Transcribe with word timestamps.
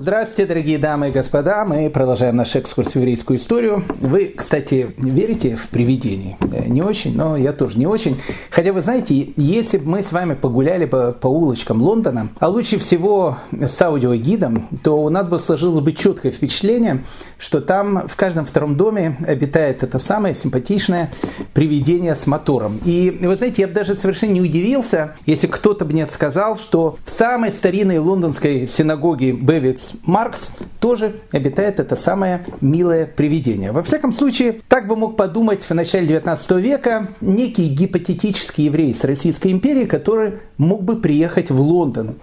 Здравствуйте, 0.00 0.46
дорогие 0.46 0.78
дамы 0.78 1.08
и 1.08 1.10
господа. 1.10 1.64
Мы 1.64 1.90
продолжаем 1.90 2.36
наш 2.36 2.54
экскурс 2.54 2.92
в 2.92 2.96
еврейскую 2.96 3.36
историю. 3.36 3.82
Вы, 3.98 4.32
кстати, 4.36 4.94
верите 4.96 5.56
в 5.56 5.66
привидений? 5.66 6.36
Э, 6.52 6.68
не 6.68 6.82
очень, 6.82 7.16
но 7.16 7.36
я 7.36 7.52
тоже 7.52 7.80
не 7.80 7.88
очень. 7.88 8.20
Хотя, 8.48 8.72
вы 8.72 8.80
знаете, 8.80 9.32
если 9.34 9.78
бы 9.78 9.88
мы 9.88 10.04
с 10.04 10.12
вами 10.12 10.34
погуляли 10.34 10.84
бы 10.84 11.16
по 11.20 11.26
улочкам 11.26 11.82
Лондона, 11.82 12.28
а 12.38 12.46
лучше 12.46 12.78
всего 12.78 13.38
с 13.50 13.82
аудиогидом, 13.82 14.68
то 14.84 15.02
у 15.02 15.08
нас 15.08 15.26
бы 15.26 15.40
сложилось 15.40 15.82
бы 15.82 15.90
четкое 15.90 16.30
впечатление, 16.30 17.02
что 17.36 17.60
там 17.60 18.06
в 18.06 18.14
каждом 18.14 18.46
втором 18.46 18.76
доме 18.76 19.16
обитает 19.26 19.82
это 19.82 19.98
самое 19.98 20.36
симпатичное 20.36 21.10
привидение 21.54 22.14
с 22.14 22.24
мотором. 22.28 22.78
И 22.84 23.18
вы 23.20 23.34
знаете, 23.34 23.62
я 23.62 23.66
бы 23.66 23.74
даже 23.74 23.96
совершенно 23.96 24.30
не 24.30 24.42
удивился, 24.42 25.16
если 25.26 25.48
кто-то 25.48 25.84
мне 25.84 26.06
сказал, 26.06 26.56
что 26.56 26.98
в 27.04 27.10
самой 27.10 27.50
старинной 27.50 27.98
лондонской 27.98 28.68
синагоге 28.68 29.32
Бевиц 29.32 29.87
Маркс 30.02 30.50
тоже 30.80 31.20
обитает 31.32 31.80
это 31.80 31.96
самое 31.96 32.44
милое 32.60 33.06
привидение. 33.06 33.72
Во 33.72 33.82
всяком 33.82 34.12
случае, 34.12 34.60
так 34.68 34.86
бы 34.86 34.96
мог 34.96 35.16
подумать 35.16 35.62
в 35.62 35.74
начале 35.74 36.06
19 36.06 36.50
века 36.52 37.08
некий 37.20 37.68
гипотетический 37.68 38.64
еврей 38.64 38.94
с 38.94 39.04
Российской 39.04 39.52
империи, 39.52 39.84
который 39.84 40.40
мог 40.56 40.82
бы 40.82 40.96
приехать 40.96 41.50
в 41.50 41.60
Лондон. 41.60 42.16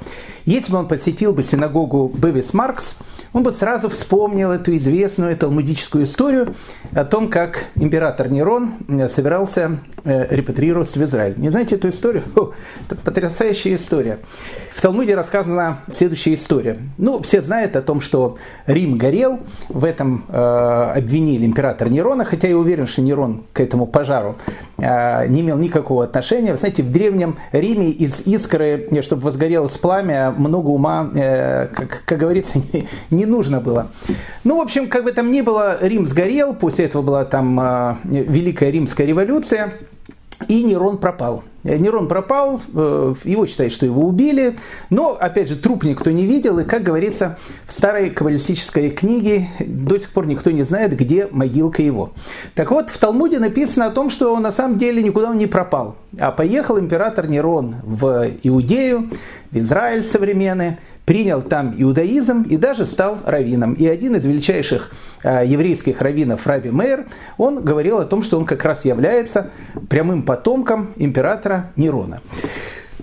Если 0.45 0.71
бы 0.71 0.77
он 0.77 0.87
посетил 0.87 1.33
бы 1.33 1.43
синагогу 1.43 2.11
Бевис 2.15 2.53
Маркс, 2.53 2.95
он 3.35 3.43
бы 3.43 3.51
сразу 3.51 3.89
вспомнил 3.89 4.51
эту 4.51 4.77
известную 4.77 5.35
талмудическую 5.35 6.05
историю 6.05 6.55
о 6.93 7.03
том, 7.03 7.27
как 7.27 7.65
император 7.75 8.29
Нерон 8.29 8.75
собирался 9.09 9.79
э, 10.05 10.33
репатрироваться 10.33 10.97
в 10.99 11.03
Израиль. 11.03 11.33
Не 11.35 11.49
знаете 11.49 11.75
эту 11.75 11.89
историю? 11.89 12.23
О, 12.37 12.53
это 12.85 12.95
потрясающая 12.95 13.75
история. 13.75 14.19
В 14.73 14.81
Талмуде 14.81 15.15
рассказана 15.15 15.79
следующая 15.91 16.35
история. 16.35 16.77
Ну, 16.97 17.21
все 17.21 17.41
знают 17.41 17.75
о 17.75 17.81
том, 17.81 17.99
что 17.99 18.37
Рим 18.67 18.97
горел, 18.97 19.41
в 19.67 19.83
этом 19.83 20.25
э, 20.29 20.37
обвинили 20.37 21.45
императора 21.45 21.89
Нерона, 21.89 22.23
хотя 22.23 22.47
я 22.47 22.57
уверен, 22.57 22.87
что 22.87 23.01
Нерон 23.01 23.43
к 23.51 23.59
этому 23.59 23.85
пожару 23.85 24.35
э, 24.77 25.27
не 25.27 25.41
имел 25.41 25.57
никакого 25.57 26.05
отношения. 26.05 26.53
Вы 26.53 26.57
знаете, 26.57 26.83
в 26.83 26.91
Древнем 26.91 27.37
Риме 27.51 27.89
из 27.89 28.21
искры, 28.27 28.89
чтобы 29.01 29.23
возгорелось 29.23 29.73
пламя, 29.73 30.31
много 30.31 30.67
ума, 30.67 31.09
э, 31.13 31.67
как, 31.67 32.03
как 32.05 32.17
говорится, 32.17 32.59
не, 33.09 33.24
не 33.25 33.31
нужно 33.31 33.59
было. 33.59 33.87
Ну, 34.43 34.57
в 34.57 34.61
общем, 34.61 34.87
как 34.87 35.03
бы 35.03 35.11
там 35.11 35.31
ни 35.31 35.41
было, 35.41 35.77
Рим 35.81 36.07
сгорел, 36.07 36.53
после 36.53 36.85
этого 36.85 37.01
была 37.01 37.25
там 37.25 37.59
э, 37.59 37.95
Великая 38.03 38.71
Римская 38.71 39.07
революция, 39.07 39.73
и 40.47 40.63
Нерон 40.63 40.97
пропал. 40.97 41.43
Нерон 41.63 42.07
пропал, 42.07 42.61
э, 42.73 43.15
его 43.23 43.47
считают, 43.47 43.73
что 43.73 43.85
его 43.85 44.05
убили, 44.05 44.57
но, 44.89 45.17
опять 45.19 45.49
же, 45.49 45.55
труп 45.55 45.83
никто 45.83 46.11
не 46.11 46.25
видел, 46.25 46.59
и, 46.59 46.65
как 46.65 46.83
говорится, 46.83 47.37
в 47.65 47.71
старой 47.71 48.09
каббалистической 48.09 48.91
книге 48.91 49.47
до 49.59 49.97
сих 49.97 50.11
пор 50.11 50.27
никто 50.27 50.51
не 50.51 50.63
знает, 50.63 50.95
где 50.95 51.27
могилка 51.31 51.81
его. 51.81 52.11
Так 52.53 52.71
вот, 52.71 52.89
в 52.89 52.97
Талмуде 52.99 53.39
написано 53.39 53.87
о 53.87 53.91
том, 53.91 54.09
что 54.09 54.37
на 54.39 54.51
самом 54.51 54.77
деле 54.77 55.01
никуда 55.01 55.31
он 55.31 55.37
не 55.37 55.47
пропал, 55.47 55.95
а 56.19 56.31
поехал 56.31 56.77
император 56.77 57.27
Нерон 57.27 57.77
в 57.83 58.27
Иудею, 58.43 59.09
в 59.51 59.57
Израиль 59.57 60.03
современный, 60.03 60.77
принял 61.05 61.41
там 61.41 61.73
иудаизм 61.77 62.43
и 62.43 62.57
даже 62.57 62.85
стал 62.85 63.19
раввином. 63.25 63.73
И 63.73 63.87
один 63.87 64.15
из 64.15 64.25
величайших 64.25 64.91
э, 65.23 65.43
еврейских 65.45 66.01
раввинов, 66.01 66.45
Раби 66.45 66.71
Мейер, 66.71 67.05
он 67.37 67.63
говорил 67.63 67.99
о 67.99 68.05
том, 68.05 68.23
что 68.23 68.37
он 68.37 68.45
как 68.45 68.65
раз 68.65 68.85
является 68.85 69.51
прямым 69.87 70.23
потомком 70.23 70.93
императора 70.97 71.71
Нерона. 71.75 72.21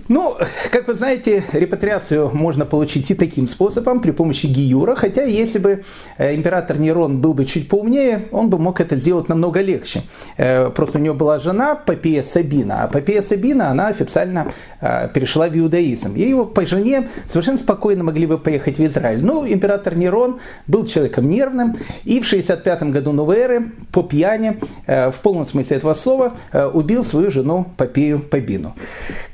Ну, 0.09 0.35
как 0.69 0.89
вы 0.89 0.95
знаете, 0.95 1.45
репатриацию 1.53 2.29
можно 2.33 2.65
получить 2.65 3.09
и 3.09 3.15
таким 3.15 3.47
способом, 3.47 4.01
при 4.01 4.11
помощи 4.11 4.47
гиюра, 4.47 4.95
хотя 4.95 5.23
если 5.23 5.59
бы 5.59 5.83
э, 6.17 6.35
император 6.35 6.77
Нерон 6.77 7.21
был 7.21 7.33
бы 7.33 7.45
чуть 7.45 7.69
поумнее, 7.69 8.27
он 8.31 8.49
бы 8.49 8.57
мог 8.57 8.81
это 8.81 8.97
сделать 8.97 9.29
намного 9.29 9.61
легче. 9.61 10.01
Э, 10.35 10.69
просто 10.71 10.97
у 10.97 11.01
него 11.01 11.15
была 11.15 11.39
жена 11.39 11.75
Попея 11.75 12.23
Сабина, 12.23 12.83
а 12.83 12.87
Попея 12.87 13.21
Сабина, 13.21 13.69
она 13.69 13.87
официально 13.87 14.51
э, 14.81 15.07
перешла 15.13 15.47
в 15.47 15.57
иудаизм. 15.57 16.15
И 16.15 16.27
его 16.27 16.43
по 16.43 16.65
жене 16.65 17.07
совершенно 17.29 17.57
спокойно 17.57 18.03
могли 18.03 18.25
бы 18.25 18.37
поехать 18.37 18.79
в 18.79 18.85
Израиль. 18.85 19.23
Но 19.23 19.47
император 19.47 19.95
Нерон 19.95 20.39
был 20.67 20.85
человеком 20.85 21.29
нервным, 21.29 21.77
и 22.03 22.19
в 22.19 22.25
65 22.25 22.83
году 22.91 23.13
новой 23.13 23.37
эры 23.37 23.71
по 23.93 24.03
пьяни, 24.03 24.59
в 24.85 25.15
полном 25.23 25.45
смысле 25.45 25.77
этого 25.77 25.93
слова, 25.93 26.33
убил 26.73 27.05
свою 27.05 27.31
жену 27.31 27.67
Попею 27.77 28.19
Побину. 28.19 28.75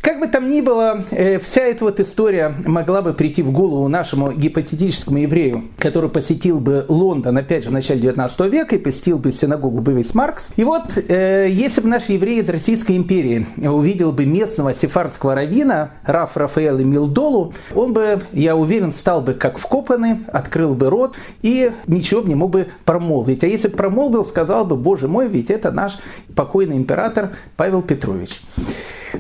Как 0.02 0.19
бы 0.19 0.28
там 0.28 0.50
ни 0.50 0.59
ни 0.59 0.62
было, 0.62 1.06
э, 1.12 1.40
вся 1.40 1.62
эта 1.62 1.86
вот 1.86 2.02
история 2.02 2.53
могла 2.66 3.02
бы 3.02 3.14
прийти 3.14 3.42
в 3.42 3.52
голову 3.52 3.88
нашему 3.88 4.34
гипотетическому 4.34 5.20
еврею, 5.20 5.64
который 5.78 6.09
посетил 6.09 6.59
бы 6.59 6.86
Лондон, 6.90 7.38
опять 7.38 7.64
же, 7.64 7.70
в 7.70 7.74
начале 7.74 8.02
19 8.02 8.42
века 8.50 8.75
и 8.75 8.78
посетил 8.78 9.20
бы 9.20 9.31
синагогу 9.31 9.80
Бывис 9.80 10.14
Маркс. 10.14 10.50
И 10.58 10.66
вот, 10.66 10.97
э, 10.97 11.47
если 11.50 11.80
бы 11.80 11.88
наш 11.88 12.09
еврей 12.09 12.40
из 12.40 12.50
Российской 12.50 12.97
империи 12.97 13.47
увидел 13.58 14.12
бы 14.12 14.25
местного 14.25 14.74
сефарского 14.74 15.34
равина 15.34 15.92
Раф 16.03 16.36
Рафаэла 16.36 16.80
Милдолу, 16.80 17.53
он 17.74 17.94
бы, 17.94 18.22
я 18.34 18.58
уверен, 18.58 18.91
стал 18.91 19.22
бы 19.22 19.36
как 19.36 19.59
вкопанный, 19.59 20.18
открыл 20.28 20.74
бы 20.74 20.90
рот 20.90 21.16
и 21.41 21.72
ничего 21.88 22.22
бы 22.22 22.28
не 22.28 22.36
мог 22.36 22.52
бы 22.52 22.68
промолвить. 22.84 23.46
А 23.46 23.47
если 23.47 23.70
бы 23.70 23.78
промолвил, 23.78 24.26
сказал 24.26 24.66
бы, 24.66 24.76
боже 24.76 25.08
мой, 25.08 25.30
ведь 25.30 25.50
это 25.50 25.72
наш 25.72 25.97
покойный 26.36 26.76
император 26.76 27.30
Павел 27.56 27.81
Петрович. 27.81 28.41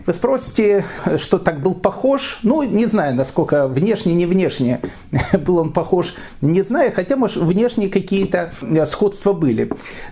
Вы 0.05 0.13
спросите, 0.13 0.85
что 1.17 1.39
так 1.39 1.61
был 1.61 1.73
похож? 1.73 2.39
Ну, 2.43 2.61
не 2.63 2.85
знаю, 2.85 3.15
насколько 3.15 3.67
внешне, 3.67 4.13
не 4.13 4.25
внешне 4.25 4.81
был 5.45 5.57
он 5.57 5.73
похож, 5.73 6.13
не 6.41 6.61
знаю, 6.61 6.91
хотя, 6.95 7.15
может, 7.15 7.37
внешне 7.37 7.89
какие-то 7.89 8.53
э, 8.61 8.85
сходства 8.85 9.33
были. 9.33 9.69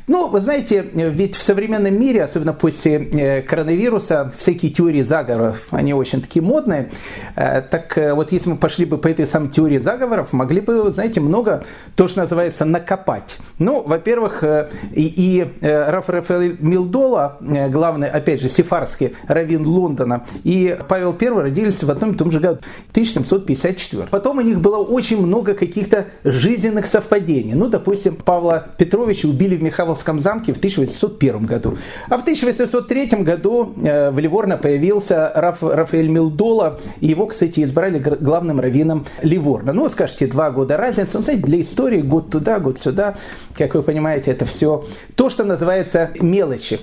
Ну, 0.07 0.27
вы 0.27 0.41
знаете, 0.41 0.81
ведь 0.93 1.35
в 1.35 1.43
современном 1.43 1.99
мире, 1.99 2.23
особенно 2.23 2.53
после 2.53 2.97
э, 2.97 3.41
коронавируса, 3.41 4.33
всякие 4.37 4.71
теории 4.71 5.03
заговоров, 5.03 5.67
они 5.71 5.93
очень 5.93 6.21
такие 6.21 6.43
модные. 6.43 6.91
Э, 7.35 7.61
так 7.61 7.97
вот, 8.15 8.31
если 8.31 8.49
мы 8.49 8.57
пошли 8.57 8.85
бы 8.85 8.97
по 8.97 9.07
этой 9.07 9.27
самой 9.27 9.49
теории 9.49 9.77
заговоров, 9.77 10.33
могли 10.33 10.61
бы, 10.61 10.91
знаете, 10.91 11.19
много, 11.19 11.63
то, 11.95 12.07
что 12.07 12.21
называется, 12.21 12.65
накопать. 12.65 13.37
Ну, 13.59 13.81
во-первых, 13.81 14.43
и, 14.43 14.63
и 14.91 15.47
Раф 15.61 16.09
Рафаэль 16.09 16.57
Милдола, 16.59 17.37
главный, 17.39 18.09
опять 18.09 18.41
же, 18.41 18.49
сефарский 18.49 19.15
раввин 19.27 19.66
Лондона, 19.67 20.25
и 20.43 20.77
Павел 20.87 21.15
I 21.19 21.27
родились 21.27 21.83
в 21.83 21.91
одном 21.91 22.13
и 22.13 22.17
том 22.17 22.31
же 22.31 22.39
году, 22.39 22.59
1754. 22.91 24.07
Потом 24.09 24.39
у 24.39 24.41
них 24.41 24.59
было 24.59 24.77
очень 24.77 25.23
много 25.23 25.53
каких-то 25.53 26.07
жизненных 26.23 26.87
совпадений. 26.87 27.53
Ну, 27.53 27.67
допустим, 27.69 28.15
Павла 28.15 28.67
Петровича 28.77 29.27
убили 29.27 29.55
в 29.55 29.63
Михайловском 29.63 30.19
замке 30.19 30.53
в 30.53 30.57
1801 30.57 31.45
году. 31.45 31.77
А 32.09 32.17
в 32.17 32.21
1803 32.21 33.23
году 33.23 33.73
э, 33.83 34.11
в 34.11 34.19
Ливорно 34.19 34.57
появился 34.57 35.31
Раф, 35.35 35.61
Рафаэль 35.61 36.07
Милдола, 36.07 36.79
его, 37.01 37.27
кстати, 37.27 37.63
избрали 37.63 37.99
главным 37.99 38.59
раввином 38.59 39.05
Ливорна. 39.21 39.73
Ну, 39.73 39.89
скажете, 39.89 40.27
два 40.27 40.51
года 40.51 40.77
разницы. 40.77 41.11
Ну, 41.15 41.23
знаете, 41.23 41.43
для 41.43 41.61
истории 41.61 42.01
год 42.01 42.29
туда, 42.29 42.59
год 42.59 42.79
сюда. 42.79 43.15
Как 43.57 43.75
вы 43.75 43.81
понимаете, 43.81 44.31
это 44.31 44.45
все 44.45 44.85
то, 45.15 45.29
что 45.29 45.43
называется 45.43 46.11
мелочи. 46.19 46.79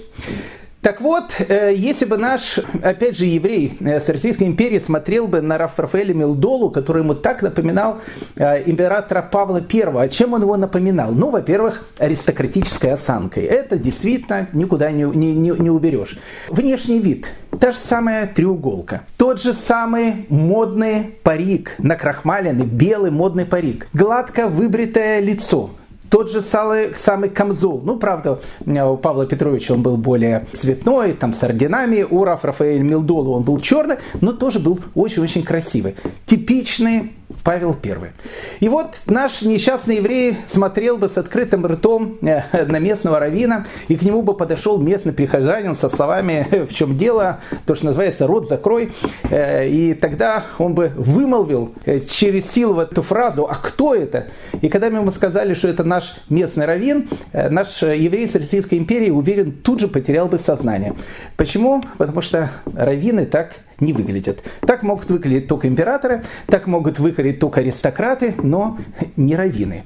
Так 0.84 1.00
вот, 1.00 1.32
э, 1.38 1.72
если 1.74 2.04
бы 2.04 2.18
наш, 2.18 2.58
опять 2.82 3.16
же, 3.16 3.24
еврей 3.24 3.74
э, 3.80 4.02
с 4.02 4.08
Российской 4.10 4.44
империи 4.44 4.78
смотрел 4.78 5.26
бы 5.26 5.40
на 5.40 5.56
Рафаэля 5.56 6.12
Милдолу, 6.12 6.68
который 6.68 7.02
ему 7.02 7.14
так 7.14 7.40
напоминал 7.40 8.02
э, 8.36 8.68
императора 8.70 9.22
Павла 9.22 9.64
I, 9.66 9.84
а 9.96 10.08
чем 10.10 10.34
он 10.34 10.42
его 10.42 10.58
напоминал? 10.58 11.12
Ну, 11.12 11.30
во-первых, 11.30 11.88
аристократической 11.96 12.92
осанкой. 12.92 13.44
Это 13.44 13.78
действительно 13.78 14.48
никуда 14.52 14.90
не, 14.90 15.04
не, 15.04 15.34
не, 15.34 15.52
не 15.52 15.70
уберешь. 15.70 16.18
Внешний 16.50 16.98
вид. 16.98 17.28
Та 17.58 17.72
же 17.72 17.78
самая 17.78 18.26
треуголка. 18.26 19.04
Тот 19.16 19.40
же 19.40 19.54
самый 19.54 20.26
модный 20.28 21.14
парик, 21.22 21.76
накрахмаленный, 21.78 22.66
белый 22.66 23.10
модный 23.10 23.46
парик. 23.46 23.88
Гладко 23.94 24.48
выбритое 24.48 25.20
лицо 25.20 25.70
тот 26.14 26.30
же 26.30 26.42
самый, 26.42 26.94
самый 26.96 27.28
камзол. 27.28 27.82
Ну, 27.84 27.96
правда, 27.96 28.38
у 28.64 28.96
Павла 28.96 29.26
Петровича 29.26 29.74
он 29.74 29.82
был 29.82 29.96
более 29.96 30.46
цветной, 30.52 31.12
там 31.12 31.34
с 31.34 31.42
орденами. 31.42 32.06
У 32.08 32.22
Раф 32.22 32.44
Рафаэль 32.44 32.82
Милдола 32.82 33.30
он 33.30 33.42
был 33.42 33.58
черный, 33.58 33.96
но 34.20 34.32
тоже 34.32 34.60
был 34.60 34.78
очень-очень 34.94 35.42
красивый. 35.42 35.96
Типичный 36.26 37.14
Павел 37.42 37.76
I. 37.82 38.12
И 38.60 38.68
вот 38.68 38.96
наш 39.06 39.42
несчастный 39.42 39.96
еврей 39.96 40.38
смотрел 40.46 40.96
бы 40.96 41.08
с 41.08 41.18
открытым 41.18 41.66
ртом 41.66 42.18
э, 42.22 42.64
на 42.66 42.78
местного 42.78 43.18
равина, 43.18 43.66
и 43.88 43.96
к 43.96 44.02
нему 44.02 44.22
бы 44.22 44.34
подошел 44.34 44.78
местный 44.78 45.12
прихожанин 45.12 45.76
со 45.76 45.88
словами 45.88 46.66
«в 46.68 46.74
чем 46.74 46.96
дело?», 46.96 47.40
то, 47.66 47.74
что 47.74 47.86
называется 47.86 48.26
«рот 48.26 48.48
закрой», 48.48 48.92
э, 49.30 49.68
и 49.68 49.94
тогда 49.94 50.44
он 50.58 50.74
бы 50.74 50.92
вымолвил 50.96 51.74
э, 51.84 52.00
через 52.00 52.50
силу 52.50 52.80
эту 52.80 53.02
фразу 53.02 53.44
«а 53.44 53.54
кто 53.54 53.94
это?». 53.94 54.26
И 54.60 54.68
когда 54.68 54.90
мы 54.90 54.98
ему 54.98 55.10
сказали, 55.10 55.54
что 55.54 55.68
это 55.68 55.84
наш 55.84 56.16
местный 56.28 56.66
раввин, 56.66 57.08
наш 57.32 57.82
еврей 57.82 58.28
с 58.28 58.34
Российской 58.34 58.76
империи, 58.76 59.10
уверен, 59.10 59.52
тут 59.52 59.80
же 59.80 59.88
потерял 59.88 60.28
бы 60.28 60.38
сознание. 60.38 60.94
Почему? 61.36 61.82
Потому 61.98 62.22
что 62.22 62.50
раввины 62.74 63.26
так 63.26 63.54
не 63.84 63.92
выглядят. 63.92 64.42
Так 64.60 64.82
могут 64.82 65.10
выглядеть 65.10 65.48
только 65.48 65.68
императоры, 65.68 66.24
так 66.46 66.66
могут 66.66 66.98
выглядеть 66.98 67.40
только 67.40 67.60
аристократы, 67.60 68.34
но 68.42 68.78
не 69.16 69.36
раввины. 69.36 69.84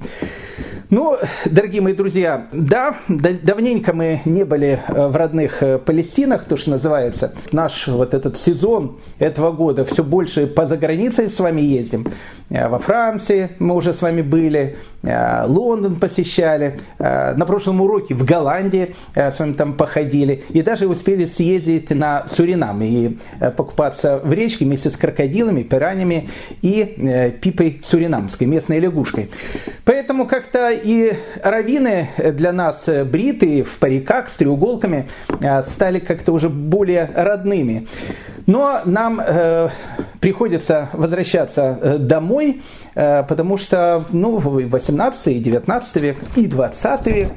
Ну, 0.91 1.17
дорогие 1.45 1.81
мои 1.81 1.93
друзья, 1.93 2.47
да, 2.51 2.95
давненько 3.07 3.93
мы 3.93 4.21
не 4.25 4.43
были 4.43 4.79
э, 4.87 5.07
в 5.07 5.15
родных 5.15 5.61
э, 5.61 5.77
Палестинах, 5.77 6.45
то, 6.45 6.57
что 6.57 6.71
называется. 6.71 7.31
Наш 7.51 7.87
вот 7.87 8.15
этот 8.15 8.39
сезон 8.39 8.97
этого 9.19 9.51
года 9.51 9.85
все 9.85 10.03
больше 10.03 10.47
по 10.47 10.65
заграницей 10.65 11.29
с 11.29 11.39
вами 11.39 11.61
ездим. 11.61 12.07
Э, 12.49 12.69
во 12.69 12.79
Франции 12.79 13.51
мы 13.59 13.75
уже 13.75 13.93
с 13.93 14.01
вами 14.01 14.23
были, 14.23 14.77
Лондон 15.01 15.95
посещали, 15.95 16.81
на 16.97 17.45
прошлом 17.45 17.79
уроке 17.79 18.13
в 18.15 18.25
Голландии 18.25 18.95
с 19.15 19.39
вами 19.39 19.53
там 19.53 19.75
походили, 19.75 20.43
и 20.49 20.61
даже 20.61 20.89
успели 20.89 21.23
съездить 21.23 21.91
на 21.91 22.27
Суринам 22.27 22.81
и 22.81 23.17
покупаться 23.55 24.19
в 24.21 24.33
речке 24.33 24.65
вместе 24.65 24.89
с 24.89 24.97
крокодилами, 24.97 25.63
пираньями 25.63 26.29
и 26.61 27.31
пипой 27.41 27.81
суринамской, 27.81 28.45
местной 28.45 28.79
лягушкой. 28.79 29.29
Поэтому 29.85 30.27
как-то 30.27 30.78
и 30.81 31.13
раввины 31.43 32.09
для 32.17 32.51
нас 32.51 32.83
бритые 33.05 33.63
в 33.63 33.77
париках 33.77 34.29
с 34.29 34.37
треуголками 34.37 35.09
э, 35.41 35.63
стали 35.63 35.99
как-то 35.99 36.31
уже 36.31 36.49
более 36.49 37.09
родными. 37.15 37.87
Но 38.45 38.81
нам 38.85 39.19
э, 39.19 39.69
приходится 40.19 40.89
возвращаться 40.93 41.77
э, 41.81 41.97
домой, 41.97 42.61
э, 42.95 43.23
потому 43.23 43.57
что 43.57 44.05
ну, 44.09 44.39
18 44.39 45.27
и 45.27 45.39
19 45.39 45.95
век 45.97 46.17
и 46.35 46.47
20 46.47 47.07
век 47.07 47.29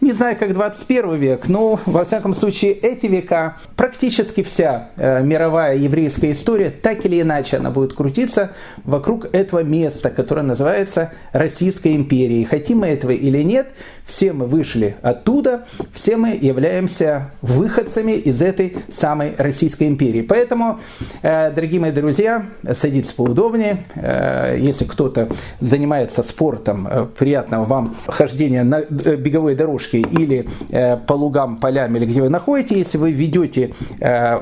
не 0.00 0.12
знаю, 0.12 0.36
как 0.36 0.52
21 0.52 1.16
век, 1.16 1.48
но, 1.48 1.80
во 1.86 2.04
всяком 2.04 2.34
случае, 2.34 2.72
эти 2.72 3.06
века, 3.06 3.56
практически 3.76 4.42
вся 4.42 4.90
э, 4.96 5.22
мировая 5.22 5.76
еврейская 5.76 6.32
история, 6.32 6.70
так 6.70 7.04
или 7.06 7.20
иначе, 7.20 7.56
она 7.56 7.70
будет 7.70 7.94
крутиться 7.94 8.52
вокруг 8.84 9.34
этого 9.34 9.62
места, 9.62 10.10
которое 10.10 10.42
называется 10.42 11.12
Российской 11.32 11.96
империей. 11.96 12.44
Хотим 12.44 12.78
мы 12.78 12.88
этого 12.88 13.10
или 13.10 13.42
нет, 13.42 13.68
все 14.06 14.32
мы 14.32 14.46
вышли 14.46 14.96
оттуда, 15.02 15.66
все 15.92 16.16
мы 16.16 16.38
являемся 16.40 17.32
выходцами 17.42 18.12
из 18.12 18.40
этой 18.40 18.76
самой 18.92 19.34
Российской 19.36 19.88
империи. 19.88 20.22
Поэтому, 20.22 20.80
э, 21.22 21.50
дорогие 21.50 21.80
мои 21.80 21.90
друзья, 21.90 22.46
садитесь 22.74 23.12
поудобнее. 23.12 23.84
Э, 23.94 24.56
если 24.58 24.84
кто-то 24.84 25.28
занимается 25.60 26.22
спортом, 26.22 26.86
э, 26.86 27.06
приятного 27.18 27.64
вам 27.64 27.96
хождения 28.06 28.62
на 28.62 28.82
беговой 28.82 29.54
дорожке 29.54 29.85
или 29.94 30.46
по 31.06 31.12
лугам, 31.14 31.56
полям, 31.56 31.96
или 31.96 32.06
где 32.06 32.22
вы 32.22 32.28
находитесь. 32.28 32.76
Если 32.76 32.98
вы 32.98 33.12
ведете 33.12 33.74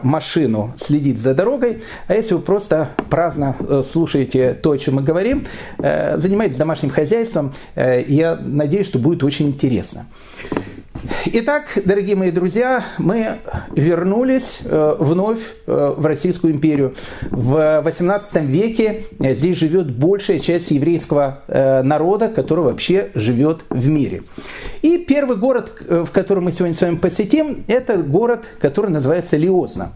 машину, 0.02 0.74
следить 0.78 1.18
за 1.18 1.34
дорогой, 1.34 1.82
а 2.06 2.14
если 2.14 2.34
вы 2.34 2.40
просто 2.40 2.90
праздно 3.10 3.56
слушаете 3.90 4.54
то, 4.54 4.72
о 4.72 4.78
чем 4.78 4.94
мы 4.94 5.02
говорим, 5.02 5.46
занимаетесь 5.78 6.56
домашним 6.56 6.90
хозяйством, 6.90 7.54
я 7.76 8.38
надеюсь, 8.40 8.86
что 8.86 8.98
будет 8.98 9.22
очень 9.22 9.48
интересно. 9.48 10.06
Итак, 11.26 11.78
дорогие 11.84 12.16
мои 12.16 12.30
друзья, 12.30 12.84
мы 12.98 13.38
вернулись 13.72 14.60
э, 14.64 14.96
вновь 14.98 15.40
э, 15.66 15.94
в 15.96 16.06
Российскую 16.06 16.52
империю. 16.54 16.94
В 17.30 17.82
XVIII 17.84 18.46
веке 18.46 19.06
э, 19.18 19.34
здесь 19.34 19.58
живет 19.58 19.90
большая 19.90 20.38
часть 20.38 20.70
еврейского 20.70 21.42
народа, 21.48 22.28
который 22.28 22.64
вообще 22.64 23.10
живет 23.14 23.64
в 23.70 23.88
мире. 23.88 24.22
И 24.82 24.98
первый 24.98 25.36
город, 25.36 25.72
в 25.88 26.06
который 26.06 26.40
мы 26.40 26.52
сегодня 26.52 26.74
с 26.74 26.80
вами 26.80 26.96
посетим, 26.96 27.64
это 27.66 27.96
город, 27.96 28.44
который 28.60 28.90
называется 28.90 29.36
Лиозна. 29.36 29.92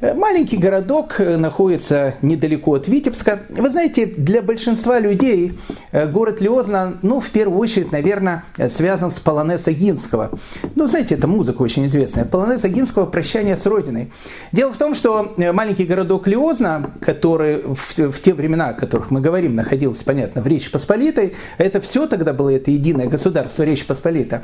Э, 0.00 0.14
маленький 0.14 0.56
городок 0.56 1.20
э, 1.20 1.36
находится 1.36 2.14
недалеко 2.22 2.74
от 2.74 2.88
Витебска. 2.88 3.40
Вы 3.50 3.68
знаете, 3.68 4.06
для 4.06 4.40
большинства 4.40 4.98
людей 4.98 5.58
э, 5.92 6.06
город 6.06 6.40
Лиозна, 6.40 6.94
ну, 7.02 7.20
в 7.20 7.28
первую 7.28 7.58
очередь, 7.58 7.92
наверное, 7.92 8.44
связан 8.70 9.10
с 9.10 9.20
Полонез 9.20 9.68
Агинского. 9.68 10.30
Ну, 10.74 10.86
знаете, 10.86 11.16
это 11.16 11.26
музыка 11.26 11.62
очень 11.62 11.86
известная. 11.86 12.24
Полонез 12.24 12.64
Агинского 12.64 13.04
«Прощание 13.04 13.56
с 13.56 13.66
Родиной». 13.66 14.10
Дело 14.52 14.72
в 14.72 14.76
том, 14.76 14.94
что 14.94 15.34
маленький 15.36 15.84
городок 15.84 16.26
Лиозна, 16.26 16.92
который 17.00 17.62
в, 17.62 18.12
в 18.12 18.22
те 18.22 18.32
времена, 18.32 18.68
о 18.68 18.74
которых 18.74 19.10
мы 19.10 19.20
говорим, 19.20 19.54
находился, 19.54 20.04
понятно, 20.04 20.40
в 20.40 20.46
Речи 20.46 20.70
Посполитой, 20.70 21.34
это 21.58 21.80
все 21.80 22.06
тогда 22.06 22.32
было 22.32 22.50
это 22.50 22.70
единое 22.70 23.06
государство 23.06 23.62
Речь 23.64 23.86
Посполита, 23.86 24.42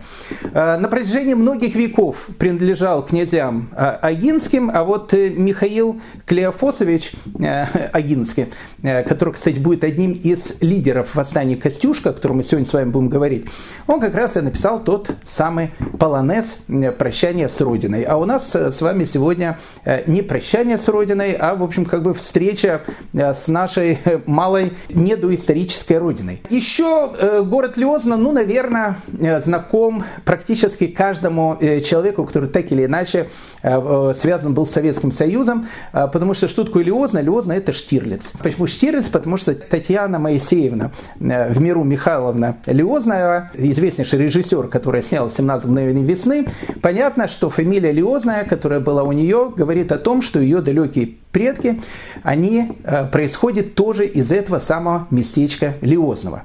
на 0.53 0.89
протяжении 0.89 1.35
многих 1.35 1.75
веков 1.75 2.29
принадлежал 2.39 3.05
князям 3.05 3.71
Агинским, 3.75 4.71
а 4.73 4.85
вот 4.85 5.13
Михаил 5.47 6.01
Клеофосович 6.27 7.13
э, 7.39 7.89
Агинский, 7.93 8.49
э, 8.83 9.05
который, 9.05 9.35
кстати, 9.35 9.59
будет 9.61 9.85
одним 9.85 10.11
из 10.13 10.61
лидеров 10.61 11.15
восстания 11.15 11.55
Костюшка, 11.55 12.11
о 12.11 12.13
котором 12.13 12.39
мы 12.39 12.43
сегодня 12.43 12.67
с 12.67 12.73
вами 12.73 12.91
будем 12.91 13.09
говорить, 13.09 13.47
он 13.87 14.01
как 14.01 14.17
раз 14.17 14.37
и 14.37 14.41
написал 14.41 14.83
тот 14.83 15.13
самый 15.31 15.71
полонез 16.01 16.47
э, 16.69 16.91
«Прощание 16.91 17.49
с 17.49 17.61
Родиной». 17.61 18.03
А 18.03 18.17
у 18.17 18.25
нас 18.25 18.55
с 18.55 18.81
вами 18.81 19.05
сегодня 19.05 19.59
не 20.07 20.23
прощание 20.23 20.79
с 20.79 20.89
Родиной, 20.89 21.33
а, 21.35 21.55
в 21.55 21.63
общем, 21.63 21.85
как 21.85 22.03
бы 22.03 22.13
встреча 22.13 22.83
с 23.13 23.47
нашей 23.47 23.99
малой 24.27 24.73
недоисторической 24.89 25.99
Родиной. 25.99 26.43
Еще 26.51 27.45
город 27.45 27.77
Лезно, 27.77 28.17
ну, 28.17 28.33
наверное, 28.33 28.97
знаком 29.45 30.05
практически 30.25 30.89
каждому 30.89 31.57
человеку, 31.85 32.25
который 32.25 32.49
так 32.49 32.73
или 32.73 32.85
иначе 32.85 33.29
связан 33.63 34.55
был 34.55 34.67
с 34.67 34.71
Советским 34.73 35.13
Союзом, 35.13 35.36
Союзом, 35.37 35.67
а, 35.93 36.07
потому 36.07 36.35
что 36.35 36.49
что 36.49 36.65
такое 36.65 36.83
Лиозна? 36.83 37.21
Лиозна 37.21 37.53
это 37.53 37.73
Штирлиц. 37.73 38.33
Почему 38.43 38.67
Штирлиц? 38.67 39.07
Потому 39.07 39.37
что 39.37 39.55
Татьяна 39.55 40.19
Моисеевна, 40.19 40.93
э, 41.21 41.53
в 41.53 41.61
миру 41.61 41.85
Михайловна 41.85 42.57
Лиозная, 42.67 43.51
известнейший 43.55 44.19
режиссер, 44.19 44.69
который 44.69 45.03
снял 45.03 45.29
«17 45.29 45.67
мгновений 45.67 46.05
весны», 46.05 46.47
понятно, 46.81 47.29
что 47.29 47.51
фамилия 47.51 47.93
Лиозная, 47.93 48.45
которая 48.45 48.81
была 48.81 49.03
у 49.03 49.13
нее, 49.13 49.53
говорит 49.55 49.93
о 49.93 49.99
том, 49.99 50.23
что 50.23 50.41
ее 50.41 50.63
далекие 50.63 51.11
предки, 51.33 51.83
они 52.23 52.73
э, 52.83 53.05
происходят 53.07 53.75
тоже 53.75 54.07
из 54.07 54.33
этого 54.33 54.59
самого 54.59 55.07
местечка 55.11 55.75
Лиозного. 55.83 56.45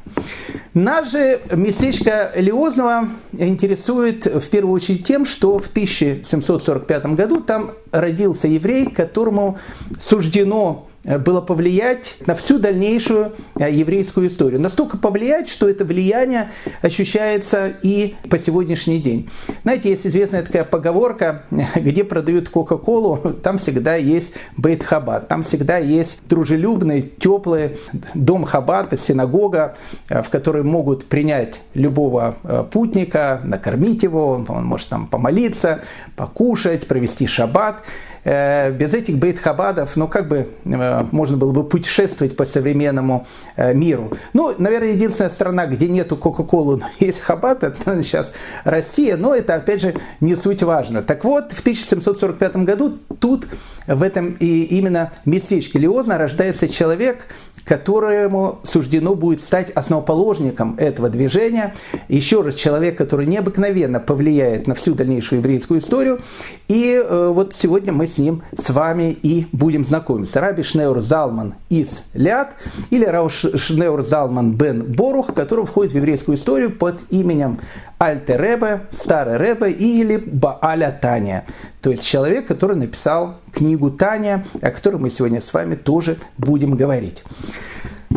Нас 0.73 1.11
же 1.11 1.41
местечко 1.51 2.31
Лиозного 2.35 3.07
интересует 3.31 4.25
в 4.25 4.49
первую 4.49 4.73
очередь 4.73 5.05
тем, 5.05 5.25
что 5.25 5.59
в 5.59 5.67
1745 5.67 7.05
году 7.15 7.39
там 7.39 7.71
родился 7.91 8.47
еврей, 8.47 8.87
которому 8.87 9.57
суждено 10.01 10.87
было 11.03 11.41
повлиять 11.41 12.15
на 12.27 12.35
всю 12.35 12.59
дальнейшую 12.59 13.33
э, 13.57 13.71
еврейскую 13.71 14.27
историю. 14.27 14.61
Настолько 14.61 14.97
повлиять, 14.97 15.49
что 15.49 15.67
это 15.67 15.83
влияние 15.83 16.51
ощущается 16.81 17.73
и 17.81 18.15
по 18.29 18.37
сегодняшний 18.37 18.99
день. 18.99 19.29
Знаете, 19.63 19.89
есть 19.89 20.05
известная 20.05 20.43
такая 20.43 20.63
поговорка, 20.63 21.43
где 21.75 22.03
продают 22.03 22.49
Кока-Колу, 22.49 23.17
там 23.43 23.57
всегда 23.57 23.95
есть 23.95 24.33
Бейт 24.57 24.83
Хабад, 24.83 25.27
там 25.27 25.43
всегда 25.43 25.77
есть 25.77 26.19
дружелюбный, 26.27 27.01
теплый 27.01 27.77
дом 28.13 28.43
Хабата, 28.43 28.95
синагога, 28.97 29.77
э, 30.07 30.21
в 30.21 30.29
которой 30.29 30.63
могут 30.63 31.05
принять 31.05 31.61
любого 31.73 32.35
путника, 32.71 33.41
накормить 33.43 34.03
его, 34.03 34.45
он 34.47 34.65
может 34.65 34.89
там 34.89 35.07
помолиться, 35.07 35.81
покушать, 36.15 36.87
провести 36.87 37.27
шаббат. 37.27 37.77
Э, 38.23 38.71
без 38.71 38.93
этих 38.93 39.17
бейт-хабадов, 39.17 39.95
ну, 39.95 40.07
как 40.07 40.27
бы 40.27 40.49
э, 40.65 41.05
можно 41.11 41.37
было 41.37 41.51
бы 41.51 41.63
путешествовать 41.63 42.35
по 42.35 42.45
современному 42.45 43.25
э, 43.55 43.73
миру. 43.73 44.11
Ну, 44.33 44.53
наверное, 44.57 44.91
единственная 44.91 45.31
страна, 45.31 45.65
где 45.65 45.87
нету 45.87 46.15
Кока-Колы, 46.15 46.77
но 46.81 46.85
есть 46.99 47.19
хабад, 47.19 47.63
это 47.63 48.03
сейчас 48.03 48.31
Россия, 48.63 49.17
но 49.17 49.33
это, 49.33 49.55
опять 49.55 49.81
же, 49.81 49.95
не 50.19 50.35
суть 50.35 50.61
важно. 50.61 51.01
Так 51.01 51.23
вот, 51.23 51.51
в 51.51 51.61
1745 51.61 52.57
году 52.57 52.99
тут, 53.19 53.47
в 53.87 54.03
этом 54.03 54.35
и 54.39 54.61
именно 54.63 55.11
местечке 55.25 55.79
Лиозна 55.79 56.19
рождается 56.19 56.67
человек, 56.67 57.25
которому 57.63 58.59
суждено 58.63 59.15
будет 59.15 59.41
стать 59.41 59.71
основоположником 59.71 60.75
этого 60.77 61.09
движения. 61.09 61.75
Еще 62.07 62.41
раз, 62.41 62.55
человек, 62.55 62.97
который 62.97 63.25
необыкновенно 63.25 63.99
повлияет 63.99 64.67
на 64.67 64.75
всю 64.75 64.93
дальнейшую 64.93 65.39
еврейскую 65.39 65.79
историю. 65.79 66.19
И 66.67 66.93
э, 66.93 67.31
вот 67.33 67.53
сегодня 67.55 67.93
мы 67.93 68.07
с 68.07 68.17
ним, 68.17 68.43
с 68.57 68.69
вами 68.69 69.11
и 69.11 69.47
будем 69.51 69.85
знакомиться. 69.85 70.39
Раби 70.39 70.63
Шнеур 70.63 71.01
Залман 71.01 71.55
из 71.69 72.03
Ляд 72.13 72.55
или 72.89 73.05
Рауш 73.05 73.45
Шнеур 73.55 74.03
Залман 74.03 74.53
бен 74.53 74.83
Борух, 74.83 75.33
который 75.33 75.65
входит 75.65 75.93
в 75.93 75.95
еврейскую 75.95 76.37
историю 76.37 76.71
под 76.71 76.99
именем 77.09 77.59
Альте 78.01 78.35
Ребе, 78.35 78.81
Старый 78.89 79.37
Ребе 79.37 79.71
или 79.71 80.17
Бааля 80.17 80.91
Таня. 80.91 81.45
То 81.81 81.91
есть 81.91 82.03
человек, 82.03 82.47
который 82.47 82.75
написал 82.75 83.35
книгу 83.53 83.91
Таня, 83.91 84.43
о 84.59 84.71
которой 84.71 84.95
мы 84.95 85.11
сегодня 85.11 85.39
с 85.39 85.53
вами 85.53 85.75
тоже 85.75 86.17
будем 86.35 86.75
говорить. 86.75 87.23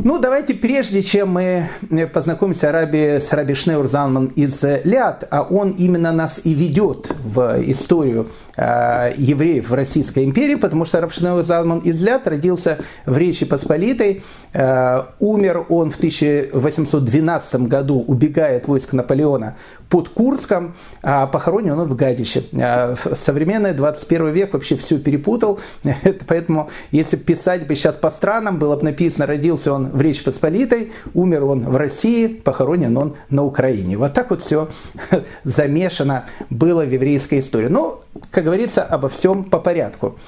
Ну, 0.04 0.18
давайте, 0.18 0.52
прежде 0.52 1.00
чем 1.00 1.30
мы 1.30 1.70
познакомимся 2.12 2.70
Раби, 2.70 3.20
с 3.20 3.32
Раби 3.32 3.54
Шнеур 3.54 3.88
Залман 3.88 4.26
из 4.26 4.62
Ляд, 4.84 5.26
а 5.30 5.40
он 5.40 5.70
именно 5.70 6.12
нас 6.12 6.42
и 6.44 6.52
ведет 6.52 7.10
в 7.24 7.62
историю 7.70 8.28
э, 8.54 9.14
евреев 9.16 9.70
в 9.70 9.72
Российской 9.72 10.24
империи, 10.24 10.56
потому 10.56 10.84
что 10.84 11.00
Раб 11.00 11.10
Шнеур 11.10 11.42
Залман 11.42 11.78
из 11.78 12.02
Ляд 12.02 12.28
родился 12.28 12.80
в 13.06 13.16
Речи 13.16 13.46
Посполитой, 13.46 14.22
э, 14.52 15.04
умер 15.20 15.64
он 15.70 15.90
в 15.90 15.96
1812 15.96 17.54
году, 17.62 18.04
убегая 18.06 18.58
от 18.58 18.68
войск 18.68 18.92
Наполеона 18.92 19.56
под 19.94 20.08
Курском, 20.08 20.74
а 21.04 21.28
похоронен 21.28 21.78
он 21.78 21.86
в 21.86 21.94
Гадище. 21.94 22.42
А, 22.60 22.96
современный 23.14 23.74
21 23.74 24.30
век 24.30 24.52
вообще 24.52 24.74
все 24.74 24.98
перепутал, 24.98 25.60
поэтому 26.26 26.68
если 26.90 27.14
писать 27.14 27.68
бы 27.68 27.76
сейчас 27.76 27.94
по 27.94 28.10
странам, 28.10 28.58
было 28.58 28.74
бы 28.74 28.82
написано, 28.82 29.24
родился 29.24 29.72
он 29.72 29.90
в 29.90 30.00
Речь 30.00 30.24
Посполитой, 30.24 30.90
умер 31.14 31.44
он 31.44 31.60
в 31.70 31.76
России, 31.76 32.26
похоронен 32.26 32.96
он 32.96 33.14
на 33.30 33.44
Украине. 33.44 33.96
Вот 33.96 34.14
так 34.14 34.30
вот 34.30 34.42
все 34.42 34.68
замешано 35.44 36.24
было 36.50 36.82
в 36.82 36.92
еврейской 36.92 37.38
истории. 37.38 37.68
Но, 37.68 38.02
как 38.32 38.42
говорится, 38.42 38.82
обо 38.82 39.08
всем 39.08 39.44
по 39.44 39.60
порядку. 39.60 40.18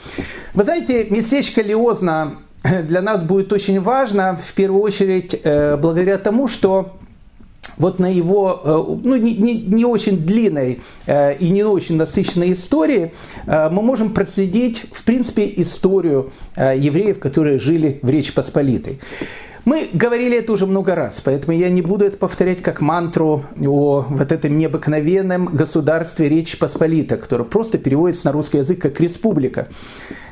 Вы 0.54 0.62
знаете, 0.62 1.08
местечко 1.10 1.60
Лиозна 1.60 2.36
для 2.62 3.02
нас 3.02 3.20
будет 3.24 3.52
очень 3.52 3.80
важно, 3.80 4.38
в 4.46 4.54
первую 4.54 4.82
очередь, 4.82 5.40
э, 5.42 5.76
благодаря 5.76 6.18
тому, 6.18 6.46
что 6.46 6.92
вот 7.76 7.98
на 7.98 8.06
его 8.06 8.60
э, 8.64 9.06
ну, 9.06 9.16
не, 9.16 9.34
не, 9.34 9.54
не 9.54 9.84
очень 9.84 10.18
длинной 10.18 10.80
э, 11.06 11.36
и 11.36 11.50
не 11.50 11.62
очень 11.62 11.96
насыщенной 11.96 12.52
истории 12.52 13.12
э, 13.46 13.68
мы 13.70 13.82
можем 13.82 14.12
проследить, 14.14 14.84
в 14.92 15.04
принципе, 15.04 15.52
историю 15.56 16.32
евреев, 16.56 17.18
которые 17.18 17.58
жили 17.58 17.98
в 18.02 18.08
Речи 18.08 18.32
Посполитой. 18.32 18.98
Мы 19.66 19.90
говорили 19.92 20.38
это 20.38 20.52
уже 20.52 20.64
много 20.64 20.94
раз, 20.94 21.20
поэтому 21.20 21.58
я 21.58 21.68
не 21.68 21.82
буду 21.82 22.04
это 22.04 22.16
повторять 22.16 22.62
как 22.62 22.80
мантру 22.80 23.42
о 23.60 24.06
вот 24.08 24.30
этом 24.30 24.56
необыкновенном 24.56 25.46
государстве 25.46 26.28
Речь 26.28 26.56
Посполита, 26.56 27.16
которое 27.16 27.42
просто 27.42 27.76
переводится 27.76 28.26
на 28.26 28.32
русский 28.32 28.58
язык 28.58 28.80
как 28.80 29.00
республика. 29.00 29.66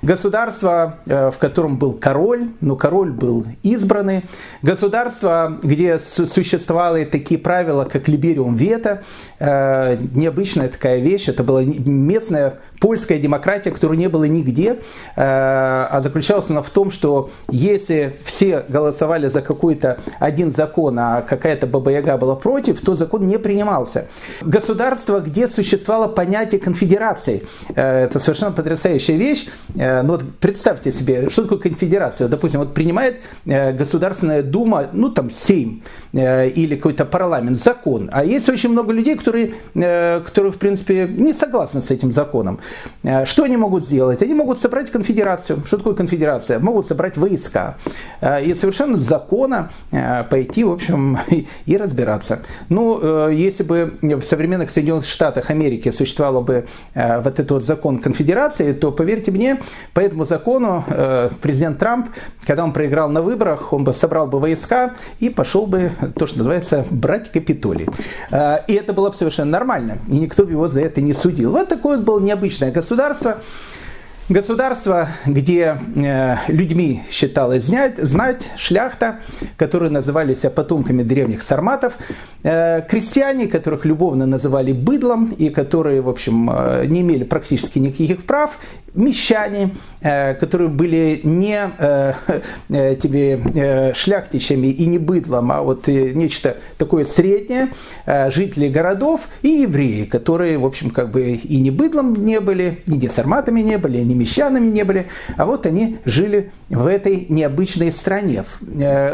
Государство, 0.03 1.01
э, 1.07 1.33
в 1.33 1.39
котором 1.39 1.79
был 1.79 1.95
король, 1.95 2.51
но 2.61 2.77
король 2.77 3.11
был 3.11 3.45
избранный. 3.65 4.23
Государство, 4.63 5.59
где 5.65 5.99
существовали 5.99 7.05
такие 7.05 7.41
правила, 7.41 7.87
как 7.87 8.07
либериум 8.07 8.55
вето. 8.55 9.03
Э, 9.47 9.99
необычная 10.15 10.69
такая 10.69 11.01
вещь. 11.01 11.29
Это 11.29 11.45
была 11.45 11.63
местная 11.65 12.61
польская 12.85 13.19
демократия, 13.19 13.71
которой 13.71 13.97
не 13.97 14.09
было 14.09 14.25
нигде, 14.25 14.73
э, 14.73 14.77
а 15.17 16.01
заключалась 16.03 16.51
она 16.51 16.61
в 16.61 16.71
том, 16.71 16.91
что 16.91 17.31
если 17.51 18.17
все 18.25 18.65
голосовали 18.69 19.29
за 19.29 19.41
какой-то 19.41 19.99
один 20.19 20.51
закон, 20.51 20.99
а 20.99 21.23
какая-то 21.23 21.67
Баба-Яга 21.67 22.19
была 22.19 22.37
против, 22.37 22.81
то 22.83 22.95
закон 22.95 23.27
не 23.27 23.39
принимался. 23.39 24.09
Государство, 24.43 25.21
где 25.21 25.49
существовало 25.49 26.09
понятие 26.09 26.61
конфедерации, 26.61 27.45
э, 27.75 28.05
это 28.05 28.19
совершенно 28.21 28.53
потрясающая 28.53 29.17
вещь. 29.17 29.47
Э, 29.77 30.03
ну 30.03 30.13
вот 30.13 30.25
представьте 30.41 30.93
себе, 30.93 31.31
что 31.31 31.43
такое 31.45 31.59
конфедерация? 31.59 32.29
Допустим, 32.29 32.61
вот 32.61 32.75
принимает 32.75 33.17
Государственная 33.45 34.43
Дума, 34.43 34.89
ну 34.93 35.11
там 35.11 35.31
Сейм 35.31 35.83
или 36.13 36.77
какой-то 36.77 37.05
парламент, 37.05 37.63
закон, 37.63 38.11
а 38.13 38.25
есть 38.25 38.49
очень 38.49 38.71
много 38.71 38.93
людей, 38.93 39.17
которые, 39.17 39.34
которые 39.75 40.53
в 40.53 40.59
принципе 40.59 41.07
не 41.07 41.33
согласны 41.35 41.83
с 41.83 41.91
этим 41.91 42.13
законом. 42.13 42.61
Э, 43.03 43.27
что 43.27 43.45
они 43.45 43.57
могут 43.57 43.85
сделать? 43.85 44.23
Они 44.23 44.35
могут 44.35 44.59
собрать 44.59 44.91
конфедерацию. 44.91 45.63
Что 45.67 45.79
такое 45.79 45.95
конфедерация? 45.95 46.59
Могут 46.59 46.87
собрать 46.87 47.17
войска. 47.17 47.77
Э, 48.21 48.43
и 48.43 48.55
совершенно 48.55 48.97
законно 48.97 49.71
э, 49.91 50.25
пойти, 50.25 50.65
в 50.65 50.73
общем, 50.73 51.19
и 51.67 51.77
разбираться. 51.77 52.41
Ну, 52.69 53.29
если 53.29 53.63
бы 53.63 53.99
в 54.03 54.23
современных 54.23 54.71
Соединенных 54.71 55.07
Штатах 55.07 55.51
Америки 55.51 55.91
существовал 55.91 56.43
бы 56.43 56.67
вот 56.95 57.27
этот 57.27 57.51
вот 57.51 57.65
закон 57.65 57.99
конфедерации, 57.99 58.73
то, 58.73 58.93
поверьте 58.93 59.31
мне, 59.31 59.61
по 59.93 60.01
этому 60.01 60.25
закону 60.25 60.85
президент 61.41 61.79
Трамп, 61.79 62.09
когда 62.47 62.65
он 62.65 62.73
проиграл 62.73 63.09
на 63.09 63.23
выборах, 63.23 63.73
он 63.73 63.85
бы 63.85 63.93
собрал 63.93 64.27
бы 64.27 64.39
войска 64.39 64.95
и 65.21 65.29
пошел 65.29 65.67
бы, 65.67 65.93
то, 66.17 66.27
что 66.27 66.39
называется, 66.39 66.85
брать 66.91 67.31
Капитолий. 67.31 67.89
И 68.69 68.75
это 68.75 68.93
было 68.93 69.11
бы 69.11 69.14
совершенно 69.15 69.53
нормально. 69.53 69.99
И 70.09 70.19
никто 70.19 70.45
бы 70.45 70.51
его 70.51 70.69
за 70.69 70.81
это 70.81 71.01
не 71.01 71.13
судил. 71.13 71.53
Вот 71.53 71.69
такой 71.69 71.97
вот 71.97 72.05
был 72.05 72.21
необычный 72.21 72.65
личное 72.65 72.73
государство. 72.73 73.39
Государство, 74.31 75.11
где 75.27 75.79
э, 75.97 76.37
людьми 76.49 77.03
считалось 77.11 77.65
знать, 77.65 77.99
знать 77.99 78.41
шляхта, 78.57 79.17
которые 79.59 79.93
назывались 79.93 80.39
потомками 80.39 81.03
древних 81.03 81.43
сарматов, 81.43 81.93
э, 82.43 82.81
крестьяне, 82.89 83.49
которых 83.49 83.85
любовно 83.85 84.25
называли 84.25 84.73
быдлом 84.73 85.27
и 85.27 85.51
которые, 85.51 86.01
в 86.01 86.09
общем, 86.09 86.49
э, 86.51 86.87
не 86.87 87.03
имели 87.03 87.25
практически 87.25 87.79
никаких 87.79 88.25
прав, 88.25 88.59
мещане, 88.95 89.71
которые 90.01 90.69
были 90.69 91.21
не 91.25 91.69
тебе 92.69 93.93
шляхтичами 93.93 94.69
и 94.69 94.87
не 94.87 94.99
быдлом, 94.99 95.51
а 95.51 95.63
вот 95.63 95.89
нечто 95.89 96.59
такое 96.79 97.05
среднее, 97.05 97.71
жители 98.07 98.69
городов 98.69 99.23
и 99.43 99.49
евреи, 99.49 100.05
которые, 100.05 100.59
в 100.59 100.65
общем, 100.65 100.91
как 100.91 101.11
бы 101.11 101.33
и 101.33 101.61
не 101.61 101.73
быдлом 101.73 102.25
не 102.25 102.39
были, 102.39 102.83
и 102.87 102.93
не 102.93 103.09
сарматами 103.09 103.63
не 103.63 103.79
были, 103.79 103.99
и 104.15 104.17
не 104.17 104.21
мещанами 104.25 104.67
не 104.67 104.85
были, 104.85 105.09
а 105.37 105.45
вот 105.45 105.67
они 105.67 105.99
жили 106.05 106.53
в 106.69 106.87
этой 106.87 107.27
необычной 107.29 107.93
стране. 107.93 108.45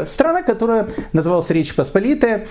Страна, 0.07 0.41
которая 0.43 0.87
называлась 1.13 1.49
Речь 1.49 1.75
Посполитая, 1.75 2.47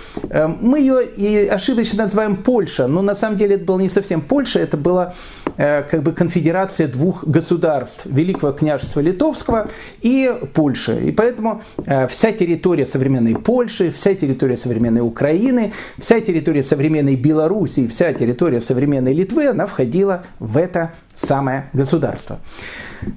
мы 0.60 0.80
ее 0.80 1.04
и 1.04 1.46
ошибочно 1.46 2.04
называем 2.04 2.36
Польша, 2.36 2.86
но 2.86 3.02
на 3.02 3.14
самом 3.14 3.38
деле 3.38 3.56
это 3.56 3.64
было 3.64 3.78
не 3.78 3.88
совсем 3.88 4.20
Польша, 4.20 4.60
это 4.60 4.76
была 4.76 5.14
как 5.56 6.02
бы 6.02 6.12
конфедерация 6.12 6.88
двух 6.88 7.24
государств 7.24 8.06
Великого 8.06 8.52
княжества 8.52 9.00
Литовского 9.00 9.68
и 10.00 10.32
Польши. 10.54 11.00
И 11.04 11.12
поэтому 11.12 11.62
э, 11.84 12.06
вся 12.08 12.32
территория 12.32 12.86
современной 12.86 13.34
Польши, 13.34 13.90
вся 13.90 14.14
территория 14.14 14.56
современной 14.56 15.02
Украины, 15.02 15.72
вся 16.00 16.20
территория 16.20 16.62
современной 16.62 17.16
Белоруссии, 17.16 17.86
вся 17.88 18.12
территория 18.14 18.62
современной 18.62 19.12
Литвы, 19.12 19.48
она 19.48 19.66
входила 19.66 20.24
в 20.38 20.56
это 20.56 20.92
самое 21.26 21.70
государство. 21.72 22.40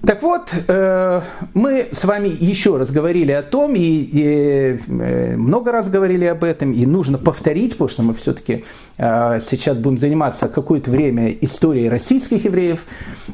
Так 0.05 0.23
вот, 0.23 0.49
э, 0.67 1.21
мы 1.53 1.87
с 1.91 2.05
вами 2.05 2.29
еще 2.29 2.77
раз 2.77 2.91
говорили 2.91 3.31
о 3.31 3.43
том, 3.43 3.73
и, 3.75 4.77
э, 4.87 5.35
много 5.35 5.71
раз 5.71 5.89
говорили 5.89 6.25
об 6.25 6.43
этом, 6.43 6.71
и 6.71 6.85
нужно 6.85 7.17
повторить, 7.17 7.71
потому 7.73 7.89
что 7.89 8.03
мы 8.03 8.13
все-таки 8.13 8.63
сейчас 8.97 9.77
будем 9.77 9.97
заниматься 9.97 10.47
какое-то 10.47 10.91
время 10.91 11.31
историей 11.41 11.89
российских 11.89 12.45
евреев, 12.45 12.85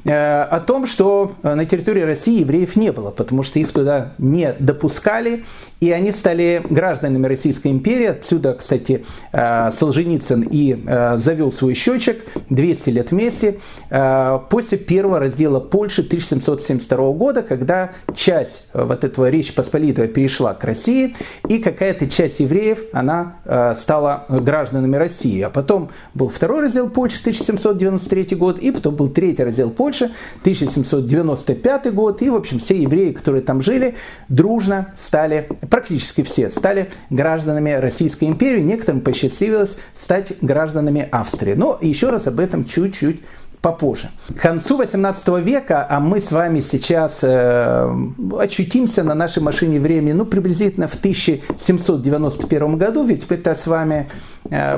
о 0.06 0.64
том, 0.66 0.86
что 0.86 1.34
на 1.44 1.66
территории 1.66 2.02
России 2.02 2.40
евреев 2.40 2.76
не 2.76 2.92
было, 2.92 3.12
потому 3.12 3.44
что 3.44 3.60
их 3.60 3.72
туда 3.72 4.14
не 4.18 4.54
допускали, 4.60 5.44
и 5.80 5.92
они 5.92 6.12
стали 6.12 6.62
гражданами 6.70 7.26
Российской 7.28 7.70
империи. 7.70 8.08
Отсюда, 8.08 8.54
кстати, 8.54 9.06
Солженицын 9.32 10.48
и 10.50 10.78
завел 11.22 11.52
свой 11.52 11.74
счетчик 11.74 12.24
200 12.50 12.90
лет 12.90 13.12
вместе 13.12 13.60
после 13.90 14.78
первого 14.78 15.20
раздела 15.20 15.60
Польши 15.60 16.02
1700 16.02 16.60
1772 16.60 17.12
года, 17.14 17.42
когда 17.44 17.92
часть 18.16 18.68
э, 18.74 18.84
вот 18.84 19.04
этого 19.04 19.30
Речи 19.30 19.54
Посполитого 19.54 20.08
перешла 20.08 20.54
к 20.54 20.64
России, 20.64 21.16
и 21.48 21.60
какая-то 21.60 22.10
часть 22.10 22.40
евреев, 22.40 22.80
она 22.94 23.38
э, 23.46 23.74
стала 23.76 24.26
гражданами 24.30 24.96
России. 24.96 25.42
А 25.50 25.52
потом 25.52 25.90
был 26.14 26.30
второй 26.30 26.62
раздел 26.62 26.90
Польши, 26.92 27.20
1793 27.22 28.36
год, 28.38 28.60
и 28.60 28.70
потом 28.70 28.96
был 28.96 29.10
третий 29.10 29.44
раздел 29.44 29.72
Польши, 29.72 30.12
1795 30.42 31.92
год, 31.92 32.22
и, 32.22 32.30
в 32.30 32.36
общем, 32.36 32.60
все 32.60 32.80
евреи, 32.80 33.14
которые 33.14 33.42
там 33.42 33.64
жили, 33.64 33.96
дружно 34.28 34.94
стали, 34.96 35.50
практически 35.72 36.22
все, 36.22 36.52
стали 36.52 36.92
гражданами 37.10 37.72
Российской 37.72 38.26
империи, 38.26 38.62
некоторым 38.62 39.02
посчастливилось 39.02 39.76
стать 39.98 40.34
гражданами 40.42 41.10
Австрии. 41.12 41.56
Но 41.56 41.80
еще 41.82 42.12
раз 42.12 42.28
об 42.28 42.40
этом 42.40 42.66
чуть-чуть 42.66 43.22
попозже. 43.62 44.10
К 44.30 44.40
концу 44.40 44.78
18 44.78 45.28
века, 45.44 45.86
а 45.90 46.00
мы 46.00 46.22
с 46.22 46.32
вами 46.32 46.62
сейчас 46.62 47.20
э, 47.24 47.96
очутимся 48.38 49.04
на 49.04 49.16
нашей 49.16 49.44
машине 49.44 49.80
времени, 49.80 50.14
ну, 50.14 50.26
приблизительно 50.26 50.88
в 50.88 50.96
1791 50.96 52.78
году, 52.78 53.04
ведь 53.04 53.26
это 53.30 53.56
с 53.56 53.68
вами 53.68 54.10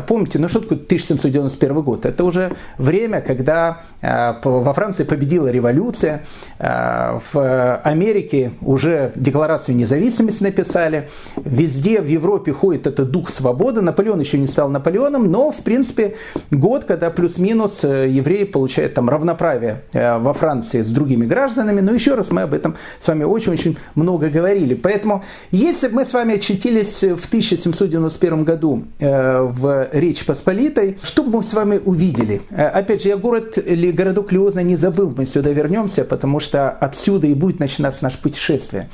помните, 0.07 0.39
ну 0.39 0.47
что 0.47 0.59
такое 0.59 0.77
1791 0.77 1.81
год? 1.81 2.05
Это 2.05 2.23
уже 2.23 2.53
время, 2.77 3.21
когда 3.21 3.81
во 4.01 4.73
Франции 4.73 5.03
победила 5.03 5.47
революция, 5.47 6.23
в 6.59 7.79
Америке 7.83 8.51
уже 8.61 9.11
декларацию 9.15 9.75
независимости 9.75 10.43
написали, 10.43 11.09
везде 11.37 12.01
в 12.01 12.07
Европе 12.07 12.51
ходит 12.51 12.87
этот 12.87 13.11
дух 13.11 13.29
свободы, 13.29 13.81
Наполеон 13.81 14.19
еще 14.19 14.37
не 14.37 14.47
стал 14.47 14.69
Наполеоном, 14.69 15.31
но, 15.31 15.51
в 15.51 15.57
принципе, 15.57 16.15
год, 16.49 16.85
когда 16.85 17.09
плюс-минус 17.09 17.83
евреи 17.83 18.43
получают 18.45 18.95
там 18.95 19.09
равноправие 19.09 19.81
во 19.93 20.33
Франции 20.33 20.81
с 20.81 20.89
другими 20.89 21.25
гражданами, 21.25 21.81
но 21.81 21.93
еще 21.93 22.15
раз 22.15 22.31
мы 22.31 22.41
об 22.41 22.53
этом 22.53 22.75
с 22.99 23.07
вами 23.07 23.23
очень-очень 23.23 23.77
много 23.95 24.29
говорили. 24.29 24.73
Поэтому, 24.73 25.23
если 25.51 25.87
бы 25.87 25.95
мы 25.95 26.05
с 26.05 26.13
вами 26.13 26.35
очутились 26.35 27.01
в 27.03 27.27
1791 27.27 28.43
году 28.43 28.83
э, 28.99 29.50
в 29.51 29.89
Речь 29.91 30.25
Посполитой, 30.25 30.97
что 31.03 31.23
мы 31.23 31.43
с 31.43 31.53
вами 31.53 31.79
увидели? 31.83 32.41
Э, 32.49 32.65
опять 32.67 33.03
же, 33.03 33.09
я 33.09 33.17
город, 33.17 33.57
городок 33.57 34.31
Лиоза 34.31 34.63
не 34.63 34.75
забыл, 34.75 35.13
мы 35.15 35.25
сюда 35.25 35.51
вернемся, 35.51 36.03
потому 36.03 36.39
что 36.39 36.69
отсюда 36.69 37.27
и 37.27 37.33
будет 37.33 37.59
начинаться 37.59 38.03
наше 38.03 38.21
путешествие. 38.21 38.89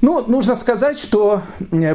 Ну, 0.00 0.24
нужно 0.26 0.56
сказать, 0.56 0.98
что 0.98 1.42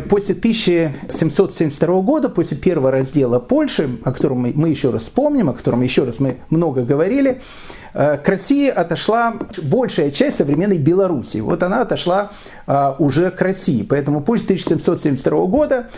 после 0.09 0.35
1772 0.35 2.01
года, 2.01 2.29
после 2.29 2.55
первого 2.55 2.91
раздела 2.91 3.39
Польши, 3.39 3.89
о 4.03 4.11
котором 4.11 4.39
мы, 4.39 4.53
мы 4.53 4.69
еще 4.69 4.91
раз 4.91 5.03
вспомним, 5.03 5.49
о 5.49 5.53
котором 5.53 5.81
еще 5.81 6.03
раз 6.03 6.19
мы 6.19 6.37
много 6.49 6.83
говорили, 6.83 7.41
э, 7.93 8.17
к 8.17 8.29
России 8.29 8.69
отошла 8.69 9.35
большая 9.63 10.11
часть 10.11 10.37
современной 10.37 10.77
Белоруссии. 10.77 11.39
Вот 11.39 11.63
она 11.63 11.81
отошла 11.81 12.31
э, 12.67 12.93
уже 12.99 13.31
к 13.31 13.41
России. 13.41 13.81
Поэтому 13.81 14.21
после 14.21 14.45
1772 14.45 15.45
года 15.47 15.89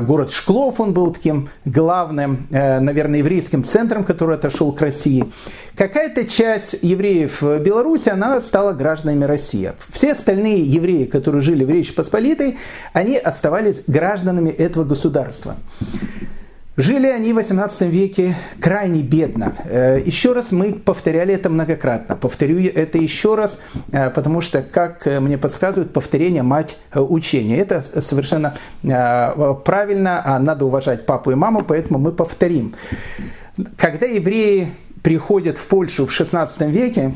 город 0.00 0.30
Шклов, 0.30 0.78
он 0.78 0.92
был 0.92 1.12
таким 1.12 1.48
главным, 1.64 2.46
э, 2.50 2.80
наверное, 2.80 3.20
еврейским 3.20 3.64
центром, 3.64 4.04
который 4.04 4.36
отошел 4.36 4.72
к 4.72 4.80
России. 4.82 5.32
Какая-то 5.74 6.26
часть 6.26 6.76
евреев 6.82 7.42
Беларуси, 7.42 8.10
она 8.10 8.40
стала 8.40 8.72
гражданами 8.72 9.24
России. 9.24 9.72
Все 9.90 10.12
остальные 10.12 10.62
евреи, 10.62 11.04
которые 11.04 11.40
жили 11.40 11.64
в 11.64 11.70
Речи 11.70 11.94
Посполитой, 11.94 12.58
они 12.92 13.16
оставались 13.16 13.82
гражданами 13.86 14.50
этого 14.50 14.84
государства. 14.84 15.56
Жили 16.76 17.06
они 17.06 17.32
в 17.32 17.36
18 17.36 17.82
веке 17.82 18.34
крайне 18.60 19.02
бедно. 19.02 19.54
Э, 19.64 20.02
еще 20.04 20.32
раз 20.32 20.50
мы 20.50 20.72
повторяли 20.74 21.32
это 21.32 21.48
многократно. 21.48 22.16
Повторю 22.16 22.60
это 22.60 22.98
еще 22.98 23.36
раз, 23.36 23.60
э, 23.92 24.10
потому 24.10 24.40
что, 24.40 24.60
как 24.60 25.06
мне 25.06 25.38
подсказывают, 25.38 25.92
повторение– 25.92 26.42
мать 26.44 26.76
э, 26.92 26.98
учения. 26.98 27.58
Это 27.58 27.80
совершенно 27.80 28.56
правильно, 28.82 30.22
а 30.24 30.38
надо 30.40 30.64
уважать 30.64 31.06
папу 31.06 31.30
и 31.30 31.34
маму, 31.34 31.64
поэтому 31.66 31.98
мы 32.00 32.10
повторим. 32.10 32.74
Когда 33.76 34.06
евреи 34.06 34.72
приходят 35.02 35.58
в 35.58 35.66
Польшу 35.66 36.06
в 36.06 36.12
16 36.12 36.60
веке, 36.62 37.14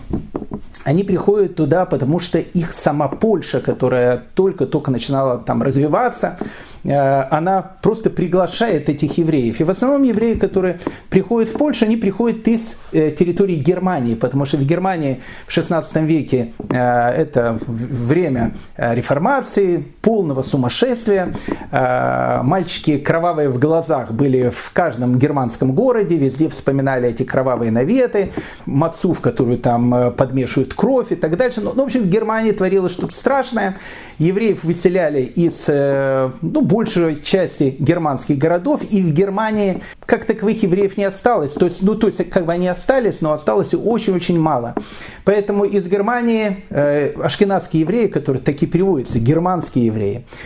они 0.85 1.03
приходят 1.03 1.57
туда, 1.57 1.85
потому 1.85 2.21
что 2.21 2.39
их 2.39 2.73
сама 2.73 3.09
Польша, 3.09 3.61
которая 3.61 4.23
только-только 4.35 4.91
начинала 4.91 5.39
там 5.39 5.63
развиваться, 5.63 6.39
Э, 6.39 6.68
она 6.85 7.63
просто 7.83 8.11
приглашает 8.11 8.89
этих 8.89 9.19
евреев. 9.19 9.61
И 9.61 9.65
в 9.65 9.71
основном 9.71 10.03
евреи, 10.03 10.35
которые 10.35 10.81
приходят 11.11 11.51
в 11.51 11.55
Польшу, 11.55 11.85
они 11.85 11.97
приходят 11.97 12.47
из 12.49 12.77
э, 12.93 13.11
территории 13.11 13.57
Германии, 13.57 14.15
потому 14.15 14.45
что 14.47 14.57
в 14.57 14.65
Германии 14.65 15.21
в 15.47 15.53
16 15.53 15.97
веке 16.03 16.53
э, 16.71 16.77
это 16.77 17.59
время 17.67 18.53
реформации, 18.77 19.85
полного 20.09 20.43
сумасшествия. 20.43 21.35
Мальчики 21.71 22.97
кровавые 22.97 23.51
в 23.51 23.59
глазах 23.59 24.11
были 24.11 24.49
в 24.49 24.73
каждом 24.73 25.19
германском 25.19 25.73
городе, 25.73 26.17
везде 26.17 26.49
вспоминали 26.49 27.11
эти 27.11 27.25
кровавые 27.25 27.71
наветы, 27.71 28.33
мацу, 28.65 29.13
в 29.13 29.21
которую 29.21 29.59
там 29.59 30.15
подмешивают 30.17 30.73
кровь 30.73 31.13
и 31.13 31.15
так 31.15 31.37
дальше. 31.37 31.61
Ну, 31.61 31.73
в 31.73 31.81
общем, 31.81 32.05
в 32.05 32.07
Германии 32.07 32.53
творилось 32.53 32.93
что-то 32.93 33.13
страшное. 33.13 33.77
Евреев 34.17 34.65
выселяли 34.65 35.21
из 35.21 35.67
ну, 35.69 36.63
большей 36.63 37.21
части 37.21 37.77
германских 37.79 38.39
городов, 38.39 38.81
и 38.91 39.03
в 39.03 39.13
Германии 39.13 39.83
как 40.07 40.25
таковых 40.25 40.63
евреев 40.63 40.97
не 40.97 41.05
осталось. 41.05 41.53
То 41.53 41.67
есть, 41.67 41.83
ну, 41.83 41.95
то 41.95 42.07
есть 42.07 42.31
как 42.31 42.47
бы 42.47 42.53
они 42.55 42.67
остались, 42.67 43.21
но 43.21 43.35
осталось 43.35 43.75
очень-очень 43.75 44.41
мало. 44.41 44.75
Поэтому 45.25 45.65
из 45.65 45.87
Германии 45.87 46.65
э, 46.71 47.13
ашкенадские 47.23 47.83
евреи, 47.83 48.07
которые 48.07 48.43
такие 48.43 48.67
переводятся, 48.67 49.19
германские 49.19 49.85
евреи, 49.87 49.98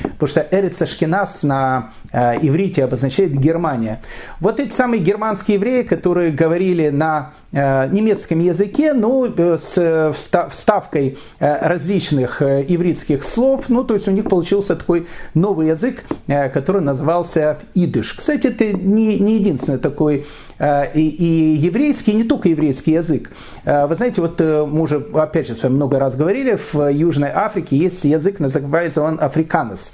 потому 0.02 0.28
что 0.28 0.46
Эрец 0.50 0.80
Ашкеназ 0.80 1.42
на 1.42 1.92
э, 2.12 2.38
иврите 2.42 2.84
обозначает 2.84 3.32
Германия. 3.32 4.02
Вот 4.40 4.60
эти 4.60 4.72
самые 4.72 5.02
германские 5.02 5.56
евреи, 5.56 5.82
которые 5.82 6.32
говорили 6.32 6.88
на 6.88 7.32
Э, 7.54 7.86
немецком 7.90 8.38
языке, 8.38 8.94
ну, 8.94 9.26
э, 9.26 9.58
с 9.58 10.14
вставкой 10.50 11.18
э, 11.38 11.68
различных 11.68 12.40
ивритских 12.40 13.24
слов, 13.24 13.66
ну, 13.68 13.84
то 13.84 13.92
есть 13.92 14.08
у 14.08 14.10
них 14.10 14.24
получился 14.24 14.74
такой 14.74 15.06
новый 15.34 15.68
язык, 15.68 16.02
который 16.26 16.80
назывался 16.80 17.58
идыш. 17.74 18.14
Кстати, 18.14 18.46
это 18.46 18.72
не, 18.72 19.18
не 19.18 19.34
единственный 19.34 19.78
такой 19.78 20.26
и, 20.62 21.00
и 21.00 21.56
еврейский, 21.56 22.12
и 22.12 22.14
не 22.14 22.24
только 22.24 22.48
еврейский 22.48 22.92
язык. 22.92 23.30
Вы 23.64 23.96
знаете, 23.96 24.20
вот 24.20 24.38
мы 24.40 24.80
уже, 24.80 25.04
опять 25.14 25.48
же, 25.48 25.56
с 25.56 25.62
вами 25.64 25.74
много 25.74 25.98
раз 25.98 26.14
говорили, 26.14 26.56
в 26.72 26.88
Южной 26.88 27.30
Африке 27.30 27.76
есть 27.76 28.04
язык, 28.04 28.38
называется 28.38 29.02
он 29.02 29.18
африканос. 29.20 29.90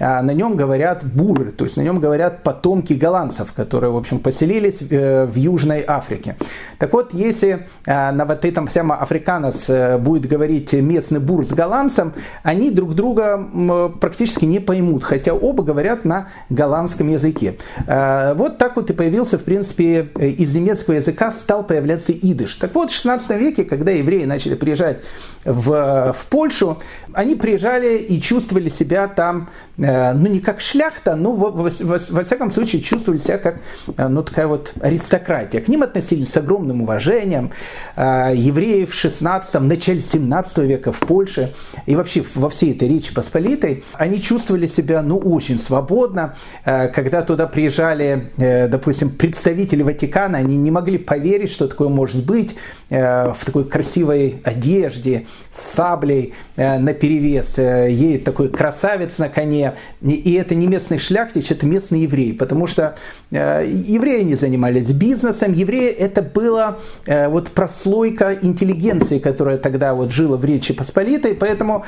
А, 0.00 0.22
на 0.22 0.30
нем 0.32 0.56
говорят 0.56 1.04
буры, 1.04 1.52
то 1.52 1.64
есть 1.64 1.76
на 1.76 1.82
нем 1.82 2.00
говорят 2.00 2.42
потомки 2.42 2.94
голландцев, 2.94 3.52
которые, 3.52 3.90
в 3.90 3.96
общем, 3.96 4.18
поселились 4.18 4.78
э, 4.88 5.26
в 5.26 5.36
Южной 5.36 5.84
Африке. 5.86 6.36
Так 6.78 6.94
вот, 6.94 7.12
если 7.12 7.66
а, 7.86 8.10
на 8.10 8.24
вот 8.24 8.44
этом 8.46 8.68
самом 8.70 9.00
африканос 9.00 9.64
э, 9.68 9.98
будет 9.98 10.26
говорить 10.26 10.72
местный 10.72 11.20
бур 11.20 11.44
с 11.44 11.50
голландцем, 11.50 12.14
они 12.42 12.70
друг 12.70 12.94
друга 12.94 13.90
практически 14.00 14.46
не 14.46 14.58
поймут, 14.58 15.04
хотя 15.04 15.34
оба 15.34 15.62
говорят 15.62 16.04
на 16.04 16.28
голландском 16.48 17.08
языке. 17.08 17.56
Вот 17.86 18.58
так 18.58 18.76
вот 18.76 18.90
и 18.90 18.92
появился, 18.92 19.38
в 19.38 19.44
принципе, 19.44 20.08
из 20.18 20.54
немецкого 20.54 20.94
языка 20.94 21.30
стал 21.30 21.64
появляться 21.64 22.12
идыш. 22.12 22.56
Так 22.56 22.74
вот, 22.74 22.90
в 22.90 22.94
16 22.94 23.30
веке, 23.30 23.64
когда 23.64 23.90
евреи 23.90 24.24
начали 24.24 24.54
приезжать 24.54 25.00
в, 25.44 26.14
в 26.16 26.26
Польшу, 26.26 26.78
они 27.12 27.34
приезжали 27.34 27.98
и 27.98 28.20
чувствовали 28.20 28.68
себя 28.68 29.08
там, 29.08 29.48
э, 29.78 29.89
ну 30.14 30.28
не 30.28 30.40
как 30.40 30.60
шляхта, 30.60 31.16
но 31.16 31.32
во, 31.32 31.50
во, 31.50 31.70
во 31.70 32.24
всяком 32.24 32.50
случае 32.52 32.82
чувствовали 32.82 33.18
себя 33.18 33.38
как, 33.38 33.60
э, 33.96 34.08
ну 34.08 34.22
такая 34.22 34.46
вот 34.46 34.72
аристократия. 34.80 35.60
К 35.60 35.68
ним 35.68 35.82
относились 35.82 36.30
с 36.30 36.36
огромным 36.36 36.82
уважением. 36.82 37.52
Э, 37.96 38.32
евреи 38.34 38.84
в 38.84 38.94
16 38.94 39.60
начале 39.60 40.00
17 40.00 40.58
века 40.58 40.92
в 40.92 41.00
Польше 41.00 41.54
и 41.86 41.96
вообще 41.96 42.24
во 42.34 42.50
всей 42.50 42.72
этой 42.72 42.88
Речи 42.88 43.14
Посполитой, 43.14 43.84
они 43.94 44.20
чувствовали 44.20 44.66
себя, 44.66 45.02
ну, 45.02 45.18
очень 45.18 45.58
свободно. 45.58 46.36
Когда 46.64 47.22
туда 47.22 47.46
приезжали, 47.46 48.30
допустим, 48.36 49.10
представители 49.10 49.82
Ватикана, 49.82 50.38
они 50.38 50.56
не 50.56 50.70
могли 50.70 50.98
поверить, 50.98 51.50
что 51.50 51.68
такое 51.68 51.88
может 51.88 52.24
быть 52.24 52.56
в 52.90 53.38
такой 53.44 53.64
красивой 53.64 54.40
одежде, 54.44 55.26
с 55.54 55.76
саблей 55.76 56.34
на 56.56 56.92
перевес, 56.92 57.58
э, 57.58 57.90
едет 57.90 58.24
такой 58.24 58.48
красавец 58.48 59.16
на 59.18 59.28
коне, 59.28 59.74
и 60.02 60.34
это 60.34 60.54
не 60.54 60.66
местный 60.66 60.98
шляхтич, 60.98 61.50
это 61.50 61.64
местный 61.64 62.00
еврей, 62.00 62.34
потому 62.34 62.66
что 62.66 62.96
э, 63.30 63.66
евреи 63.66 64.22
не 64.22 64.34
занимались 64.34 64.88
бизнесом, 64.88 65.52
евреи 65.52 65.88
это 65.88 66.20
была 66.20 66.78
э, 67.06 67.28
вот 67.28 67.48
прослойка 67.48 68.36
интеллигенции, 68.42 69.18
которая 69.18 69.56
тогда 69.56 69.94
вот 69.94 70.12
жила 70.12 70.36
в 70.36 70.44
Речи 70.44 70.74
Посполитой, 70.74 71.34
поэтому 71.34 71.84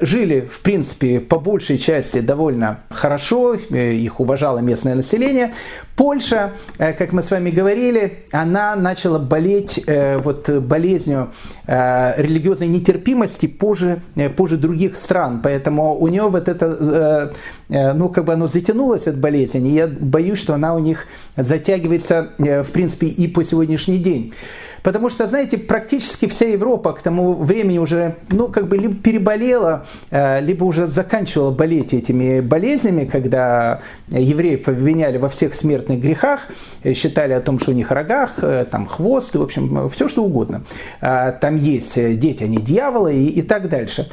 жили, 0.00 0.48
в 0.50 0.60
принципе, 0.60 1.20
по 1.20 1.38
большей 1.38 1.78
части 1.78 2.20
довольно 2.20 2.80
хорошо, 2.88 3.54
их 3.54 4.20
уважало 4.20 4.58
местное 4.60 4.94
население. 4.94 5.52
Польша, 5.96 6.52
как 6.76 7.12
мы 7.12 7.22
с 7.22 7.30
вами 7.30 7.50
говорили, 7.50 8.24
она 8.30 8.76
начала 8.76 9.18
болеть 9.18 9.84
болезнью 10.48 11.30
религиозной 11.66 12.68
нетерпимости 12.68 13.46
позже 13.46 14.00
позже 14.36 14.56
других 14.56 14.96
стран. 14.96 15.40
Поэтому 15.42 15.98
у 15.98 16.08
нее 16.08 16.28
вот 16.28 16.48
это, 16.48 17.32
э, 17.70 17.74
э, 17.74 17.92
ну, 17.92 18.08
как 18.08 18.24
бы 18.24 18.32
оно 18.32 18.46
затянулось 18.46 19.06
от 19.06 19.18
болезни. 19.18 19.70
И 19.70 19.74
я 19.74 19.86
боюсь, 19.86 20.38
что 20.38 20.54
она 20.54 20.74
у 20.74 20.78
них 20.78 21.06
затягивается, 21.36 22.30
э, 22.38 22.62
в 22.62 22.70
принципе, 22.70 23.06
и 23.06 23.28
по 23.28 23.44
сегодняшний 23.44 23.98
день. 23.98 24.32
Потому 24.82 25.10
что, 25.10 25.26
знаете, 25.26 25.58
практически 25.58 26.26
вся 26.26 26.46
Европа 26.46 26.92
к 26.92 27.02
тому 27.02 27.34
времени 27.34 27.78
уже, 27.78 28.14
ну, 28.30 28.48
как 28.48 28.68
бы 28.68 28.76
либо 28.78 28.94
переболела, 28.94 29.86
либо 30.10 30.64
уже 30.64 30.86
заканчивала 30.86 31.50
болеть 31.50 31.92
этими 31.94 32.40
болезнями, 32.40 33.04
когда 33.04 33.80
евреев 34.08 34.68
обвиняли 34.68 35.18
во 35.18 35.28
всех 35.28 35.54
смертных 35.54 36.00
грехах, 36.00 36.48
считали 36.94 37.32
о 37.32 37.40
том, 37.40 37.58
что 37.58 37.72
у 37.72 37.74
них 37.74 37.90
рогах, 37.90 38.36
там 38.70 38.86
хвост, 38.86 39.34
в 39.34 39.42
общем, 39.42 39.88
все 39.90 40.08
что 40.08 40.24
угодно. 40.24 40.62
Там 41.00 41.56
есть 41.56 41.94
дети, 41.94 42.44
они 42.44 42.58
дьяволы 42.58 43.14
и, 43.14 43.26
и 43.26 43.42
так 43.42 43.68
дальше. 43.68 44.08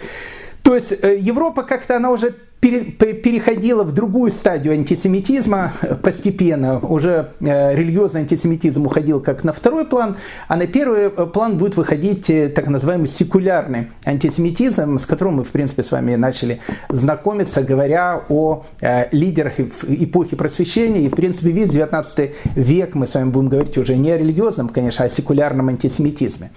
То 0.62 0.76
есть 0.76 0.92
Европа 0.92 1.64
как-то 1.64 1.96
она 1.96 2.10
уже 2.10 2.34
переходила 2.70 3.84
в 3.84 3.94
другую 3.94 4.32
стадию 4.32 4.74
антисемитизма 4.74 5.74
постепенно. 6.02 6.80
Уже 6.80 7.30
религиозный 7.40 8.22
антисемитизм 8.22 8.86
уходил 8.86 9.22
как 9.22 9.44
на 9.44 9.54
второй 9.54 9.86
план, 9.86 10.18
а 10.48 10.56
на 10.56 10.68
первый 10.68 11.10
план 11.10 11.58
будет 11.58 11.78
выходить 11.78 12.28
так 12.28 12.68
называемый 12.68 13.08
секулярный 13.08 13.88
антисемитизм, 14.06 15.00
с 15.00 15.06
которым 15.06 15.36
мы, 15.36 15.44
в 15.44 15.50
принципе, 15.50 15.84
с 15.84 15.92
вами 15.92 16.16
начали 16.16 16.60
знакомиться, 16.90 17.62
говоря 17.62 18.24
о 18.30 18.66
лидерах 19.12 19.60
эпохи 19.60 20.36
просвещения. 20.36 21.02
И, 21.02 21.10
в 21.10 21.16
принципе, 21.16 21.52
весь 21.52 21.70
19 21.70 22.32
век 22.56 22.96
мы 22.96 23.08
с 23.08 23.14
вами 23.14 23.30
будем 23.30 23.50
говорить 23.50 23.78
уже 23.78 23.96
не 23.96 24.12
о 24.12 24.18
религиозном, 24.18 24.70
конечно, 24.70 25.06
а 25.06 25.08
о 25.08 25.10
секулярном 25.10 25.70
антисемитизме. 25.70 26.52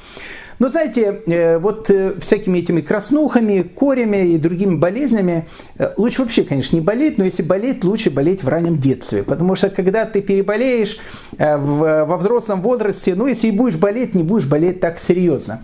Но 0.59 0.69
знаете, 0.69 1.23
э, 1.27 1.59
вот 1.59 1.89
э, 1.91 2.15
всякими 2.21 2.59
этими 2.59 2.81
краснухами, 2.81 3.63
корями 3.63 4.35
и 4.35 4.39
другими 4.39 4.75
болезнями 4.75 5.47
э, 5.79 5.93
лучше 5.97 6.23
вообще, 6.23 6.43
конечно, 6.43 6.75
не 6.75 6.83
болеть, 6.83 7.17
но 7.17 7.25
если 7.25 7.43
болеть, 7.43 7.85
лучше 7.85 8.11
болеть 8.11 8.43
в 8.43 8.49
раннем 8.49 8.77
детстве. 8.77 9.23
Потому 9.23 9.55
что 9.55 9.71
когда 9.71 10.05
ты 10.05 10.21
переболеешь 10.21 10.99
во 11.39 12.17
взрослом 12.17 12.63
возрасте, 12.63 13.15
ну, 13.15 13.27
если 13.27 13.49
и 13.49 13.51
будешь 13.51 13.77
болеть, 13.77 14.15
не 14.15 14.23
будешь 14.23 14.47
болеть 14.47 14.81
так 14.81 14.99
серьезно. 14.99 15.63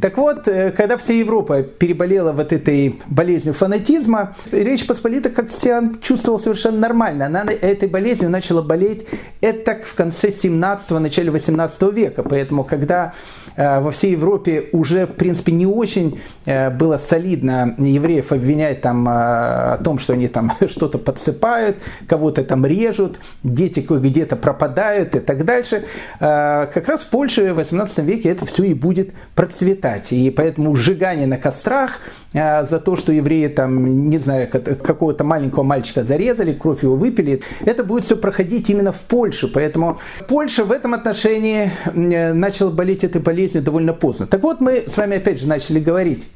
Так 0.00 0.18
вот, 0.18 0.44
когда 0.44 0.96
вся 0.96 1.12
Европа 1.12 1.62
переболела 1.62 2.32
вот 2.32 2.52
этой 2.52 3.00
болезнью 3.06 3.54
фанатизма, 3.54 4.36
Речь 4.50 4.86
Посполита 4.86 5.30
как 5.30 5.50
себя 5.50 5.90
чувствовала 6.00 6.38
совершенно 6.38 6.78
нормально. 6.78 7.26
Она 7.26 7.44
этой 7.52 7.88
болезнью 7.88 8.30
начала 8.30 8.62
болеть 8.62 9.06
это 9.40 9.80
в 9.84 9.94
конце 9.94 10.28
17-го, 10.28 10.98
начале 10.98 11.30
18 11.30 11.82
века. 11.92 12.22
Поэтому, 12.22 12.64
когда 12.64 13.12
во 13.56 13.90
всей 13.90 14.12
Европе 14.12 14.31
Европе 14.32 14.68
уже, 14.72 15.06
в 15.06 15.12
принципе, 15.12 15.52
не 15.52 15.66
очень 15.66 16.20
э, 16.46 16.70
было 16.70 16.96
солидно 16.96 17.74
евреев 17.78 18.32
обвинять 18.32 18.80
там, 18.80 19.08
э, 19.08 19.12
о 19.12 19.80
том, 19.82 19.98
что 19.98 20.14
они 20.14 20.28
там 20.28 20.52
что-то 20.66 20.98
подсыпают, 20.98 21.76
кого-то 22.06 22.44
там 22.44 22.64
режут, 22.64 23.18
дети 23.42 23.84
где-то 23.88 24.36
пропадают 24.36 25.14
и 25.14 25.20
так 25.20 25.44
дальше. 25.44 25.84
Э, 26.20 26.66
как 26.72 26.88
раз 26.88 27.02
в 27.02 27.10
Польше 27.10 27.52
в 27.52 27.56
18 27.56 27.98
веке 27.98 28.30
это 28.30 28.46
все 28.46 28.64
и 28.64 28.74
будет 28.74 29.10
процветать. 29.34 30.12
И 30.12 30.30
поэтому 30.30 30.74
сжигание 30.76 31.26
на 31.26 31.36
кострах 31.36 32.00
за 32.32 32.80
то, 32.84 32.96
что 32.96 33.12
евреи 33.12 33.48
там, 33.48 34.08
не 34.08 34.18
знаю, 34.18 34.48
какого-то 34.48 35.24
маленького 35.24 35.62
мальчика 35.62 36.04
зарезали, 36.04 36.52
кровь 36.52 36.82
его 36.82 36.96
выпили, 36.96 37.42
это 37.64 37.84
будет 37.84 38.04
все 38.04 38.16
проходить 38.16 38.70
именно 38.70 38.92
в 38.92 39.00
Польше. 39.00 39.48
Поэтому 39.48 39.98
Польша 40.28 40.64
в 40.64 40.72
этом 40.72 40.94
отношении 40.94 41.72
начала 41.94 42.70
болеть 42.70 43.04
этой 43.04 43.20
болезнью 43.20 43.62
довольно 43.62 43.92
поздно. 43.92 44.26
Так 44.26 44.42
вот, 44.42 44.60
мы 44.60 44.84
с 44.86 44.96
вами 44.96 45.18
опять 45.18 45.40
же 45.40 45.46
начали 45.46 45.78
говорить. 45.78 46.26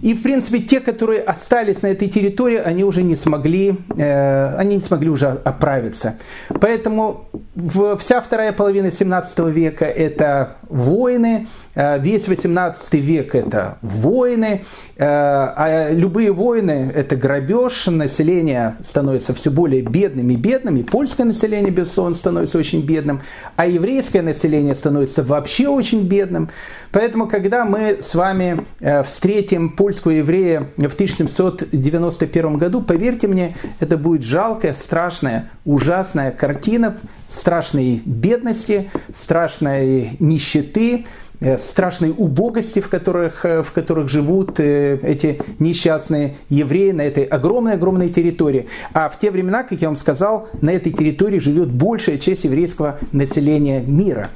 И, 0.01 0.13
в 0.13 0.23
принципе, 0.23 0.59
те, 0.59 0.79
которые 0.79 1.21
остались 1.21 1.81
на 1.81 1.87
этой 1.87 2.07
территории, 2.07 2.57
они 2.57 2.83
уже 2.83 3.03
не 3.03 3.15
смогли, 3.15 3.75
э, 3.97 4.55
они 4.55 4.75
не 4.75 4.81
смогли 4.81 5.09
уже 5.09 5.27
оправиться. 5.43 6.15
Поэтому 6.61 7.25
в, 7.55 7.97
вся 7.97 8.21
вторая 8.21 8.53
половина 8.53 8.91
17 8.91 9.39
века– 9.39 9.85
это 9.85 10.57
войны, 10.69 11.47
весь 11.75 12.27
18 12.27 12.93
век– 12.95 13.35
это 13.35 13.77
войны, 13.81 14.63
э, 14.97 15.03
а 15.05 15.89
любые 15.91 16.31
войны– 16.31 16.91
это 16.95 17.15
грабеж, 17.15 17.87
население 17.87 18.75
становится 18.85 19.33
все 19.33 19.51
более 19.51 19.81
бедным 19.81 20.29
и 20.29 20.35
бедным, 20.35 20.77
и 20.77 20.83
польское 20.83 21.25
население, 21.25 21.71
безусловно, 21.71 22.15
становится 22.15 22.57
очень 22.57 22.81
бедным, 22.81 23.21
а 23.55 23.67
еврейское 23.67 24.21
население 24.21 24.75
становится 24.75 25.23
вообще 25.23 25.67
очень 25.67 26.07
бедным. 26.07 26.49
Поэтому, 26.91 27.27
когда 27.27 27.65
мы 27.65 27.99
с 28.01 28.15
вами 28.15 28.65
э, 28.79 29.03
встретим 29.03 29.69
польского 29.69 30.11
еврея 30.11 30.69
в 30.77 30.93
1791 30.93 32.57
году, 32.57 32.81
поверьте 32.81 33.27
мне, 33.27 33.55
это 33.79 33.97
будет 33.97 34.23
жалкая, 34.23 34.73
страшная, 34.73 35.49
ужасная 35.65 36.31
картина 36.31 36.97
страшной 37.29 38.01
бедности, 38.05 38.89
страшной 39.15 40.17
нищеты, 40.19 41.05
э, 41.05 41.28
страшной 41.57 42.13
убогости, 42.15 42.79
в 42.79 42.89
которых, 42.89 43.45
э, 43.45 43.63
в 43.63 43.71
которых 43.71 44.09
живут 44.09 44.59
эти 44.59 45.41
несчастные 45.59 46.35
евреи 46.49 46.91
на 46.91 47.01
этой 47.01 47.23
огромной-огромной 47.23 48.09
территории. 48.09 48.67
А 48.93 49.09
в 49.09 49.19
те 49.19 49.31
времена, 49.31 49.63
как 49.63 49.81
я 49.81 49.87
вам 49.87 49.97
сказал, 49.97 50.49
на 50.61 50.71
этой 50.71 50.91
территории 50.91 51.39
живет 51.39 51.69
большая 51.69 52.17
часть 52.17 52.43
еврейского 52.43 52.99
населения 53.11 53.81
мира. 53.81 54.29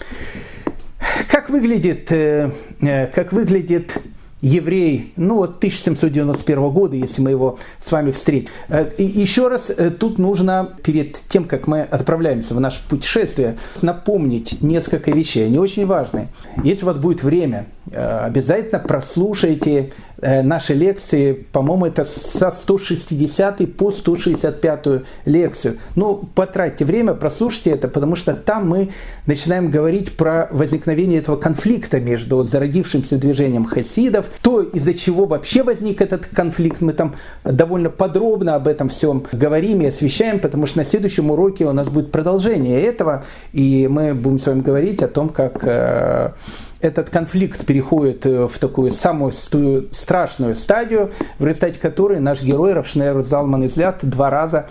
Как 1.30 1.50
выглядит, 1.50 2.12
э, 2.12 2.52
э, 2.82 3.08
как 3.08 3.34
выглядит 3.34 3.98
еврей, 4.44 5.14
ну 5.16 5.38
вот 5.38 5.58
1791 5.58 6.70
года, 6.70 6.96
если 6.98 7.22
мы 7.22 7.32
его 7.32 7.58
с 7.84 7.90
вами 7.92 8.12
встретим. 8.12 8.50
Э, 8.68 8.92
еще 8.98 9.48
раз 9.48 9.72
тут 10.00 10.20
нужно 10.20 10.76
перед 10.84 11.18
тем, 11.30 11.46
как 11.46 11.66
мы 11.66 11.82
отправляемся 11.82 12.54
в 12.54 12.60
наше 12.60 12.82
путешествие, 12.88 13.58
напомнить 13.82 14.62
несколько 14.62 15.12
вещей, 15.12 15.46
они 15.46 15.58
очень 15.58 15.86
важные. 15.86 16.28
Если 16.62 16.84
у 16.84 16.88
вас 16.88 16.98
будет 16.98 17.24
время, 17.24 17.68
обязательно 17.92 18.80
прослушайте 18.80 19.92
Э, 20.24 20.42
наши 20.42 20.74
лекции, 20.74 21.34
по-моему, 21.34 21.88
это 21.88 22.06
со 22.06 22.50
160 22.50 23.76
по 23.76 23.92
165 23.92 25.04
лекцию. 25.26 25.80
Ну, 25.98 26.30
потратьте 26.34 26.86
время, 26.86 27.14
прослушайте 27.14 27.72
это, 27.72 27.90
потому 27.90 28.16
что 28.16 28.34
там 28.34 28.70
мы 28.70 28.92
начинаем 29.26 29.70
говорить 29.70 30.16
про 30.16 30.48
возникновение 30.52 31.20
этого 31.20 31.36
конфликта 31.36 32.00
между 32.00 32.42
зародившимся 32.44 33.18
движением 33.18 33.66
хасидов, 33.66 34.28
то, 34.42 34.62
из-за 34.62 34.94
чего 34.94 35.26
вообще 35.26 35.62
возник 35.62 36.02
этот 36.02 36.26
конфликт. 36.28 36.80
Мы 36.80 36.94
там 36.94 37.16
довольно 37.44 37.90
подробно 37.90 38.56
об 38.56 38.70
этом 38.70 38.88
всем 38.88 39.26
говорим 39.34 39.82
и 39.82 39.88
освещаем, 39.88 40.40
потому 40.40 40.68
что 40.68 40.78
на 40.78 40.86
следующем 40.86 41.32
уроке 41.32 41.66
у 41.66 41.74
нас 41.74 41.90
будет 41.90 42.14
продолжение 42.14 42.82
этого, 42.82 43.26
и 43.52 43.90
мы 43.92 44.14
будем 44.14 44.40
с 44.40 44.48
вами 44.48 44.62
говорить 44.62 45.04
о 45.04 45.10
том, 45.10 45.28
как 45.28 45.66
э, 45.66 46.32
этот 46.84 47.10
конфликт 47.10 47.66
переходит 47.66 48.26
в 48.26 48.60
такую 48.60 48.92
самую 48.92 49.32
страшную 49.32 50.56
стадию, 50.56 51.12
в 51.40 51.46
результате 51.46 51.80
которой 51.80 52.20
наш 52.20 52.42
герой 52.42 52.74
Равшнер 52.74 53.22
Залман 53.24 53.66
Излят 53.66 54.00
два 54.02 54.30
раза 54.30 54.68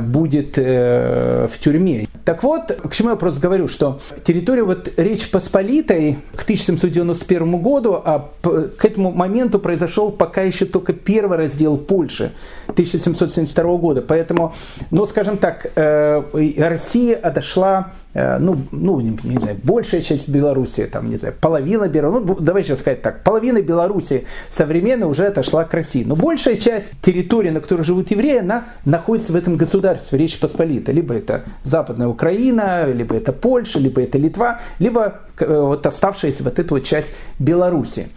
будет 0.00 0.56
в 0.56 1.50
тюрьме. 1.58 2.06
Так 2.26 2.42
вот, 2.42 2.72
к 2.72 2.92
чему 2.92 3.10
я 3.10 3.16
просто 3.16 3.40
говорю, 3.40 3.68
что 3.68 4.00
территория 4.24 4.64
вот 4.64 4.92
Речь 4.96 5.30
Посполитой 5.30 6.18
к 6.34 6.42
1791 6.42 7.60
году, 7.60 8.00
а 8.04 8.30
к 8.42 8.84
этому 8.84 9.12
моменту 9.12 9.58
произошел 9.58 10.10
пока 10.10 10.42
еще 10.42 10.66
только 10.66 10.92
первый 10.92 11.38
раздел 11.38 11.76
Польши 11.76 12.32
1772 12.66 13.76
года. 13.76 14.02
Поэтому, 14.02 14.54
ну, 14.90 15.06
скажем 15.06 15.38
так, 15.38 15.70
э, 15.76 16.22
Россия 16.58 17.16
отошла 17.16 17.92
Э, 18.05 18.05
ну, 18.16 18.62
ну 18.70 19.00
не, 19.00 19.18
не 19.24 19.38
знаю, 19.38 19.58
большая 19.62 20.00
часть 20.00 20.28
Беларуси, 20.28 20.88
там, 20.90 21.10
не 21.10 21.16
знаю, 21.16 21.34
половина 21.38 21.86
Беларуси, 21.88 22.24
ну, 22.26 22.34
давай 22.40 22.64
сейчас 22.64 22.80
сказать 22.80 23.02
так, 23.02 23.22
половина 23.22 23.60
Беларуси 23.60 24.24
современно 24.50 25.06
уже 25.06 25.26
отошла 25.26 25.64
к 25.64 25.74
России. 25.74 26.04
Но 26.04 26.16
большая 26.16 26.56
часть 26.56 26.92
территории, 27.02 27.50
на 27.50 27.60
которой 27.60 27.82
живут 27.82 28.10
евреи, 28.10 28.38
она 28.38 28.64
находится 28.84 29.32
в 29.32 29.36
этом 29.36 29.56
государстве, 29.56 30.18
Речь 30.18 30.38
Посполита. 30.38 30.92
Либо 30.92 31.14
это 31.14 31.44
Западная 31.62 32.08
Украина, 32.08 32.90
либо 32.90 33.14
это 33.14 33.32
Польша, 33.32 33.78
либо 33.78 34.00
это 34.00 34.18
Литва, 34.18 34.60
либо 34.78 35.20
э, 35.38 35.46
вот 35.46 35.86
оставшаяся 35.86 36.42
вот 36.42 36.58
эта 36.58 36.72
вот 36.72 36.84
часть 36.84 37.12
Беларуси. 37.38 38.08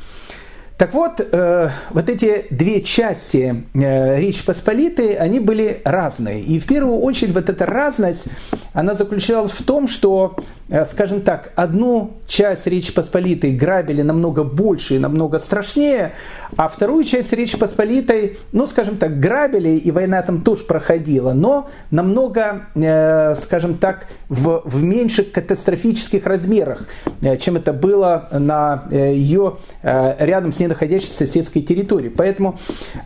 Так 0.80 0.94
вот, 0.94 1.20
э, 1.20 1.70
вот 1.90 2.10
эти 2.10 2.46
две 2.52 2.82
части 2.82 3.66
э, 3.74 4.18
Речи 4.18 4.46
Посполитой, 4.46 5.16
они 5.16 5.42
были 5.42 5.82
разные. 5.84 6.40
И 6.40 6.58
в 6.58 6.66
первую 6.68 7.00
очередь 7.00 7.34
вот 7.34 7.50
эта 7.50 7.66
разность, 7.66 8.28
она 8.72 8.94
заключалась 8.94 9.52
в 9.52 9.62
том, 9.66 9.90
что, 9.90 10.38
э, 10.70 10.86
скажем 10.86 11.20
так, 11.20 11.52
одну 11.58 12.12
часть 12.30 12.66
Речи 12.66 12.94
Посполитой 12.94 13.52
грабили 13.52 14.04
намного 14.04 14.46
больше 14.46 14.96
и 14.96 15.00
намного 15.00 15.40
страшнее, 15.40 16.14
а 16.56 16.70
вторую 16.70 17.04
часть 17.04 17.34
Речи 17.34 17.58
Посполитой, 17.58 18.38
ну, 18.54 18.66
скажем 18.66 18.96
так, 18.96 19.20
грабили, 19.20 19.72
и 19.72 19.92
война 19.92 20.22
там 20.22 20.44
тоже 20.44 20.64
проходила, 20.64 21.34
но 21.34 21.70
намного, 21.92 22.68
э, 22.76 23.36
скажем 23.44 23.80
так, 23.80 24.08
в, 24.30 24.62
в 24.64 24.82
меньших 24.82 25.34
катастрофических 25.34 26.26
размерах, 26.26 26.86
э, 27.22 27.36
чем 27.36 27.58
это 27.58 27.74
было 27.74 28.30
на 28.32 28.86
э, 28.92 29.14
ее 29.14 29.58
э, 29.84 30.16
рядом 30.20 30.54
с 30.54 30.60
ней 30.62 30.69
находящейся 30.70 31.18
соседской 31.18 31.62
территории. 31.62 32.10
Поэтому, 32.10 32.58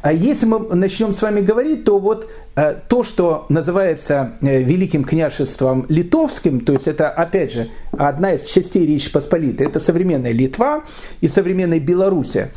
э, 0.04 0.12
если 0.14 0.46
мы 0.46 0.60
начнем 0.76 1.14
с 1.14 1.22
вами 1.22 1.42
говорить, 1.42 1.84
то 1.84 1.98
вот 1.98 2.30
э, 2.56 2.76
то, 2.88 3.04
что 3.04 3.46
называется 3.50 4.34
э, 4.42 4.62
Великим 4.62 5.04
княжеством 5.04 5.86
Литовским, 5.90 6.60
то 6.62 6.74
есть 6.74 6.88
это, 6.88 7.10
опять 7.10 7.54
же, 7.54 7.70
одна 7.92 8.34
из 8.34 8.46
частей 8.46 8.86
Речи 8.86 9.12
Посполитой, 9.12 9.68
это 9.68 9.80
современная 9.80 10.32
Литва 10.32 10.84
и 11.22 11.28
современная 11.28 11.80
Белоруссия. 11.80 12.52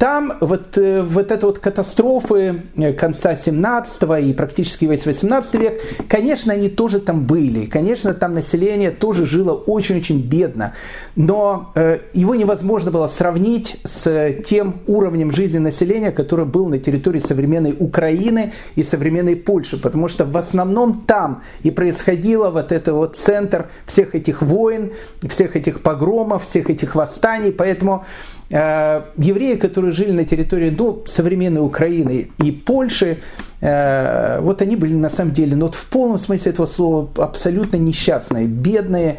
Там 0.00 0.38
вот, 0.40 0.78
э, 0.78 1.02
вот 1.02 1.30
это 1.30 1.46
вот 1.46 1.58
катастрофы 1.58 2.62
э, 2.74 2.94
конца 2.94 3.36
17 3.36 4.02
и 4.24 4.32
практически 4.32 4.86
весь 4.86 5.04
18 5.04 5.54
век, 5.56 5.82
конечно, 6.08 6.54
они 6.54 6.70
тоже 6.70 7.00
там 7.00 7.26
были. 7.26 7.66
Конечно, 7.66 8.14
там 8.14 8.32
население 8.32 8.92
тоже 8.92 9.26
жило 9.26 9.52
очень-очень 9.52 10.22
бедно. 10.22 10.72
Но 11.16 11.72
э, 11.74 11.98
его 12.14 12.34
невозможно 12.34 12.90
было 12.90 13.08
сравнить 13.08 13.76
с 13.84 14.32
тем 14.46 14.80
уровнем 14.86 15.32
жизни 15.32 15.58
населения, 15.58 16.12
который 16.12 16.46
был 16.46 16.68
на 16.68 16.78
территории 16.78 17.20
современной 17.20 17.76
Украины 17.78 18.54
и 18.76 18.84
современной 18.84 19.36
Польши. 19.36 19.76
Потому 19.76 20.08
что 20.08 20.24
в 20.24 20.38
основном 20.38 21.02
там 21.06 21.42
и 21.62 21.70
происходило 21.70 22.48
вот 22.48 22.72
это 22.72 22.94
вот 22.94 23.18
центр 23.18 23.68
всех 23.84 24.14
этих 24.14 24.40
войн, 24.40 24.92
всех 25.28 25.56
этих 25.56 25.82
погромов, 25.82 26.48
всех 26.48 26.70
этих 26.70 26.94
восстаний. 26.94 27.52
Поэтому 27.52 28.06
евреи, 28.50 29.54
которые 29.54 29.92
жили 29.92 30.10
на 30.10 30.24
территории 30.24 30.74
ну, 30.76 31.04
современной 31.06 31.64
Украины 31.64 32.30
и 32.42 32.50
Польши, 32.50 33.18
э, 33.60 34.40
вот 34.40 34.60
они 34.60 34.74
были 34.74 34.94
на 34.94 35.08
самом 35.08 35.32
деле, 35.32 35.54
ну, 35.54 35.66
вот 35.66 35.76
в 35.76 35.88
полном 35.88 36.18
смысле 36.18 36.50
этого 36.50 36.66
слова, 36.66 37.08
абсолютно 37.16 37.76
несчастные, 37.76 38.46
бедные, 38.46 39.18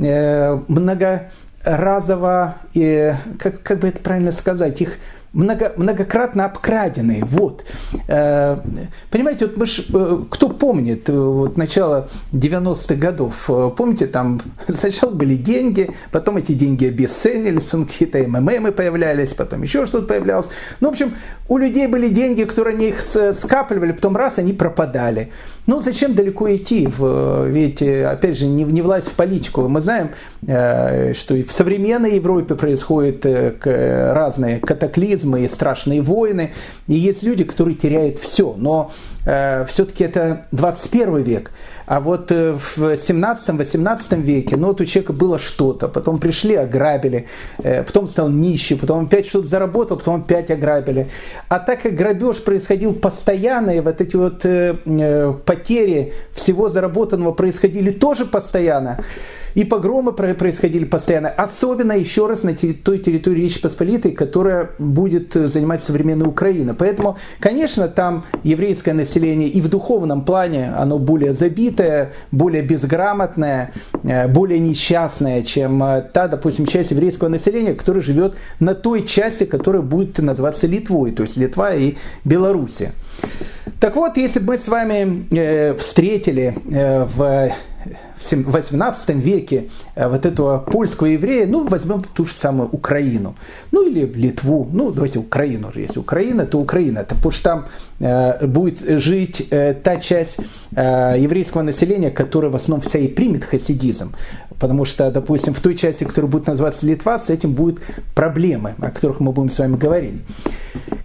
э, 0.00 0.58
многоразово, 0.66 2.56
как, 3.38 3.62
как 3.62 3.78
бы 3.78 3.88
это 3.88 4.00
правильно 4.00 4.32
сказать, 4.32 4.80
их 4.80 4.98
много, 5.32 5.72
многократно 5.76 6.44
обкраденные. 6.44 7.24
Вот. 7.24 7.64
Э, 8.08 8.58
понимаете, 9.10 9.46
вот 9.46 9.56
мы 9.56 9.66
ж, 9.66 9.84
э, 9.92 10.22
кто 10.30 10.48
помнит 10.48 11.08
э, 11.08 11.12
вот 11.12 11.56
начало 11.56 12.08
90-х 12.32 12.94
годов, 12.94 13.50
помните, 13.76 14.06
там 14.06 14.40
сначала 14.68 15.10
были 15.10 15.36
деньги, 15.36 15.90
потом 16.10 16.36
эти 16.36 16.52
деньги 16.52 16.86
обесценились, 16.86 17.64
потом 17.64 17.86
какие-то 17.86 18.18
МММы 18.18 18.72
появлялись, 18.72 19.30
потом 19.30 19.62
еще 19.62 19.86
что-то 19.86 20.06
появлялось. 20.06 20.48
Ну, 20.80 20.88
в 20.88 20.92
общем, 20.92 21.14
у 21.48 21.56
людей 21.56 21.86
были 21.86 22.08
деньги, 22.08 22.44
которые 22.44 22.76
они 22.76 22.88
их 22.88 23.02
скапливали, 23.02 23.92
потом 23.92 24.16
раз 24.16 24.38
они 24.38 24.52
пропадали. 24.52 25.32
Ну, 25.66 25.80
зачем 25.80 26.14
далеко 26.14 26.54
идти? 26.54 26.88
Ведь, 26.98 27.82
опять 27.82 28.36
же, 28.36 28.46
не, 28.46 28.64
не 28.64 28.82
власть 28.82 29.08
в 29.08 29.12
политику. 29.12 29.68
Мы 29.68 29.80
знаем, 29.80 30.10
что 30.42 31.34
и 31.34 31.44
в 31.44 31.52
современной 31.52 32.16
Европе 32.16 32.56
происходят 32.56 33.24
разные 33.24 34.58
катаклизмы, 34.58 35.21
катаклизмы 35.22 35.44
и 35.44 35.48
страшные 35.48 36.02
войны. 36.02 36.52
И 36.88 36.94
есть 36.94 37.22
люди, 37.22 37.44
которые 37.44 37.74
теряют 37.74 38.18
все. 38.18 38.54
Но 38.56 38.90
э, 39.26 39.64
все-таки 39.68 40.04
это 40.04 40.46
21 40.52 41.22
век. 41.22 41.50
А 41.86 42.00
вот 42.00 42.32
э, 42.32 42.52
в 42.52 42.78
17-18 42.78 44.22
веке, 44.22 44.56
ну 44.56 44.68
вот 44.68 44.80
у 44.80 44.84
человека 44.84 45.12
было 45.12 45.38
что-то, 45.38 45.88
потом 45.88 46.18
пришли, 46.18 46.54
ограбили, 46.54 47.26
э, 47.62 47.82
потом 47.82 48.08
стал 48.08 48.30
нищий, 48.30 48.76
потом 48.76 49.06
опять 49.06 49.26
что-то 49.26 49.48
заработал, 49.48 49.96
потом 49.96 50.22
опять 50.22 50.50
ограбили. 50.50 51.08
А 51.48 51.58
так 51.58 51.82
как 51.82 51.94
грабеж 51.94 52.42
происходил 52.42 52.94
постоянно, 52.94 53.70
и 53.70 53.80
вот 53.80 54.00
эти 54.00 54.16
вот 54.16 54.44
э, 54.44 54.76
э 54.86 55.32
потери 55.44 56.12
всего 56.34 56.68
заработанного 56.68 57.32
происходили 57.32 57.90
тоже 57.90 58.24
постоянно, 58.24 59.04
и 59.54 59.64
погромы 59.64 60.12
происходили 60.12 60.84
постоянно, 60.84 61.28
особенно 61.28 61.92
еще 61.92 62.26
раз 62.26 62.42
на 62.42 62.54
той 62.54 62.98
территории 62.98 63.42
Речи 63.42 63.60
Посполитой, 63.60 64.12
которая 64.12 64.70
будет 64.78 65.32
занимать 65.34 65.82
современная 65.82 66.26
Украина. 66.26 66.74
Поэтому, 66.74 67.16
конечно, 67.40 67.88
там 67.88 68.24
еврейское 68.42 68.92
население 68.92 69.48
и 69.48 69.60
в 69.60 69.68
духовном 69.68 70.24
плане 70.24 70.72
оно 70.76 70.98
более 70.98 71.32
забитое, 71.32 72.12
более 72.30 72.62
безграмотное, 72.62 73.72
э, 74.04 74.28
более 74.28 74.58
несчастное, 74.58 75.42
чем 75.42 75.82
э, 75.82 76.02
та, 76.12 76.28
допустим, 76.28 76.66
часть 76.66 76.90
еврейского 76.90 77.28
населения, 77.28 77.74
которая 77.74 78.02
живет 78.02 78.34
на 78.60 78.74
той 78.74 79.04
части, 79.04 79.44
которая 79.44 79.82
будет 79.82 80.18
называться 80.18 80.66
Литвой, 80.66 81.12
то 81.12 81.22
есть 81.22 81.36
Литва 81.36 81.74
и 81.74 81.94
Белоруссия. 82.24 82.92
Так 83.80 83.96
вот, 83.96 84.16
если 84.16 84.38
бы 84.38 84.52
мы 84.52 84.58
с 84.58 84.68
вами 84.68 85.26
э, 85.30 85.74
встретили 85.76 86.54
э, 86.70 87.04
в 87.04 87.52
в 88.30 88.52
18 88.52 89.08
веке 89.16 89.70
э, 89.94 90.08
вот 90.08 90.26
этого 90.26 90.58
польского 90.58 91.06
еврея, 91.06 91.46
ну, 91.46 91.66
возьмем 91.66 92.04
ту 92.04 92.24
же 92.24 92.34
самую 92.34 92.68
Украину, 92.70 93.34
ну, 93.70 93.86
или 93.86 94.06
Литву, 94.06 94.68
ну, 94.72 94.90
давайте 94.90 95.18
Украину 95.18 95.68
уже, 95.68 95.80
если 95.80 95.98
Украина, 95.98 96.46
то 96.46 96.58
Украина, 96.58 97.00
это 97.00 97.14
потому 97.14 97.30
что 97.30 97.42
там 97.42 97.66
э, 98.00 98.46
будет 98.46 98.80
жить 99.00 99.48
э, 99.50 99.74
та 99.74 99.96
часть 99.96 100.38
э, 100.74 101.16
еврейского 101.18 101.62
населения, 101.62 102.10
которая 102.10 102.50
в 102.50 102.56
основном 102.56 102.80
вся 102.86 102.98
и 102.98 103.08
примет 103.08 103.44
хасидизм, 103.44 104.14
потому 104.58 104.84
что, 104.84 105.10
допустим, 105.10 105.54
в 105.54 105.60
той 105.60 105.76
части, 105.76 106.04
которая 106.04 106.30
будет 106.30 106.46
называться 106.46 106.86
Литва, 106.86 107.18
с 107.18 107.30
этим 107.30 107.52
будут 107.52 107.80
проблемы, 108.14 108.74
о 108.78 108.90
которых 108.90 109.20
мы 109.20 109.32
будем 109.32 109.50
с 109.50 109.58
вами 109.58 109.76
говорить. 109.76 110.22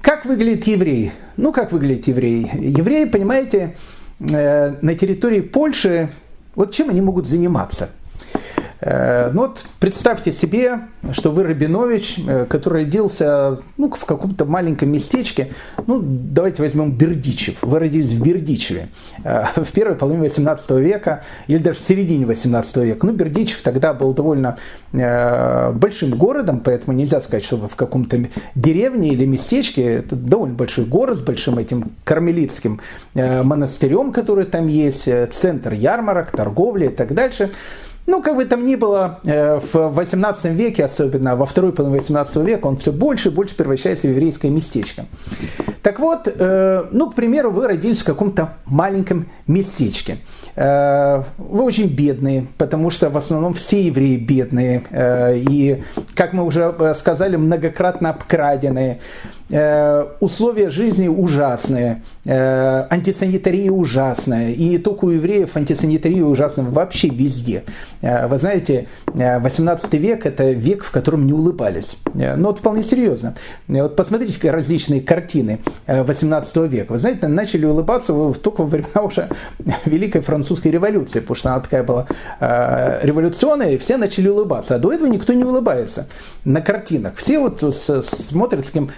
Как 0.01 0.25
выглядит 0.25 0.67
еврей? 0.67 1.11
Ну, 1.37 1.51
как 1.51 1.71
выглядит 1.71 2.07
еврей? 2.07 2.49
Еврей, 2.53 3.07
понимаете, 3.07 3.75
э, 4.19 4.75
на 4.81 4.95
территории 4.95 5.41
Польши 5.41 6.09
вот 6.57 6.73
чем 6.73 6.89
они 6.89 7.01
могут 7.01 7.27
заниматься? 7.27 7.91
Э, 8.79 9.31
ну 9.33 9.41
вот 9.41 9.65
представьте 9.79 10.31
себе, 10.31 10.81
что 11.11 11.31
вы 11.31 11.43
Рабинович, 11.43 12.19
э, 12.27 12.45
который 12.47 12.83
родился 12.83 13.59
ну, 13.77 13.89
в 13.89 14.05
каком-то 14.05 14.45
маленьком 14.45 14.89
местечке, 14.89 15.49
ну 15.87 15.99
давайте 16.01 16.61
возьмем 16.61 16.91
Бердичев. 16.91 17.57
Вы 17.61 17.79
родились 17.79 18.11
в 18.11 18.23
Бердичеве 18.23 18.89
э, 19.23 19.45
в 19.55 19.71
первой 19.71 19.95
половине 19.95 20.23
18 20.23 20.69
века 20.71 21.23
или 21.47 21.57
даже 21.57 21.79
в 21.79 21.87
середине 21.87 22.25
18 22.25 22.77
века. 22.77 23.05
Ну 23.05 23.13
Бердичев 23.13 23.61
тогда 23.63 23.93
был 23.93 24.13
довольно 24.13 24.57
большим 24.91 26.11
городом, 26.11 26.61
поэтому 26.61 26.95
нельзя 26.95 27.19
сказать, 27.19 27.43
что 27.43 27.57
вы 27.57 27.67
в 27.67 27.75
каком-то 27.75 28.17
деревне 28.55 29.09
или 29.09 29.25
местечке. 29.25 29.83
Это 29.95 30.15
довольно 30.15 30.55
большой 30.55 30.85
город 30.85 31.17
с 31.17 31.21
большим 31.21 31.59
этим 31.59 31.91
кармелитским 32.05 32.79
монастырем, 33.13 34.13
который 34.13 34.45
там 34.45 34.67
есть, 34.67 35.09
центр 35.31 35.73
ярмарок, 35.73 36.31
торговли 36.31 36.85
и 36.85 36.89
так 36.89 37.13
дальше. 37.13 37.51
Ну, 38.07 38.21
как 38.21 38.37
бы 38.37 38.45
там 38.45 38.65
ни 38.65 38.75
было, 38.75 39.19
э, 39.25 39.59
в 39.73 39.89
18 39.89 40.45
веке, 40.53 40.85
особенно 40.85 41.35
во 41.35 41.45
второй 41.45 41.73
половине 41.73 41.99
18 41.99 42.37
века, 42.37 42.67
он 42.67 42.77
все 42.77 42.93
больше 42.93 43.27
и 43.27 43.31
больше 43.31 43.53
превращается 43.53 44.07
в 44.07 44.11
еврейское 44.11 44.49
местечко. 44.49 45.05
Так 45.81 45.99
вот, 45.99 46.21
э, 46.33 46.85
ну, 46.91 47.09
к 47.09 47.15
примеру, 47.15 47.51
вы 47.51 47.67
родились 47.67 48.01
в 48.01 48.05
каком-то 48.05 48.53
маленьком 48.65 49.27
местечке. 49.45 50.19
Э, 50.55 51.23
вы 51.37 51.63
очень 51.63 51.93
бедные, 51.93 52.47
потому 52.57 52.91
что 52.91 53.09
в 53.09 53.17
основном 53.17 53.53
все 53.53 53.81
евреи 53.81 54.15
бедные. 54.15 54.83
И, 55.49 55.83
как 56.15 56.31
мы 56.31 56.45
уже 56.45 56.93
сказали, 56.97 57.35
многократно 57.35 58.11
обкраденные. 58.11 58.99
Э, 59.49 60.05
условия 60.19 60.69
жизни 60.69 61.07
ужасные, 61.07 62.03
э, 62.25 62.85
антисанитария 62.89 63.71
ужасная, 63.71 64.51
и 64.51 64.67
не 64.67 64.77
только 64.77 65.05
у 65.05 65.09
евреев 65.09 65.55
антисанитария 65.55 66.25
ужасная 66.25 66.65
вообще 66.65 67.07
везде. 67.07 67.63
Э, 68.01 68.27
вы 68.27 68.39
знаете, 68.39 68.89
18 69.05 69.93
век– 69.93 70.25
это 70.25 70.51
век, 70.51 70.83
в 70.83 70.91
котором 70.91 71.25
не 71.25 71.31
улыбались. 71.31 71.97
Ну 72.13 72.47
вот 72.47 72.59
вполне 72.59 72.83
серьезно. 72.83 73.35
Вот 73.69 73.95
посмотрите 73.95 74.51
различные 74.51 74.99
картины 74.99 75.59
18 75.87 76.55
века. 76.67 76.91
Вы 76.91 76.99
знаете, 76.99 77.27
начали 77.27 77.65
улыбаться 77.65 78.13
только 78.33 78.61
во 78.61 78.67
времена 78.67 79.01
уже 79.01 79.29
Великой 79.85 80.21
Французской 80.21 80.69
революции, 80.71 81.21
потому 81.21 81.35
что 81.35 81.53
она 81.53 81.61
такая 81.61 81.83
была 81.83 82.07
революционная, 82.39 83.71
и 83.71 83.77
все 83.77 83.95
начали 83.97 84.27
улыбаться. 84.27 84.75
А 84.75 84.79
до 84.79 84.91
этого 84.91 85.07
никто 85.07 85.31
не 85.33 85.45
улыбается 85.45 86.07
на 86.43 86.61
картинах. 86.61 87.15
Все 87.15 87.39
вот 87.39 87.63
смотрят 87.73 88.65
с 88.65 88.71
кем 88.71 88.91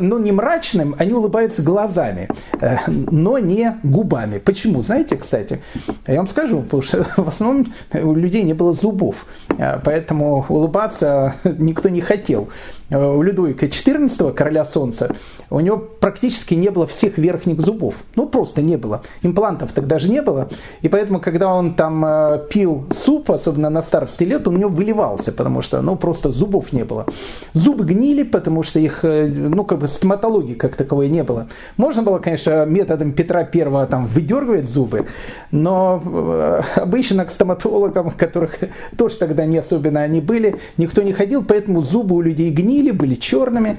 ну, 0.00 0.18
не 0.18 0.32
мрачным, 0.32 0.94
они 0.98 1.12
улыбаются 1.12 1.62
глазами, 1.62 2.28
э, 2.60 2.76
но 2.86 3.38
не 3.38 3.78
губами. 3.82 4.38
Почему? 4.38 4.82
Знаете, 4.82 5.16
кстати, 5.16 5.60
я 6.06 6.16
вам 6.16 6.28
скажу, 6.28 6.62
потому 6.62 6.82
что 6.82 7.04
в 7.16 7.28
основном 7.28 7.72
у 7.92 8.14
людей 8.14 8.42
не 8.42 8.54
было 8.54 8.74
зубов, 8.74 9.26
э, 9.58 9.78
поэтому 9.84 10.44
улыбаться 10.48 11.34
никто 11.44 11.88
не 11.88 12.00
хотел. 12.00 12.48
Э, 12.90 13.04
у 13.04 13.22
Людовика 13.22 13.66
XIV, 13.66 14.32
короля 14.32 14.64
солнца, 14.64 15.14
у 15.50 15.60
него 15.60 15.78
практически 15.78 16.54
не 16.54 16.70
было 16.70 16.86
всех 16.86 17.18
верхних 17.18 17.60
зубов. 17.60 17.94
Ну, 18.14 18.28
просто 18.28 18.62
не 18.62 18.76
было. 18.76 19.02
Имплантов 19.22 19.72
тогда 19.72 19.98
же 19.98 20.08
не 20.08 20.22
было. 20.22 20.48
И 20.82 20.88
поэтому, 20.88 21.20
когда 21.20 21.52
он 21.52 21.74
там 21.74 22.04
э, 22.04 22.46
пил 22.50 22.86
суп, 22.90 23.30
особенно 23.30 23.70
на 23.70 23.82
старости 23.82 24.24
лет, 24.24 24.46
он 24.46 24.56
у 24.56 24.58
него 24.58 24.70
выливался, 24.70 25.32
потому 25.32 25.62
что, 25.62 25.82
ну, 25.82 25.96
просто 25.96 26.30
зубов 26.30 26.72
не 26.72 26.84
было. 26.84 27.06
Зубы 27.54 27.84
гнили, 27.84 28.22
потому 28.22 28.62
что 28.62 28.78
их, 28.78 29.04
э, 29.04 29.26
ну, 29.26 29.64
как 29.64 29.78
бы 29.78 29.88
стоматологии 29.88 30.54
как 30.54 30.76
таковой 30.76 31.08
не 31.08 31.22
было. 31.22 31.48
Можно 31.76 32.02
было, 32.02 32.18
конечно, 32.18 32.64
методом 32.66 33.12
Петра 33.12 33.44
Первого 33.44 33.86
там 33.86 34.06
выдергивать 34.06 34.68
зубы, 34.68 35.06
но 35.50 36.62
обычно 36.76 37.24
к 37.24 37.30
стоматологам, 37.30 38.10
которых 38.10 38.58
тоже 38.98 39.16
тогда 39.16 39.44
не 39.44 39.58
особенно 39.58 40.02
они 40.02 40.20
были, 40.20 40.56
никто 40.76 41.02
не 41.02 41.12
ходил, 41.12 41.44
поэтому 41.44 41.82
зубы 41.82 42.16
у 42.16 42.20
людей 42.20 42.50
гнили, 42.50 42.75
гнили, 42.76 42.90
были 42.90 43.14
черными, 43.14 43.78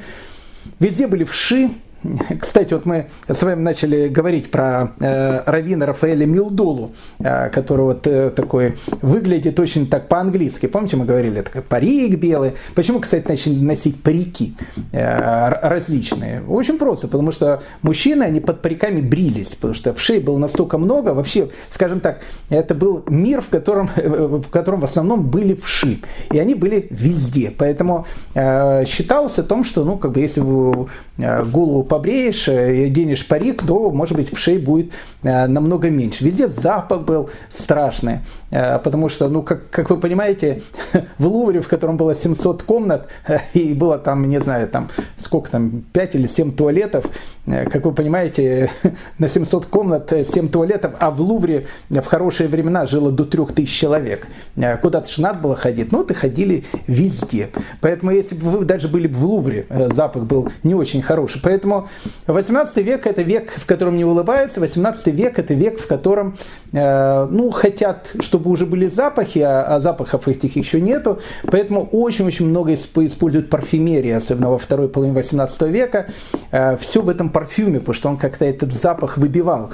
везде 0.80 1.08
были 1.08 1.24
вши, 1.24 1.70
кстати, 2.40 2.74
вот 2.74 2.86
мы 2.86 3.08
с 3.28 3.42
вами 3.42 3.62
начали 3.62 4.08
говорить 4.08 4.52
про 4.52 4.94
э, 5.00 5.42
Равина 5.46 5.86
Рафаэля 5.86 6.26
Милдулу, 6.26 6.94
э, 7.20 7.50
который 7.50 7.82
вот 7.82 8.06
э, 8.08 8.30
такой 8.30 8.78
выглядит 9.02 9.60
очень 9.60 9.88
так 9.88 10.08
по-английски. 10.08 10.68
Помните, 10.68 10.98
мы 10.98 11.06
говорили, 11.06 11.42
такой 11.42 11.62
парик 11.62 12.20
белый. 12.20 12.54
Почему, 12.76 13.00
кстати, 13.00 13.28
начали 13.28 13.56
носить 13.56 14.02
парики 14.02 14.56
э, 14.92 15.50
различные? 15.62 16.44
Очень 16.48 16.78
просто, 16.78 17.08
потому 17.08 17.32
что 17.32 17.64
мужчины, 17.82 18.24
они 18.24 18.40
под 18.40 18.62
париками 18.62 19.02
брились, 19.02 19.56
потому 19.56 19.74
что 19.74 19.94
в 19.94 20.02
шее 20.02 20.20
было 20.20 20.38
настолько 20.38 20.78
много. 20.78 21.10
Вообще, 21.14 21.50
скажем 21.72 22.00
так, 22.00 22.20
это 22.50 22.76
был 22.76 23.04
мир, 23.08 23.42
в 23.42 23.50
котором, 23.50 23.90
э, 23.96 24.08
в 24.08 24.50
котором 24.50 24.82
в 24.82 24.86
основном 24.86 25.28
были 25.28 25.56
вши. 25.56 26.00
И 26.32 26.38
они 26.38 26.54
были 26.54 26.88
везде. 26.92 27.52
Поэтому 27.58 28.06
э, 28.36 28.86
считалось 28.86 29.40
о 29.40 29.44
том, 29.44 29.64
что, 29.64 29.84
ну, 29.84 29.98
как 29.98 30.12
бы, 30.12 30.20
если 30.20 30.42
вы 30.42 30.88
э, 31.18 31.44
голову 31.44 31.87
побреешь 31.88 32.48
э, 32.48 32.88
денешь 32.90 33.28
парик, 33.28 33.64
то, 33.66 33.92
может 33.92 34.16
быть, 34.16 34.34
в 34.34 34.38
шее 34.38 34.60
будет 34.60 34.92
э, 35.24 35.48
намного 35.48 35.90
меньше. 35.90 36.24
Везде 36.24 36.48
запах 36.48 37.02
был 37.02 37.30
страшный, 37.50 38.20
э, 38.52 38.80
потому 38.80 39.10
что, 39.10 39.28
ну, 39.30 39.44
как, 39.44 39.70
как 39.70 39.90
вы 39.90 39.98
понимаете, 39.98 40.64
в 41.18 41.28
Лувре, 41.28 41.62
в 41.62 41.68
котором 41.68 41.98
было 41.98 42.16
700 42.16 42.64
комнат, 42.64 43.08
и 43.54 43.74
было 43.74 43.98
там, 43.98 44.28
не 44.30 44.40
знаю, 44.40 44.68
там, 44.68 44.90
сколько 45.20 45.52
там, 45.52 45.84
5 45.94 46.16
или 46.16 46.28
7 46.28 46.52
туалетов, 46.52 47.06
как 47.46 47.86
вы 47.86 47.94
понимаете, 47.94 48.70
на 49.20 49.30
700 49.30 49.66
комнат 49.68 50.12
7 50.12 50.50
туалетов, 50.50 50.94
а 51.00 51.12
в 51.12 51.22
Лувре 51.22 51.68
в 51.90 52.06
хорошие 52.06 52.50
времена 52.50 52.86
жило 52.86 53.12
до 53.12 53.24
3000 53.24 53.80
человек. 53.80 54.28
Куда-то 54.82 55.10
же 55.10 55.22
надо 55.22 55.40
было 55.40 55.56
ходить. 55.56 55.92
Ну, 55.92 56.00
вот 56.00 56.12
и 56.12 56.14
ходили 56.14 56.66
везде. 56.88 57.50
Поэтому, 57.80 58.12
если 58.12 58.36
бы 58.36 58.50
вы 58.50 58.66
даже 58.66 58.88
были 58.88 59.08
бы 59.08 59.16
в 59.16 59.26
Лувре, 59.26 59.66
запах 59.94 60.24
был 60.24 60.50
не 60.64 60.74
очень 60.74 61.02
хороший. 61.02 61.42
Поэтому 61.42 61.77
18 62.28 62.78
век 62.78 63.08
это 63.08 63.22
век, 63.22 63.52
в 63.56 63.66
котором 63.66 63.98
не 63.98 64.06
улыбаются, 64.06 64.60
18 64.60 65.08
век 65.08 65.40
это 65.40 65.54
век, 65.54 65.80
в 65.80 65.88
котором 65.88 66.38
э, 66.72 67.28
ну, 67.30 67.50
хотят, 67.52 68.12
чтобы 68.20 68.50
уже 68.50 68.66
были 68.66 68.88
запахи, 68.88 69.40
а, 69.40 69.76
а 69.76 69.80
запахов 69.80 70.28
этих 70.28 70.56
еще 70.56 70.82
нету, 70.82 71.20
поэтому 71.44 71.88
очень-очень 71.92 72.48
много 72.48 72.74
используют 72.74 73.50
парфюмерии, 73.50 74.12
особенно 74.12 74.50
во 74.50 74.58
второй 74.58 74.90
половине 74.90 75.16
18 75.16 75.62
века, 75.64 76.08
э, 76.52 76.78
все 76.78 77.02
в 77.02 77.10
этом 77.10 77.30
парфюме, 77.30 77.80
потому 77.80 77.94
что 77.94 78.10
он 78.10 78.18
как-то 78.18 78.46
этот 78.46 78.74
запах 78.74 79.18
выбивал. 79.18 79.72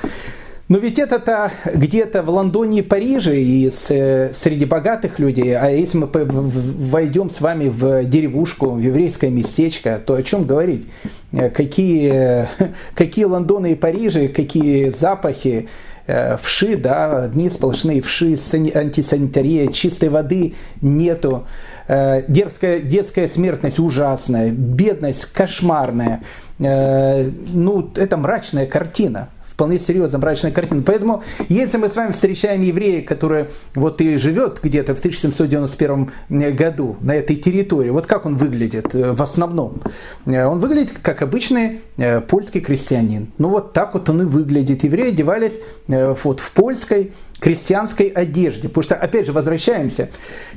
Но 0.69 0.77
ведь 0.77 0.97
это-то 0.97 1.51
где-то 1.65 2.23
в 2.23 2.29
Лондоне 2.29 2.79
и 2.79 2.81
Париже 2.81 3.37
и 3.37 3.69
с, 3.69 4.31
среди 4.33 4.63
богатых 4.63 5.19
людей. 5.19 5.57
А 5.57 5.69
если 5.69 5.97
мы 5.97 6.07
войдем 6.07 7.29
с 7.29 7.41
вами 7.41 7.67
в 7.67 8.05
деревушку, 8.05 8.71
в 8.71 8.79
еврейское 8.79 9.29
местечко, 9.29 10.01
то 10.03 10.15
о 10.15 10.23
чем 10.23 10.45
говорить? 10.45 10.87
Какие, 11.31 12.47
какие 12.95 13.25
Лондоны 13.25 13.73
и 13.73 13.75
Парижи, 13.75 14.29
какие 14.29 14.91
запахи, 14.91 15.67
э, 16.07 16.37
вши, 16.41 16.77
да, 16.77 17.23
одни 17.23 17.49
сплошные 17.49 18.01
вши, 18.01 18.37
антисанитария, 18.53 19.67
чистой 19.67 20.07
воды 20.07 20.53
нету, 20.81 21.45
э, 21.89 22.23
дерзкая, 22.29 22.79
детская 22.79 23.27
смертность 23.27 23.79
ужасная, 23.79 24.49
бедность 24.49 25.25
кошмарная. 25.25 26.21
Э, 26.59 27.29
ну, 27.51 27.91
это 27.95 28.15
мрачная 28.15 28.65
картина 28.65 29.27
вполне 29.53 29.79
серьезно 29.79 30.17
мрачная 30.17 30.51
картина. 30.51 30.83
Поэтому, 30.85 31.23
если 31.47 31.77
мы 31.77 31.89
с 31.89 31.95
вами 31.95 32.11
встречаем 32.11 32.61
еврея, 32.61 33.03
который 33.03 33.47
вот 33.75 34.01
и 34.01 34.17
живет 34.17 34.59
где-то 34.61 34.95
в 34.95 34.99
1791 34.99 36.11
году 36.55 36.97
на 37.01 37.15
этой 37.15 37.35
территории, 37.35 37.91
вот 37.91 38.07
как 38.07 38.25
он 38.25 38.35
выглядит 38.35 38.93
э, 38.93 39.13
в 39.13 39.21
основном? 39.21 39.81
Э, 40.25 40.45
он 40.45 40.59
выглядит 40.59 40.97
как 41.01 41.21
обычный 41.21 41.81
э, 41.97 42.21
польский 42.21 42.61
крестьянин. 42.61 43.31
Ну 43.37 43.49
вот 43.49 43.73
так 43.73 43.93
вот 43.93 44.09
он 44.09 44.23
и 44.23 44.25
выглядит. 44.25 44.83
Евреи 44.83 45.09
одевались 45.09 45.53
вот 45.87 46.39
в 46.39 46.51
польской 46.53 47.11
крестьянской 47.39 48.07
одежде. 48.07 48.69
Потому 48.69 48.83
что, 48.83 48.95
опять 48.95 49.25
же, 49.25 49.33
возвращаемся. 49.33 50.09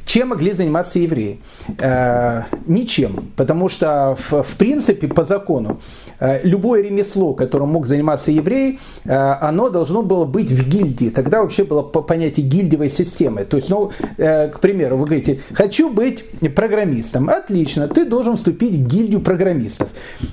Чем 0.04 0.28
могли 0.28 0.52
заниматься 0.52 1.00
евреи? 1.00 1.40
Э, 1.78 2.42
ничем. 2.66 3.30
Потому 3.36 3.68
что, 3.68 4.16
в, 4.30 4.42
в 4.44 4.56
принципе, 4.56 5.08
по 5.08 5.24
закону, 5.24 5.80
э, 6.20 6.40
любое 6.44 6.82
ремесло, 6.82 7.34
которым 7.34 7.70
мог 7.70 7.88
заниматься 7.88 8.30
еврей, 8.30 8.78
э, 9.04 9.12
оно 9.12 9.68
должно 9.68 10.02
было 10.02 10.24
быть 10.24 10.52
в 10.52 10.68
гильдии. 10.68 11.10
Тогда 11.10 11.42
вообще 11.42 11.64
было 11.64 11.82
понятие 11.82 12.46
гильдиевой 12.46 12.90
системы. 12.90 13.44
То 13.44 13.56
есть, 13.56 13.68
ну, 13.68 13.90
э, 14.16 14.48
к 14.48 14.60
примеру, 14.60 14.96
вы 14.96 15.06
говорите, 15.06 15.40
хочу 15.52 15.90
быть 15.90 16.24
программистом. 16.54 17.28
Отлично, 17.28 17.88
ты 17.88 18.04
должен 18.04 18.36
вступить 18.36 18.74
в 18.74 18.86
гильдию 18.86 19.20
программистов. 19.20 19.88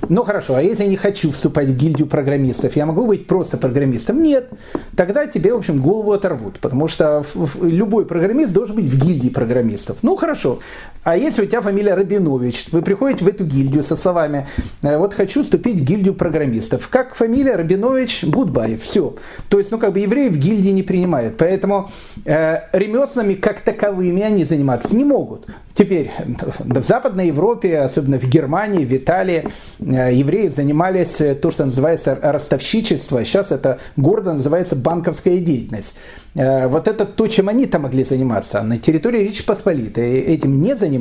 Ну, 0.08 0.22
хорошо, 0.22 0.54
а 0.54 0.62
если 0.62 0.84
я 0.84 0.90
не 0.90 0.96
хочу 0.96 1.32
вступать 1.32 1.68
в 1.68 1.76
гильдию 1.76 2.06
программистов, 2.06 2.76
я 2.76 2.86
могу 2.86 3.06
быть 3.06 3.26
просто 3.26 3.56
программистом? 3.56 4.22
Нет. 4.22 4.50
Тогда 4.96 5.26
тебе, 5.26 5.52
в 5.52 5.58
общем, 5.58 5.78
голову 5.78 6.12
оторвут 6.12 6.43
зовут, 6.44 6.60
потому 6.60 6.88
что 6.88 7.24
любой 7.60 8.04
программист 8.04 8.52
должен 8.52 8.76
быть 8.76 8.86
в 8.86 8.98
гильдии 8.98 9.30
программистов. 9.30 9.98
Ну 10.02 10.16
хорошо, 10.16 10.60
а 11.04 11.16
если 11.16 11.42
у 11.42 11.46
тебя 11.46 11.60
фамилия 11.60 11.94
Рабинович, 11.94 12.66
вы 12.72 12.82
приходите 12.82 13.24
в 13.24 13.28
эту 13.28 13.44
гильдию 13.44 13.82
со 13.82 13.94
словами, 13.94 14.48
«Э, 14.82 14.96
вот 14.96 15.14
хочу 15.14 15.44
вступить 15.44 15.80
в 15.80 15.84
гильдию 15.84 16.14
программистов. 16.14 16.88
Как 16.88 17.14
фамилия 17.14 17.56
Рабинович, 17.56 18.24
Goodbye, 18.24 18.76
все. 18.76 19.14
То 19.48 19.58
есть, 19.58 19.70
ну 19.70 19.78
как 19.78 19.92
бы 19.92 20.00
евреи 20.00 20.28
в 20.28 20.38
гильдии 20.38 20.70
не 20.70 20.82
принимают, 20.82 21.36
поэтому 21.36 21.90
э, 22.24 22.60
ремеслами 22.72 23.34
как 23.34 23.60
таковыми 23.60 24.22
они 24.22 24.44
заниматься 24.44 24.96
не 24.96 25.04
могут. 25.04 25.46
Теперь 25.74 26.12
в 26.58 26.84
Западной 26.84 27.26
Европе, 27.26 27.78
особенно 27.80 28.18
в 28.18 28.28
Германии, 28.28 28.84
в 28.84 28.96
Италии, 28.96 29.48
э, 29.80 30.14
евреи 30.14 30.48
занимались 30.48 31.20
э, 31.20 31.34
то, 31.34 31.50
что 31.50 31.64
называется 31.64 32.16
ростовщичество. 32.22 33.24
Сейчас 33.24 33.50
это 33.50 33.78
гордо 33.96 34.32
называется 34.32 34.76
банковская 34.76 35.38
деятельность. 35.38 35.94
Э, 36.34 36.68
вот 36.68 36.88
это 36.88 37.04
то, 37.04 37.26
чем 37.26 37.48
они 37.48 37.66
там 37.66 37.82
могли 37.82 38.04
заниматься. 38.04 38.62
На 38.62 38.78
территории 38.78 39.20
Речи 39.20 39.44
Посполитой 39.44 40.20
этим 40.20 40.60
не 40.60 40.76
занимались. 40.76 40.93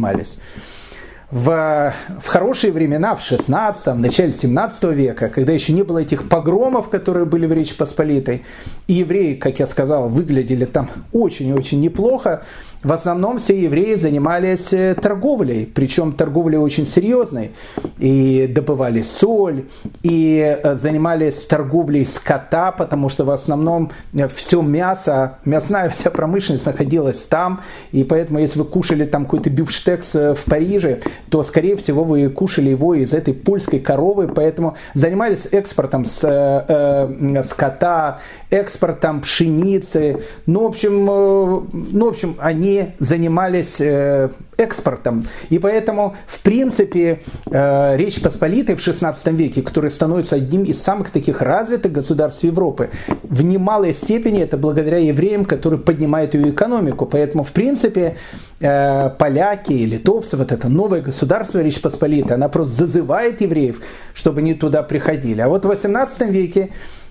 В, 1.31 1.93
в 2.21 2.27
хорошие 2.27 2.71
времена, 2.71 3.15
в 3.15 3.21
16 3.21 3.87
в 3.87 3.99
начале 3.99 4.33
17 4.33 4.83
века, 4.83 5.29
когда 5.29 5.51
еще 5.51 5.73
не 5.73 5.81
было 5.81 5.97
этих 5.97 6.29
погромов, 6.29 6.89
которые 6.89 7.25
были 7.25 7.47
в 7.47 7.53
Речи 7.53 7.75
Посполитой, 7.75 8.43
и 8.85 8.93
евреи, 8.93 9.33
как 9.33 9.57
я 9.57 9.65
сказал, 9.65 10.09
выглядели 10.09 10.65
там 10.65 10.89
очень-очень 11.11 11.79
неплохо, 11.79 12.43
в 12.83 12.91
основном 12.91 13.39
все 13.39 13.59
евреи 13.59 13.95
занимались 13.95 14.73
э, 14.73 14.95
торговлей, 14.95 15.65
причем 15.65 16.11
торговлей 16.11 16.57
очень 16.57 16.85
серьезной. 16.85 17.51
И 17.97 18.51
добывали 18.53 19.03
соль, 19.03 19.65
и 20.01 20.59
э, 20.61 20.75
занимались 20.75 21.45
торговлей 21.45 22.05
скота, 22.05 22.71
потому 22.71 23.09
что 23.09 23.23
в 23.23 23.31
основном 23.31 23.91
э, 24.13 24.27
все 24.27 24.61
мясо, 24.61 25.37
мясная 25.45 25.89
вся 25.89 26.09
промышленность 26.09 26.65
находилась 26.65 27.19
там, 27.21 27.61
и 27.91 28.03
поэтому 28.03 28.39
если 28.39 28.59
вы 28.59 28.65
кушали 28.65 29.05
там 29.05 29.23
какой-то 29.23 29.49
бифштекс 29.49 30.13
в 30.13 30.39
Париже, 30.45 31.01
то, 31.29 31.43
скорее 31.43 31.77
всего, 31.77 32.03
вы 32.03 32.29
кушали 32.29 32.69
его 32.69 32.95
из 32.95 33.13
этой 33.13 33.33
польской 33.33 33.79
коровы, 33.79 34.27
поэтому 34.27 34.75
занимались 34.93 35.47
экспортом 35.51 36.03
с, 36.05 36.19
э, 36.21 37.43
скота, 37.43 38.19
экспортом 38.49 39.21
пшеницы, 39.21 40.23
ну, 40.45 40.63
в 40.63 40.65
общем, 40.65 41.05
ну, 41.05 42.05
в 42.05 42.09
общем, 42.09 42.35
они 42.39 42.72
занимались 42.99 43.79
э, 43.79 44.29
экспортом. 44.57 45.25
И 45.49 45.59
поэтому, 45.59 46.15
в 46.27 46.41
принципе, 46.41 47.21
э, 47.45 47.97
Речь 47.97 48.21
Посполитой 48.21 48.75
в 48.75 48.79
XVI 48.79 49.15
веке, 49.35 49.61
которая 49.61 49.91
становится 49.91 50.35
одним 50.35 50.63
из 50.63 50.81
самых 50.81 51.09
таких 51.11 51.41
развитых 51.41 51.91
государств 51.91 52.43
Европы, 52.43 52.89
в 53.23 53.43
немалой 53.43 53.93
степени 53.93 54.41
это 54.41 54.57
благодаря 54.57 54.97
евреям, 54.97 55.45
которые 55.45 55.79
поднимают 55.79 56.33
ее 56.35 56.49
экономику. 56.49 57.05
Поэтому, 57.05 57.43
в 57.43 57.51
принципе, 57.51 58.17
поляки 58.59 59.73
и 59.73 59.85
литовцы, 59.85 60.37
вот 60.37 60.51
это 60.51 60.69
новое 60.69 61.01
государство 61.01 61.59
Речь 61.59 61.81
Посполитой, 61.81 62.35
она 62.35 62.47
просто 62.47 62.85
зазывает 62.85 63.41
евреев, 63.41 63.81
чтобы 64.13 64.39
они 64.39 64.53
туда 64.53 64.83
приходили. 64.83 65.41
А 65.41 65.49
вот 65.49 65.65
в 65.65 65.71
XVIII 65.71 66.29
веке 66.29 66.69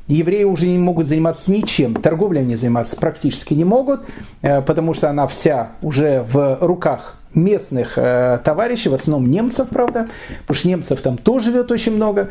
евреи 0.08 0.44
уже 0.44 0.66
не 0.66 0.78
могут 0.78 1.06
заниматься 1.06 1.50
ничем, 1.50 1.94
торговлей 1.94 2.42
они 2.42 2.56
заниматься 2.56 2.96
практически 2.96 3.54
не 3.54 3.64
могут, 3.64 4.00
э, 4.42 4.60
потому 4.62 4.94
что 4.94 5.10
она 5.10 5.26
вся 5.26 5.72
уже 5.82 6.22
в 6.22 6.58
руках 6.60 7.18
местных 7.34 7.94
э, 7.96 8.38
товарищей, 8.44 8.88
в 8.88 8.94
основном 8.94 9.30
немцев, 9.30 9.68
правда, 9.68 10.08
потому 10.42 10.56
что 10.56 10.68
немцев 10.68 11.00
там 11.00 11.16
тоже 11.16 11.52
живет 11.52 11.70
очень 11.70 11.94
много. 11.94 12.30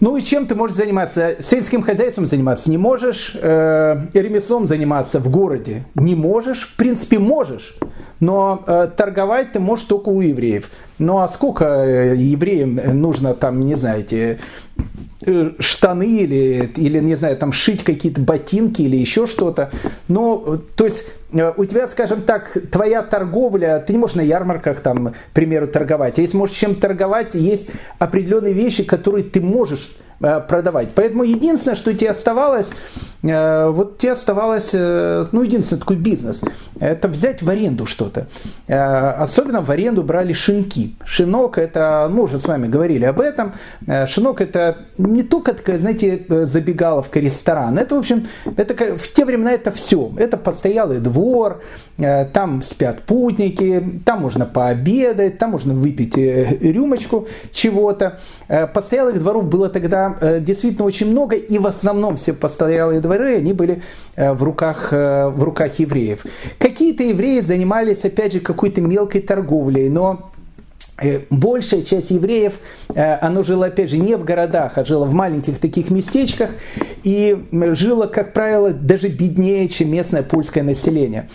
Ну 0.00 0.16
и 0.16 0.22
чем 0.22 0.46
ты 0.46 0.54
можешь 0.54 0.76
заниматься? 0.76 1.36
Сельским 1.40 1.82
хозяйством 1.82 2.26
заниматься 2.26 2.70
не 2.70 2.78
можешь, 2.78 3.32
э, 3.34 4.06
ремеслом 4.14 4.66
заниматься 4.66 5.18
в 5.18 5.30
городе 5.30 5.84
не 5.94 6.14
можешь, 6.14 6.68
в 6.68 6.76
принципе 6.76 7.18
можешь, 7.18 7.76
но 8.18 8.62
э, 8.66 8.88
торговать 8.96 9.52
ты 9.52 9.60
можешь 9.60 9.86
только 9.86 10.08
у 10.08 10.20
евреев. 10.20 10.70
Ну 11.00 11.18
а 11.18 11.28
сколько 11.28 11.64
э, 11.64 12.14
евреям 12.16 12.76
нужно 13.00 13.34
там, 13.34 13.58
не 13.58 13.74
знаете, 13.74 14.38
Э, 15.26 15.50
штаны 15.58 16.16
или, 16.16 16.72
или, 16.76 16.98
не 16.98 17.14
знаю, 17.14 17.36
там 17.36 17.52
шить 17.52 17.84
какие-то 17.84 18.22
ботинки 18.22 18.80
или 18.80 18.96
еще 18.96 19.26
что-то. 19.26 19.70
Ну, 20.08 20.62
то 20.74 20.86
есть 20.86 21.04
э, 21.32 21.52
у 21.58 21.64
тебя, 21.66 21.86
скажем 21.88 22.22
так, 22.22 22.56
твоя 22.72 23.02
торговля, 23.02 23.84
ты 23.86 23.92
не 23.92 23.98
можешь 23.98 24.16
на 24.16 24.22
ярмарках, 24.22 24.80
там, 24.80 25.08
к 25.08 25.34
примеру, 25.34 25.68
торговать. 25.68 26.18
А 26.18 26.22
если 26.22 26.38
можешь 26.38 26.56
чем 26.56 26.74
торговать, 26.74 27.34
есть 27.34 27.68
определенные 27.98 28.54
вещи, 28.54 28.82
которые 28.82 29.24
ты 29.24 29.42
можешь 29.42 29.90
продавать. 30.20 30.90
Поэтому 30.94 31.24
единственное, 31.24 31.76
что 31.76 31.94
тебе 31.94 32.10
оставалось, 32.10 32.68
э, 33.22 33.68
вот 33.68 33.96
тебе 33.96 34.12
оставалось, 34.12 34.68
э, 34.74 35.26
ну, 35.32 35.42
единственный 35.42 35.78
такой 35.78 35.96
бизнес, 35.96 36.42
это 36.78 37.08
взять 37.08 37.42
в 37.42 37.48
аренду 37.48 37.86
что-то. 37.86 38.26
Особенно 38.66 39.60
в 39.60 39.70
аренду 39.70 40.02
брали 40.02 40.32
шинки. 40.32 40.94
Шинок 41.04 41.58
это, 41.58 42.08
мы 42.10 42.22
уже 42.22 42.38
с 42.38 42.46
вами 42.46 42.68
говорили 42.68 43.04
об 43.04 43.20
этом, 43.20 43.52
шинок 44.06 44.40
это 44.40 44.78
не 44.96 45.22
только 45.22 45.52
такая, 45.52 45.78
знаете, 45.78 46.24
забегаловка, 46.28 47.20
ресторан. 47.20 47.78
Это, 47.78 47.96
в 47.96 47.98
общем, 47.98 48.28
это 48.56 48.96
в 48.96 49.12
те 49.12 49.26
времена 49.26 49.52
это 49.52 49.72
все. 49.72 50.10
Это 50.16 50.38
постоялый 50.38 51.00
двор, 51.00 51.62
там 51.98 52.62
спят 52.62 53.02
путники, 53.02 54.00
там 54.06 54.22
можно 54.22 54.46
пообедать, 54.46 55.36
там 55.36 55.50
можно 55.50 55.74
выпить 55.74 56.16
рюмочку 56.16 57.28
чего-то. 57.52 58.20
Постоялых 58.74 59.18
дворов 59.18 59.44
было 59.44 59.68
тогда 59.68 60.16
Э, 60.20 60.40
действительно 60.40 60.84
очень 60.84 61.10
много, 61.10 61.36
и 61.36 61.58
в 61.58 61.66
основном 61.66 62.16
все 62.16 62.32
постоялые 62.32 63.00
дворы, 63.00 63.36
они 63.36 63.52
были 63.52 63.82
э, 64.16 64.32
в 64.32 64.42
руках, 64.42 64.92
э, 64.92 65.28
в 65.28 65.42
руках 65.42 65.78
евреев. 65.78 66.24
Какие-то 66.58 67.02
евреи 67.02 67.40
занимались, 67.40 68.04
опять 68.04 68.32
же, 68.32 68.40
какой-то 68.40 68.80
мелкой 68.80 69.22
торговлей, 69.22 69.88
но 69.88 70.30
большая 71.30 71.80
часть 71.82 72.10
евреев, 72.10 72.58
оно 72.94 73.42
жило, 73.42 73.66
опять 73.66 73.88
же, 73.88 73.96
не 73.96 74.16
в 74.16 74.24
городах, 74.24 74.76
а 74.76 74.84
жило 74.84 75.06
в 75.06 75.14
маленьких 75.14 75.58
таких 75.58 75.90
местечках, 75.90 76.50
и 77.02 77.42
жило, 77.72 78.06
как 78.06 78.34
правило, 78.34 78.70
даже 78.70 79.08
беднее, 79.08 79.66
чем 79.68 79.90
местное 79.90 80.22
польское 80.22 80.62
население. 80.62 81.30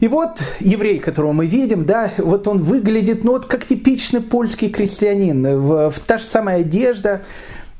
И 0.00 0.08
вот 0.08 0.38
еврей, 0.60 0.98
которого 0.98 1.32
мы 1.32 1.46
видим, 1.46 1.84
да, 1.84 2.10
вот 2.18 2.46
он 2.48 2.62
выглядит, 2.62 3.24
ну 3.24 3.32
вот 3.32 3.46
как 3.46 3.64
типичный 3.64 4.20
польский 4.20 4.68
крестьянин, 4.68 5.58
в, 5.58 5.90
в 5.90 6.00
та 6.00 6.18
же 6.18 6.24
самая 6.24 6.60
одежда, 6.60 7.22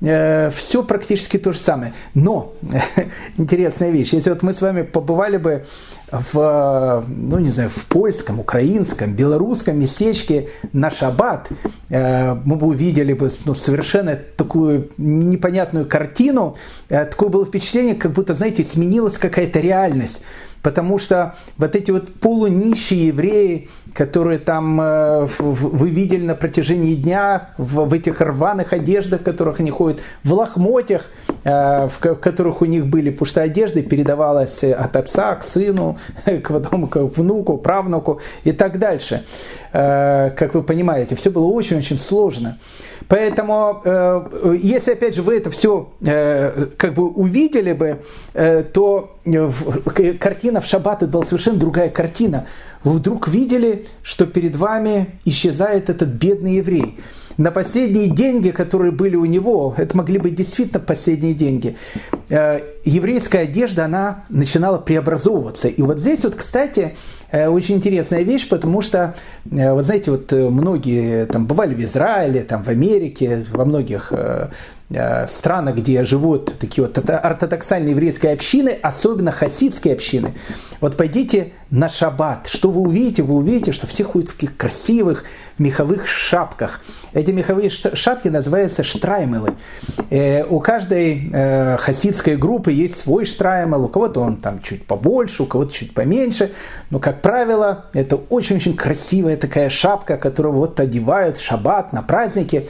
Э, 0.03 0.51
все 0.55 0.83
практически 0.83 1.39
то 1.39 1.53
же 1.53 1.59
самое. 1.59 1.95
Но, 2.13 2.53
интересная 3.39 3.91
вещь, 3.91 4.13
если 4.13 4.31
вот 4.31 4.43
мы 4.43 4.53
с 4.53 4.61
вами 4.61 4.83
побывали 4.83 5.39
бы 5.39 5.65
в, 6.11 7.05
ну 7.09 7.39
не 7.39 7.51
знаю, 7.51 7.71
в 7.71 7.87
польском, 7.87 8.39
украинском, 8.39 9.15
белорусском 9.15 9.81
местечке 9.81 10.51
на 10.75 10.91
шаббат, 10.91 11.49
э, 11.89 12.35
мы 12.45 12.57
бы 12.57 12.67
увидели 12.67 13.15
бы 13.15 13.33
ну, 13.47 13.55
совершенно 13.55 14.17
такую 14.17 14.91
непонятную 14.99 15.87
картину, 15.87 16.57
э, 16.91 17.07
такое 17.07 17.31
было 17.31 17.47
впечатление, 17.47 17.95
как 17.95 18.13
будто, 18.13 18.35
знаете, 18.35 18.65
сменилась 18.65 19.17
какая-то 19.17 19.61
реальность 19.61 20.21
потому 20.67 20.99
что 20.99 21.37
вот 21.59 21.77
эти 21.77 21.93
вот 21.93 22.13
полунищие 22.15 23.07
евреи, 23.07 23.69
которые 23.95 24.41
там 24.41 24.81
э, 24.81 25.29
вы 25.39 25.89
видели 25.89 26.25
на 26.27 26.35
протяжении 26.35 26.97
дня 26.97 27.51
в, 27.57 27.95
этих 27.95 28.21
рваных 28.21 28.73
одеждах, 28.73 29.21
в 29.21 29.23
которых 29.23 29.61
они 29.61 29.71
ходят, 29.71 30.01
в 30.25 30.33
лохмотьях, 30.33 31.07
э, 31.45 31.87
в, 31.87 32.01
в 32.01 32.15
которых 32.17 32.63
у 32.63 32.65
них 32.65 32.87
были, 32.87 33.11
потому 33.11 33.27
что 33.27 33.43
одежда 33.43 33.81
передавалась 33.83 34.65
от 34.65 34.97
отца 34.97 35.37
к 35.37 35.45
сыну, 35.45 35.99
к 36.25 36.49
потом 36.49 36.89
к 36.89 36.97
внуку, 36.97 37.59
правнуку 37.59 38.21
и 38.43 38.51
так 38.51 38.81
дальше. 38.81 39.23
Э, 39.73 40.31
как 40.31 40.55
вы 40.55 40.65
понимаете, 40.65 41.15
все 41.15 41.31
было 41.31 41.45
очень-очень 41.45 42.01
сложно. 42.01 42.59
Поэтому, 43.09 43.83
э, 43.85 44.57
если 44.61 44.93
опять 44.93 45.15
же 45.15 45.23
вы 45.23 45.37
это 45.37 45.51
все 45.51 45.91
э, 46.01 46.67
как 46.77 46.95
бы 46.95 47.09
увидели 47.09 47.73
бы, 47.73 48.01
э, 48.35 48.65
то 48.65 49.17
картина 50.19 50.61
в 50.61 50.67
шаббат 50.67 51.03
это 51.03 51.13
была 51.13 51.25
совершенно 51.25 51.59
другая 51.59 51.89
картина. 51.89 52.47
Вы 52.83 52.95
вдруг 52.95 53.29
видели, 53.29 53.87
что 54.03 54.27
перед 54.27 54.57
вами 54.57 55.19
исчезает 55.25 55.89
этот 55.89 56.09
бедный 56.09 56.57
еврей. 56.57 56.99
На 57.37 57.51
последние 57.51 58.09
деньги, 58.09 58.51
которые 58.51 58.93
были 58.93 59.15
у 59.15 59.27
него, 59.27 59.75
это 59.77 59.97
могли 59.97 60.19
быть 60.19 60.35
действительно 60.35 60.81
последние 60.81 61.35
деньги, 61.35 61.77
еврейская 62.31 63.41
одежда, 63.41 63.85
она 63.85 64.25
начинала 64.31 64.79
преобразовываться. 64.79 65.69
И 65.69 65.83
вот 65.83 65.99
здесь 65.99 66.25
вот, 66.25 66.37
кстати, 66.37 66.97
очень 67.33 67.77
интересная 67.77 68.23
вещь, 68.23 68.49
потому 68.49 68.83
что, 68.83 69.15
э, 69.51 69.73
вот 69.73 69.85
знаете, 69.85 70.11
вот 70.13 70.33
э, 70.33 70.49
многие 70.49 71.27
там 71.27 71.47
бывали 71.47 71.75
в 71.75 71.81
Израиле, 71.81 72.43
там 72.43 72.63
в 72.63 72.69
Америке, 72.69 73.45
во 73.53 73.65
многих 73.65 74.13
странах, 75.27 75.75
где 75.75 76.05
живут 76.05 76.61
такие 76.61 76.87
вот 76.87 76.97
ортодоксальные 76.97 77.91
еврейские 77.91 78.33
общины, 78.33 78.69
особенно 78.69 79.33
хасидские 79.33 79.95
общины. 79.95 80.35
Вот 80.81 80.97
пойдите 80.97 81.55
на 81.71 81.89
шаббат, 81.89 82.47
что 82.47 82.71
вы 82.71 82.83
увидите? 82.83 83.25
Вы 83.25 83.35
увидите, 83.35 83.73
что 83.73 83.89
все 83.89 84.05
ходят 84.05 84.31
в 84.31 84.35
таких 84.35 84.57
красивых 84.57 85.25
меховых 85.59 86.07
шапках. 86.07 86.81
Эти 87.13 87.31
меховые 87.31 87.71
шапки 87.71 88.29
называются 88.29 88.85
штраймелы. 88.85 89.55
Э, 90.11 90.45
у 90.45 90.61
каждой 90.61 91.31
э, 91.33 91.77
хасидской 91.79 92.37
группы 92.37 92.73
есть 92.73 93.01
свой 93.01 93.25
штраймел, 93.25 93.85
у 93.85 93.89
кого-то 93.89 94.21
он 94.21 94.37
там 94.37 94.61
чуть 94.63 94.87
побольше, 94.87 95.45
у 95.45 95.47
кого-то 95.47 95.73
чуть 95.73 95.95
поменьше, 95.95 96.53
но, 96.91 96.99
как 96.99 97.23
правило, 97.23 97.87
это 97.93 98.17
очень-очень 98.17 98.77
красивая 98.77 99.37
такая 99.37 99.71
шапка, 99.71 100.17
которую 100.17 100.55
вот 100.55 100.79
одевают 100.79 101.39
в 101.39 101.45
шаббат 101.45 101.93
на 101.93 102.03
праздники. 102.03 102.69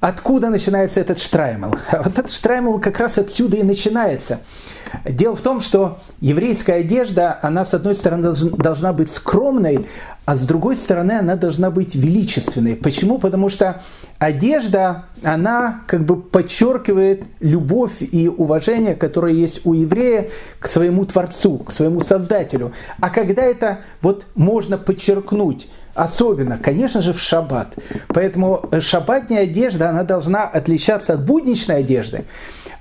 Откуда 0.00 0.50
начинается 0.50 1.00
этот 1.00 1.20
штраймел? 1.20 1.76
Вот 1.92 2.18
этот 2.18 2.32
штраймел 2.32 2.80
как 2.80 2.98
раз 2.98 3.18
отсюда 3.18 3.58
и 3.58 3.62
начинается. 3.62 4.40
Дело 5.04 5.36
в 5.36 5.40
том, 5.40 5.60
что 5.60 5.98
еврейская 6.20 6.74
одежда, 6.74 7.38
она 7.42 7.64
с 7.64 7.74
одной 7.74 7.94
стороны 7.94 8.34
должна 8.56 8.92
быть 8.92 9.10
скромной, 9.10 9.86
а 10.24 10.36
с 10.36 10.40
другой 10.46 10.76
стороны 10.76 11.12
она 11.12 11.34
должна 11.36 11.70
быть 11.70 11.94
величественной. 11.96 12.76
Почему? 12.76 13.18
Потому 13.18 13.48
что 13.48 13.82
одежда, 14.18 15.06
она 15.24 15.80
как 15.86 16.04
бы 16.04 16.20
подчеркивает 16.20 17.24
любовь 17.40 18.00
и 18.00 18.28
уважение, 18.28 18.94
которое 18.94 19.34
есть 19.34 19.66
у 19.66 19.72
еврея 19.72 20.28
к 20.60 20.68
своему 20.68 21.04
Творцу, 21.06 21.58
к 21.58 21.72
своему 21.72 22.02
Создателю. 22.02 22.72
А 23.00 23.10
когда 23.10 23.42
это 23.42 23.80
вот 24.00 24.24
можно 24.34 24.78
подчеркнуть, 24.78 25.68
Особенно, 25.94 26.56
конечно 26.56 27.02
же, 27.02 27.12
в 27.12 27.20
шаббат. 27.20 27.74
Поэтому 28.08 28.64
шаббатная 28.80 29.42
одежда, 29.42 29.90
она 29.90 30.04
должна 30.04 30.44
отличаться 30.44 31.14
от 31.14 31.24
будничной 31.24 31.80
одежды. 31.80 32.24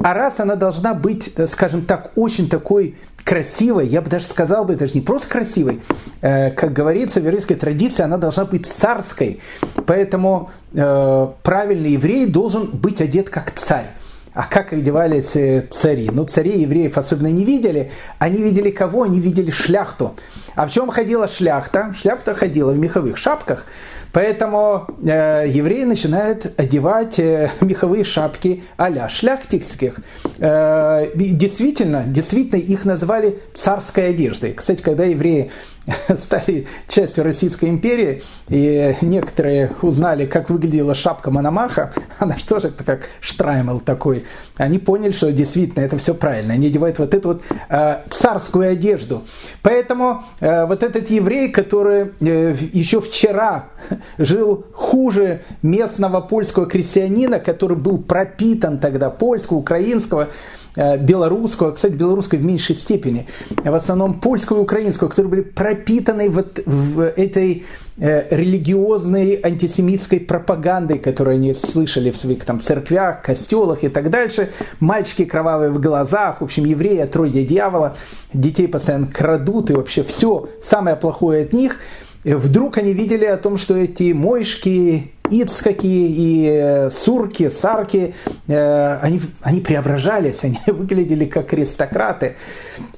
А 0.04 0.14
раз 0.14 0.40
она 0.40 0.56
должна 0.56 0.94
быть, 0.94 1.32
э, 1.36 1.48
скажем 1.48 1.86
так, 1.86 2.12
очень 2.16 2.50
такой 2.50 2.96
красивой, 3.24 3.86
я 3.86 4.02
бы 4.02 4.10
даже 4.10 4.26
сказал 4.26 4.66
бы, 4.66 4.76
даже 4.76 4.94
не 4.96 5.02
просто 5.02 5.30
красивой, 5.30 5.82
э, 6.22 6.50
как 6.52 6.74
говорится 6.74 7.20
в 7.20 7.24
еврейской 7.24 7.54
традиции, 7.54 8.02
она 8.02 8.18
должна 8.18 8.46
быть 8.46 8.66
царской. 8.66 9.40
Поэтому 9.86 10.50
э, 10.74 11.28
правильный 11.44 11.92
еврей 11.92 12.26
должен 12.26 12.68
быть 12.72 13.00
одет 13.00 13.30
как 13.30 13.52
царь. 13.52 13.92
А 14.34 14.44
как 14.44 14.72
одевались 14.72 15.32
цари? 15.72 16.10
Ну, 16.10 16.24
царей 16.24 16.62
евреев 16.62 16.98
особенно 16.98 17.28
не 17.28 17.44
видели. 17.44 17.92
Они 18.18 18.38
видели 18.38 18.70
кого? 18.70 19.04
Они 19.04 19.20
видели 19.20 19.52
шляхту. 19.52 20.16
А 20.56 20.68
в 20.68 20.72
чем 20.72 20.90
ходила 20.90 21.28
шляхта? 21.28 21.94
Шляхта 22.00 22.34
ходила 22.34 22.72
в 22.72 22.80
меховых 22.80 23.18
шапках. 23.18 23.66
Поэтому 24.12 24.88
э, 25.04 25.46
евреи 25.48 25.84
начинают 25.84 26.54
одевать 26.60 27.20
э, 27.20 27.52
меховые 27.62 28.04
шапки 28.04 28.64
а-ля 28.78 29.08
шляхтикских. 29.10 30.02
Э, 30.38 31.12
действительно, 31.16 32.04
действительно, 32.06 32.60
их 32.60 32.86
назвали 32.86 33.40
царской 33.54 34.10
одеждой. 34.10 34.54
Кстати, 34.54 34.82
когда 34.82 35.06
евреи 35.06 35.52
стали 36.20 36.68
частью 36.88 37.24
Российской 37.24 37.70
империи, 37.70 38.24
и 38.50 38.96
некоторые 39.02 39.72
узнали, 39.82 40.26
как 40.26 40.50
выглядела 40.50 40.94
шапка 40.94 41.32
Мономаха, 41.32 41.94
она 42.20 42.38
же 42.38 42.68
это 42.68 42.84
как 42.84 43.10
штраймел 43.20 43.80
такой, 43.80 44.26
они 44.58 44.78
поняли, 44.78 45.12
что 45.12 45.32
действительно 45.32 45.84
это 45.84 45.98
все 45.98 46.14
правильно, 46.14 46.54
они 46.54 46.68
одевают 46.68 47.00
вот 47.00 47.14
эту 47.14 47.30
вот 47.30 47.42
э, 47.70 48.02
царскую 48.10 48.72
одежду. 48.72 49.24
Поэтому 49.62 50.24
э, 50.40 50.66
вот 50.66 50.84
этот 50.84 51.10
еврей, 51.10 51.50
который 51.50 52.12
э, 52.20 52.56
еще 52.74 53.02
вчера 53.02 53.70
жил 54.18 54.66
хуже 54.74 55.42
местного 55.62 56.22
польского 56.22 56.68
крестьянина, 56.68 57.40
который 57.40 57.78
был 57.78 57.98
пропитан 57.98 58.78
тогда 58.80 59.10
польского, 59.10 59.58
украинского, 59.58 60.30
Э, 60.76 60.98
белорусского, 60.98 61.72
кстати, 61.72 61.94
белорусского 61.94 62.40
в 62.40 62.44
меньшей 62.44 62.76
степени, 62.76 63.28
в 63.50 63.74
основном 63.74 64.22
польского 64.22 64.60
и 64.60 64.62
украинского, 64.62 65.10
которые 65.10 65.30
были 65.30 65.42
пропитаны 65.42 66.30
вот 66.30 66.62
в 66.66 67.02
этой 67.02 67.66
э, 67.98 68.28
религиозной 68.34 69.40
антисемитской 69.44 70.22
пропагандой, 70.22 70.98
которую 70.98 71.36
они 71.36 71.54
слышали 71.54 72.10
в 72.12 72.18
своих 72.18 72.46
там 72.46 72.62
церквях, 72.62 73.22
костелах 73.22 73.84
и 73.84 73.90
так 73.90 74.10
дальше. 74.10 74.52
Мальчики 74.80 75.26
кровавые 75.26 75.72
в 75.72 75.82
глазах, 75.82 76.40
в 76.40 76.46
общем, 76.46 76.64
евреи, 76.64 77.00
отродья 77.00 77.46
дьявола, 77.46 77.98
детей 78.34 78.70
постоянно 78.70 79.08
крадут 79.08 79.72
и 79.72 79.74
вообще 79.74 80.04
все 80.04 80.48
самое 80.64 80.96
плохое 80.96 81.44
от 81.44 81.52
них. 81.52 81.80
Вдруг 82.24 82.78
они 82.78 82.94
видели 82.94 83.26
о 83.26 83.38
том, 83.38 83.58
что 83.58 83.76
эти 83.76 84.12
мойшки, 84.14 85.12
ицкаки 85.32 85.88
и 85.88 86.48
э, 86.48 86.92
сурки, 86.92 87.50
сарки, 87.50 88.14
э, 88.48 88.98
они, 89.02 89.22
они 89.42 89.62
преображались, 89.62 90.40
они 90.44 90.60
выглядели 90.68 91.26
как 91.26 91.52
аристократы. 91.54 92.36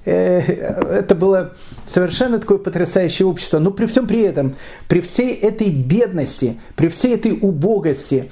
Э, 0.03 0.39
это 0.39 1.15
было 1.15 1.53
совершенно 1.87 2.39
такое 2.39 2.57
потрясающее 2.57 3.25
общество. 3.25 3.59
Но 3.59 3.71
при 3.71 3.85
всем 3.85 4.07
при 4.07 4.21
этом, 4.23 4.55
при 4.89 4.99
всей 4.99 5.33
этой 5.35 5.69
бедности, 5.69 6.59
при 6.75 6.89
всей 6.89 7.15
этой 7.15 7.37
убогости, 7.39 8.31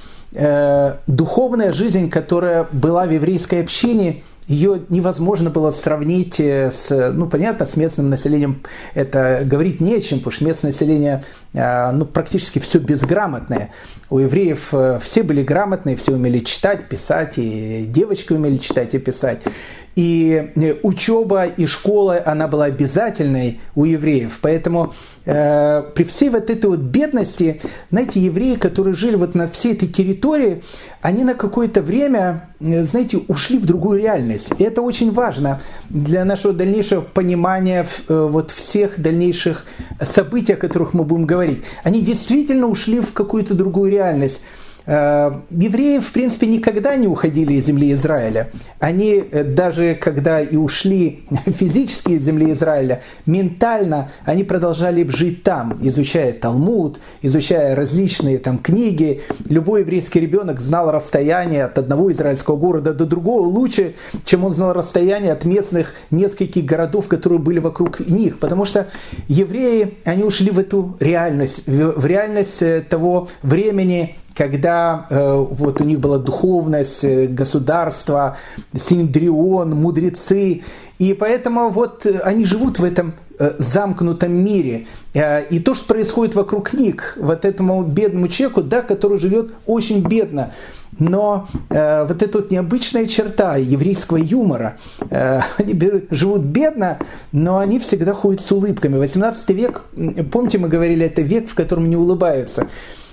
духовная 1.07 1.73
жизнь, 1.73 2.09
которая 2.09 2.65
была 2.71 3.05
в 3.05 3.11
еврейской 3.11 3.61
общине– 3.61 4.23
ее 4.51 4.83
невозможно 4.89 5.49
было 5.49 5.71
сравнить 5.71 6.39
э, 6.39 6.71
с, 6.71 7.11
ну, 7.13 7.27
понятно, 7.27 7.65
с 7.65 7.75
местным 7.75 8.09
населением 8.09 8.61
это 8.93 9.41
говорить 9.45 9.79
не 9.79 9.95
о 9.95 10.01
чем, 10.01 10.19
потому 10.19 10.33
что 10.33 10.45
местное 10.45 10.71
население, 10.71 11.23
э, 11.53 11.91
ну, 11.91 12.05
практически 12.05 12.59
все 12.59 12.79
безграмотное. 12.79 13.71
У 14.09 14.19
евреев 14.19 14.73
э, 14.73 14.99
все 15.01 15.23
были 15.23 15.41
грамотные, 15.41 15.95
все 15.95 16.11
умели 16.13 16.39
читать, 16.39 16.89
писать, 16.89 17.37
и 17.37 17.85
девочки 17.87 18.33
умели 18.33 18.57
читать 18.57 18.93
и 18.93 18.99
писать. 18.99 19.41
И 19.95 20.51
э, 20.55 20.75
учеба 20.83 21.45
и 21.45 21.65
школа, 21.65 22.21
она 22.25 22.47
была 22.47 22.65
обязательной 22.65 23.59
у 23.75 23.85
евреев. 23.85 24.39
Поэтому 24.41 24.93
э, 25.25 25.83
при 25.93 26.03
всей 26.03 26.29
вот 26.29 26.49
этой 26.49 26.69
вот 26.69 26.79
бедности, 26.79 27.61
знаете, 27.89 28.21
евреи, 28.21 28.55
которые 28.55 28.95
жили 28.95 29.15
вот 29.15 29.35
на 29.35 29.47
всей 29.47 29.73
этой 29.73 29.89
территории, 29.89 30.63
они 31.01 31.23
на 31.23 31.33
какое-то 31.33 31.81
время, 31.81 32.49
э, 32.59 32.83
знаете, 32.83 33.19
ушли 33.27 33.57
в 33.57 33.65
другую 33.65 33.99
реальность. 33.99 34.49
И 34.57 34.63
это 34.63 34.81
очень 34.81 35.11
важно 35.11 35.61
для 35.89 36.23
нашего 36.23 36.53
дальнейшего 36.53 37.01
понимания 37.01 37.85
э, 38.07 38.27
вот 38.31 38.51
всех 38.51 39.01
дальнейших 39.01 39.65
событий, 40.01 40.53
о 40.53 40.57
которых 40.57 40.93
мы 40.93 41.03
будем 41.03 41.25
говорить. 41.25 41.63
Они 41.83 42.01
действительно 42.01 42.67
ушли 42.67 43.01
в 43.01 43.13
какую-то 43.13 43.55
другую 43.55 43.91
реальность. 43.91 44.41
Э, 44.85 45.31
евреи, 45.51 45.99
в 45.99 46.11
принципе, 46.11 46.47
никогда 46.47 46.95
не 46.95 47.07
уходили 47.07 47.53
из 47.53 47.65
земли 47.65 47.93
Израиля. 47.93 48.49
Они 48.79 49.23
э, 49.31 49.43
даже 49.43 49.95
когда 49.95 50.41
и 50.41 50.55
ушли 50.55 51.23
физически 51.45 52.13
из 52.13 52.23
земли 52.23 52.51
Израиля, 52.53 53.01
ментально 53.25 54.09
они 54.25 54.43
продолжали 54.43 55.07
жить 55.07 55.43
там, 55.43 55.77
изучая 55.81 56.33
Талмуд, 56.33 56.99
изучая 57.21 57.75
различные 57.75 58.39
там 58.39 58.57
книги. 58.57 59.21
Любой 59.49 59.81
еврейский 59.81 60.19
ребенок 60.19 60.59
знал 60.59 60.91
расстояние 60.91 61.65
от 61.65 61.77
одного 61.77 62.11
израильского 62.11 62.55
города 62.55 62.93
до 62.93 63.05
другого 63.05 63.45
лучше, 63.45 63.95
чем 64.25 64.45
он 64.45 64.53
знал 64.53 64.73
расстояние 64.73 65.33
от 65.33 65.45
местных 65.45 65.93
нескольких 66.09 66.65
городов, 66.65 67.07
которые 67.07 67.39
были 67.39 67.59
вокруг 67.59 67.99
них. 67.99 68.39
Потому 68.39 68.65
что 68.65 68.87
евреи, 69.27 69.95
они 70.05 70.23
ушли 70.23 70.49
в 70.49 70.57
эту 70.57 70.95
реальность, 70.99 71.63
в 71.67 72.05
реальность 72.05 72.61
э, 72.61 72.81
того 72.81 73.27
времени, 73.43 74.15
когда 74.35 75.07
э, 75.09 75.45
вот 75.49 75.81
у 75.81 75.83
них 75.83 75.99
была 75.99 76.17
духовность, 76.17 77.03
э, 77.03 77.27
государство, 77.27 78.37
синдрион, 78.75 79.75
мудрецы, 79.75 80.61
и 80.99 81.13
поэтому 81.13 81.69
вот 81.69 82.05
э, 82.05 82.19
они 82.19 82.45
живут 82.45 82.79
в 82.79 82.83
этом 82.83 83.13
э, 83.39 83.53
замкнутом 83.57 84.31
мире. 84.33 84.85
И 85.13 85.59
то, 85.59 85.73
что 85.73 85.85
происходит 85.87 86.35
вокруг 86.35 86.73
них, 86.73 87.17
вот 87.19 87.43
этому 87.43 87.83
бедному 87.83 88.29
человеку, 88.29 88.61
да, 88.61 88.81
который 88.81 89.19
живет 89.19 89.51
очень 89.65 90.01
бедно, 90.01 90.51
но 90.99 91.47
э, 91.69 92.05
вот 92.05 92.21
эта 92.21 92.37
вот 92.37 92.51
необычная 92.51 93.07
черта 93.07 93.55
еврейского 93.55 94.17
юмора, 94.17 94.77
э, 95.09 95.41
они 95.57 96.03
живут 96.11 96.41
бедно, 96.41 96.99
но 97.31 97.57
они 97.57 97.79
всегда 97.79 98.13
ходят 98.13 98.41
с 98.41 98.51
улыбками. 98.51 98.97
18 98.97 99.49
век, 99.49 99.81
помните, 100.31 100.57
мы 100.57 100.67
говорили, 100.67 101.05
это 101.05 101.21
век, 101.21 101.49
в 101.49 101.55
котором 101.55 101.89
не 101.89 101.95
улыбаются. 101.95 102.67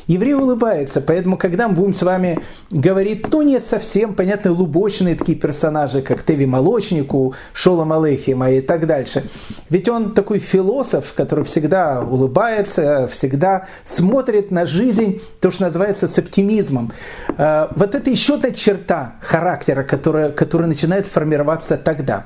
Еврей 0.09 0.33
улыбается, 0.33 1.03
поэтому, 1.03 1.37
когда 1.37 1.69
мы 1.69 1.75
будем 1.75 1.93
с 1.93 2.03
вами 2.03 2.41
говорить, 2.71 3.31
ну, 3.31 3.43
не 3.43 3.61
совсем, 3.61 4.15
понятно, 4.15 4.53
лубочные 4.53 5.15
такие 5.15 5.37
персонажи, 5.37 6.01
как 6.01 6.25
Теви 6.25 6.47
Молочнику, 6.47 7.35
Шола 7.53 7.85
Малехима 7.85 8.51
и 8.51 8.63
так 8.63 8.87
дальше. 8.87 9.29
Ведь 9.69 9.87
он 9.89 10.15
такой 10.15 10.39
философ, 10.39 11.13
который 11.15 11.45
всегда 11.45 12.01
улыбается, 12.01 13.07
всегда 13.13 13.67
смотрит 13.85 14.51
на 14.51 14.65
жизнь, 14.65 15.21
то, 15.41 15.51
что 15.51 15.65
называется, 15.65 16.09
с 16.09 16.19
оптимизмом. 16.19 16.93
А, 17.37 17.71
вот 17.77 17.95
это 17.95 18.09
еще 18.09 18.37
одна 18.37 18.51
черта 18.53 19.17
характера, 19.21 19.83
которая, 19.83 20.31
которая 20.31 20.69
начинает 20.69 21.07
формироваться 21.07 21.77
тогда. 21.77 22.25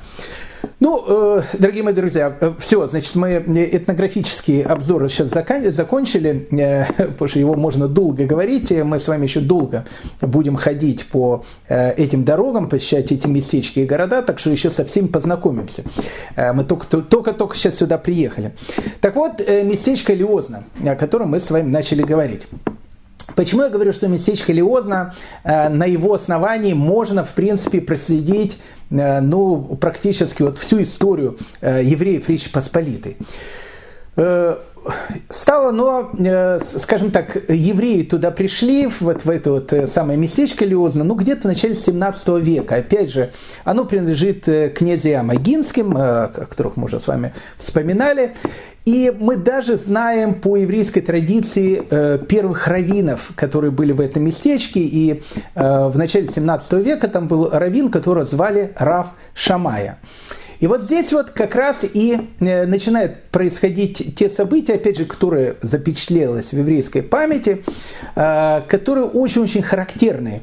Ну, 0.80 1.04
э, 1.38 1.42
дорогие 1.54 1.82
мои 1.82 1.94
друзья, 1.94 2.36
э, 2.40 2.52
все, 2.58 2.86
значит, 2.86 3.14
мы 3.14 3.36
этнографический 3.36 4.62
обзор 4.62 5.08
сейчас 5.10 5.30
закончили, 5.74 6.46
э, 6.50 6.86
потому 6.96 7.28
что 7.28 7.38
его 7.38 7.54
можно 7.54 7.88
долго 7.88 8.26
говорить, 8.26 8.70
мы 8.70 8.98
с 8.98 9.08
вами 9.08 9.24
еще 9.24 9.40
долго 9.40 9.84
будем 10.20 10.56
ходить 10.56 11.06
по 11.06 11.44
этим 11.68 12.24
дорогам, 12.24 12.68
посещать 12.68 13.12
эти 13.12 13.26
местечки 13.26 13.80
и 13.80 13.84
города, 13.84 14.22
так 14.22 14.38
что 14.38 14.50
еще 14.50 14.70
со 14.70 14.84
всеми 14.84 15.06
познакомимся. 15.06 15.84
Мы 16.36 16.64
только-только 16.64 17.56
сейчас 17.56 17.76
сюда 17.76 17.98
приехали. 17.98 18.52
Так 19.00 19.16
вот, 19.16 19.40
местечко 19.40 20.12
Лиозна, 20.12 20.64
о 20.84 20.94
котором 20.94 21.30
мы 21.30 21.40
с 21.40 21.50
вами 21.50 21.70
начали 21.70 22.02
говорить. 22.02 22.46
Почему 23.34 23.62
я 23.62 23.68
говорю, 23.68 23.92
что 23.92 24.08
местечко 24.08 24.52
Лиозна, 24.52 25.14
на 25.44 25.84
его 25.84 26.14
основании 26.14 26.74
можно, 26.74 27.24
в 27.24 27.30
принципе, 27.30 27.80
проследить 27.80 28.58
Э, 28.81 28.81
ну, 28.92 29.76
практически 29.80 30.42
вот 30.42 30.58
всю 30.58 30.82
историю 30.82 31.38
э, 31.60 31.82
евреев 31.82 32.28
Речи 32.28 32.52
Посполитой. 32.52 33.16
Э, 34.84 34.90
стало, 35.30 35.70
но, 35.70 36.10
скажем 36.78 37.10
так, 37.10 37.36
евреи 37.48 38.02
туда 38.02 38.30
пришли, 38.30 38.88
вот 39.00 39.24
в 39.24 39.30
это 39.30 39.52
вот 39.52 39.72
самое 39.88 40.18
местечко 40.18 40.64
Лиозно, 40.64 41.04
ну, 41.04 41.14
где-то 41.14 41.42
в 41.42 41.44
начале 41.44 41.74
17 41.74 42.28
века. 42.40 42.76
Опять 42.76 43.10
же, 43.10 43.30
оно 43.64 43.84
принадлежит 43.84 44.44
князьям 44.44 45.30
Агинским, 45.30 45.96
о 45.96 46.28
которых 46.28 46.76
мы 46.76 46.84
уже 46.84 47.00
с 47.00 47.06
вами 47.06 47.32
вспоминали. 47.58 48.34
И 48.84 49.14
мы 49.16 49.36
даже 49.36 49.76
знаем 49.76 50.34
по 50.34 50.56
еврейской 50.56 51.02
традиции 51.02 51.82
э, 51.88 52.18
первых 52.18 52.66
раввинов, 52.66 53.30
которые 53.36 53.70
были 53.70 53.92
в 53.92 54.00
этом 54.00 54.24
местечке. 54.24 54.80
И 54.80 55.22
э, 55.54 55.86
в 55.88 55.96
начале 55.96 56.26
17 56.26 56.72
века 56.84 57.06
там 57.06 57.28
был 57.28 57.48
раввин, 57.48 57.90
которого 57.90 58.24
звали 58.24 58.72
Рав 58.76 59.08
Шамая. 59.34 59.98
И 60.62 60.68
вот 60.68 60.82
здесь 60.82 61.10
вот 61.12 61.30
как 61.30 61.56
раз 61.56 61.80
и 61.82 62.16
э, 62.38 62.66
начинают 62.66 63.24
происходить 63.32 64.14
те 64.14 64.30
события, 64.30 64.74
опять 64.74 64.96
же, 64.96 65.06
которые 65.06 65.56
запечатлелось 65.60 66.52
в 66.52 66.56
еврейской 66.56 67.02
памяти, 67.02 67.64
которые 68.14 69.06
очень-очень 69.06 69.62
характерные. 69.62 70.42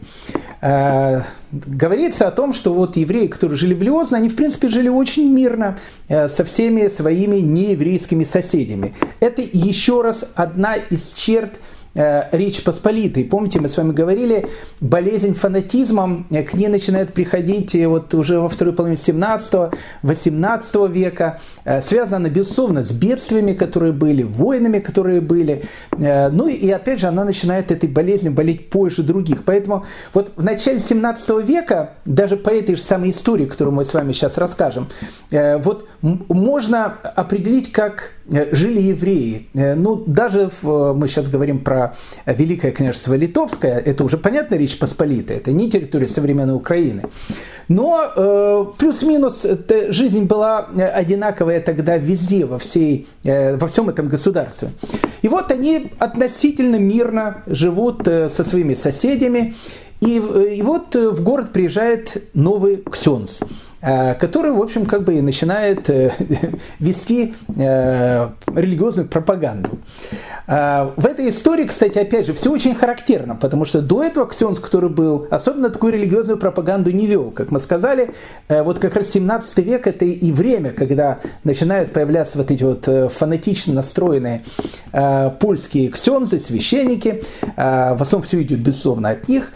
э, 0.59 1.21
говорится 1.51 2.27
о 2.27 2.31
том, 2.31 2.51
что 2.51 2.73
вот 2.73 2.97
евреи, 2.97 3.27
которые 3.27 3.57
жили 3.57 3.73
в 3.73 3.81
Лиозно, 3.81 4.17
они 4.17 4.27
в 4.27 4.35
принципе 4.35 4.67
жили 4.67 4.89
очень 4.89 5.31
мирно 5.31 5.79
э, 6.09 6.27
со 6.27 6.43
всеми 6.43 6.89
своими 6.89 7.37
нееврейскими 7.37 8.25
соседями. 8.25 8.95
Это 9.21 9.41
еще 9.41 10.01
раз 10.01 10.25
одна 10.35 10.75
из 10.75 11.13
черт 11.13 11.53
Э, 11.53 11.78
Речь 11.95 12.63
Посполитой. 12.63 13.25
Помните, 13.25 13.59
мы 13.59 13.67
с 13.67 13.75
вами 13.75 13.93
говорили, 13.93 14.47
болезнь 14.79 15.33
фанатизмом 15.33 16.27
э, 16.29 16.43
к 16.43 16.53
ней 16.53 16.67
начинает 16.67 17.13
приходить 17.13 17.73
э, 17.73 17.87
вот 17.87 18.13
уже 18.13 18.39
во 18.39 18.47
второй 18.47 18.75
половине 18.75 18.97
17-18 18.97 20.91
века. 20.91 21.41
Связана 21.81 22.17
она, 22.17 22.29
безусловно, 22.29 22.83
с 22.83 22.91
бедствиями, 22.91 23.53
которые 23.53 23.91
были, 23.93 24.23
войнами, 24.23 24.79
которые 24.79 25.21
были. 25.21 25.63
Ну 25.97 26.47
и 26.47 26.69
опять 26.71 26.99
же, 26.99 27.07
она 27.07 27.23
начинает 27.23 27.71
этой 27.71 27.87
болезнью 27.87 28.33
болеть 28.33 28.69
позже 28.71 29.03
других. 29.03 29.43
Поэтому 29.43 29.85
вот 30.13 30.31
в 30.35 30.43
начале 30.43 30.79
17 30.79 31.29
века, 31.45 31.91
даже 32.05 32.37
по 32.37 32.49
этой 32.49 32.75
же 32.75 32.81
самой 32.81 33.11
истории, 33.11 33.45
которую 33.45 33.75
мы 33.75 33.85
с 33.85 33.93
вами 33.93 34.13
сейчас 34.13 34.39
расскажем, 34.39 34.89
вот 35.31 35.87
можно 36.01 36.85
определить, 36.85 37.71
как 37.71 38.13
жили 38.29 38.81
евреи. 38.81 39.47
Ну, 39.53 40.03
даже 40.07 40.49
в, 40.61 40.93
мы 40.93 41.07
сейчас 41.07 41.27
говорим 41.27 41.59
про 41.59 41.88
Великое 42.25 42.71
княжество 42.71 43.13
Литовское, 43.13 43.77
это 43.77 44.03
уже 44.03 44.17
понятно 44.17 44.55
Речь 44.55 44.77
Посполитая, 44.77 45.37
это 45.37 45.51
не 45.51 45.69
территория 45.69 46.07
современной 46.07 46.55
Украины. 46.55 47.03
Но 47.67 48.11
э, 48.15 48.65
плюс-минус 48.77 49.45
жизнь 49.89 50.23
была 50.23 50.65
одинаковая 50.65 51.61
тогда 51.61 51.97
везде, 51.97 52.45
во, 52.45 52.57
всей, 52.57 53.07
э, 53.23 53.55
во 53.57 53.67
всем 53.67 53.89
этом 53.89 54.07
государстве. 54.09 54.69
И 55.21 55.27
вот 55.27 55.51
они 55.51 55.91
относительно 55.99 56.77
мирно 56.77 57.43
живут 57.45 58.07
э, 58.07 58.29
со 58.29 58.43
своими 58.43 58.73
соседями. 58.73 59.55
И, 60.01 60.15
и 60.15 60.61
вот 60.61 60.95
в 60.95 61.21
город 61.23 61.51
приезжает 61.51 62.29
новый 62.33 62.77
ксенс– 62.77 63.41
Э, 63.49 63.68
который, 63.81 64.51
в 64.51 64.61
общем, 64.61 64.85
как 64.85 65.03
бы 65.03 65.15
и 65.15 65.21
начинает 65.21 65.89
э, 65.89 66.11
вести 66.79 67.33
э, 67.55 68.29
религиозную 68.53 69.07
пропаганду. 69.07 69.79
В 70.47 71.05
этой 71.05 71.29
истории, 71.29 71.65
кстати, 71.65 71.99
опять 71.99 72.25
же, 72.25 72.33
все 72.33 72.51
очень 72.51 72.73
характерно, 72.73 73.35
потому 73.35 73.65
что 73.65 73.83
до 73.83 74.03
этого 74.03 74.25
Ксенс, 74.25 74.57
который 74.59 74.89
был, 74.89 75.27
особенно 75.29 75.69
такую 75.69 75.93
религиозную 75.93 76.39
пропаганду 76.39 76.91
не 76.91 77.05
вел. 77.05 77.29
Как 77.29 77.51
мы 77.51 77.59
сказали, 77.59 78.15
вот 78.47 78.79
как 78.79 78.95
раз 78.95 79.11
17 79.11 79.57
век 79.59 79.85
это 79.85 80.05
и 80.05 80.31
время, 80.31 80.71
когда 80.71 81.19
начинают 81.43 81.93
появляться 81.93 82.39
вот 82.39 82.49
эти 82.49 82.63
вот 82.63 83.13
фанатично 83.13 83.75
настроенные 83.75 84.43
польские 85.39 85.89
ксензы, 85.89 86.39
священники, 86.39 87.23
в 87.55 87.97
основном 87.99 88.27
все 88.27 88.41
идет, 88.41 88.61
безусловно, 88.61 89.09
от 89.09 89.29
них. 89.29 89.51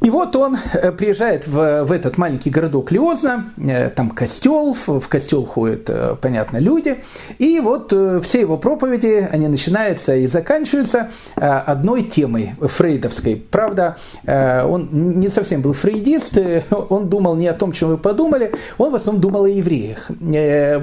И 0.00 0.10
вот 0.10 0.36
он 0.36 0.56
э, 0.74 0.92
приезжает 0.92 1.46
в, 1.46 1.84
в 1.84 1.92
этот 1.92 2.18
маленький 2.18 2.50
городок 2.50 2.92
Лиозна, 2.92 3.50
э, 3.56 3.90
там 3.90 4.10
костел, 4.10 4.74
в 4.74 5.08
костел 5.08 5.44
ходят, 5.44 5.88
э, 5.88 6.16
понятно, 6.20 6.58
люди, 6.58 7.02
и 7.38 7.58
вот 7.60 7.92
все 8.22 8.40
его 8.40 8.56
проповеди, 8.56 9.28
они 9.30 9.48
начинаются 9.48 10.14
и 10.14 10.26
заканчиваются 10.26 11.10
одной 11.34 12.02
темой 12.02 12.54
фрейдовской. 12.60 13.36
Правда, 13.36 13.96
он 14.26 14.88
не 14.92 15.28
совсем 15.28 15.62
был 15.62 15.72
фрейдист, 15.72 16.38
он 16.70 17.08
думал 17.08 17.36
не 17.36 17.48
о 17.48 17.54
том, 17.54 17.72
чем 17.72 17.88
вы 17.88 17.98
подумали, 17.98 18.52
он 18.76 18.92
в 18.92 18.94
основном 18.94 19.20
думал 19.20 19.44
о 19.44 19.48
евреях. 19.48 20.10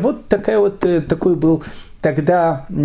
Вот 0.01 0.28
такая 0.28 0.59
вот, 0.59 0.80
такой 0.80 1.36
был 1.36 1.63
тогда 2.06 2.68
э, 2.70 2.84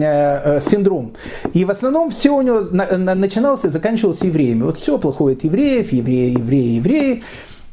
э, 0.56 0.60
синдром. 0.62 1.12
И 1.52 1.66
в 1.66 1.70
основном 1.70 2.10
все 2.10 2.30
у 2.30 2.40
него 2.40 2.60
на, 2.60 2.96
на, 2.96 3.14
начиналось 3.14 3.64
и 3.64 3.68
заканчивалось 3.68 4.22
евреями. 4.22 4.62
Вот 4.62 4.78
все 4.78 4.96
плохое 4.96 5.36
от 5.36 5.44
евреев, 5.44 5.92
евреи, 5.92 6.38
евреи, 6.38 6.76
евреи. 6.76 7.22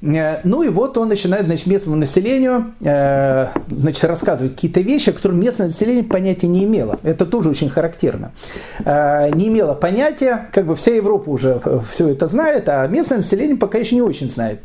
Э, 0.02 0.39
ну 0.43 0.64
и 0.64 0.70
вот 0.70 0.98
он 0.98 1.10
начинает, 1.10 1.45
значит, 1.45 1.68
местному 1.68 1.98
населению, 1.98 2.74
э, 2.82 3.48
значит, 3.70 4.04
рассказывать 4.04 4.56
какие-то 4.56 4.82
вещи, 4.82 5.12
которые 5.12 5.39
местное 5.39 5.68
население 5.68 6.04
понятия 6.04 6.48
не 6.48 6.64
имело. 6.64 7.00
Это 7.04 7.26
тоже 7.26 7.50
очень 7.50 7.70
характерно. 7.70 8.32
Э, 8.86 9.30
не 9.34 9.48
имело 9.48 9.74
понятия, 9.74 10.50
как 10.54 10.66
бы 10.66 10.76
вся 10.76 10.93
Европа 10.93 11.30
уже 11.30 11.62
все 11.91 12.10
это 12.10 12.28
знает, 12.28 12.70
а 12.70 12.86
местное 12.88 13.20
население 13.20 13.58
пока 13.58 13.78
еще 13.78 13.95
не 13.95 14.02
очень 14.02 14.30
знает. 14.30 14.60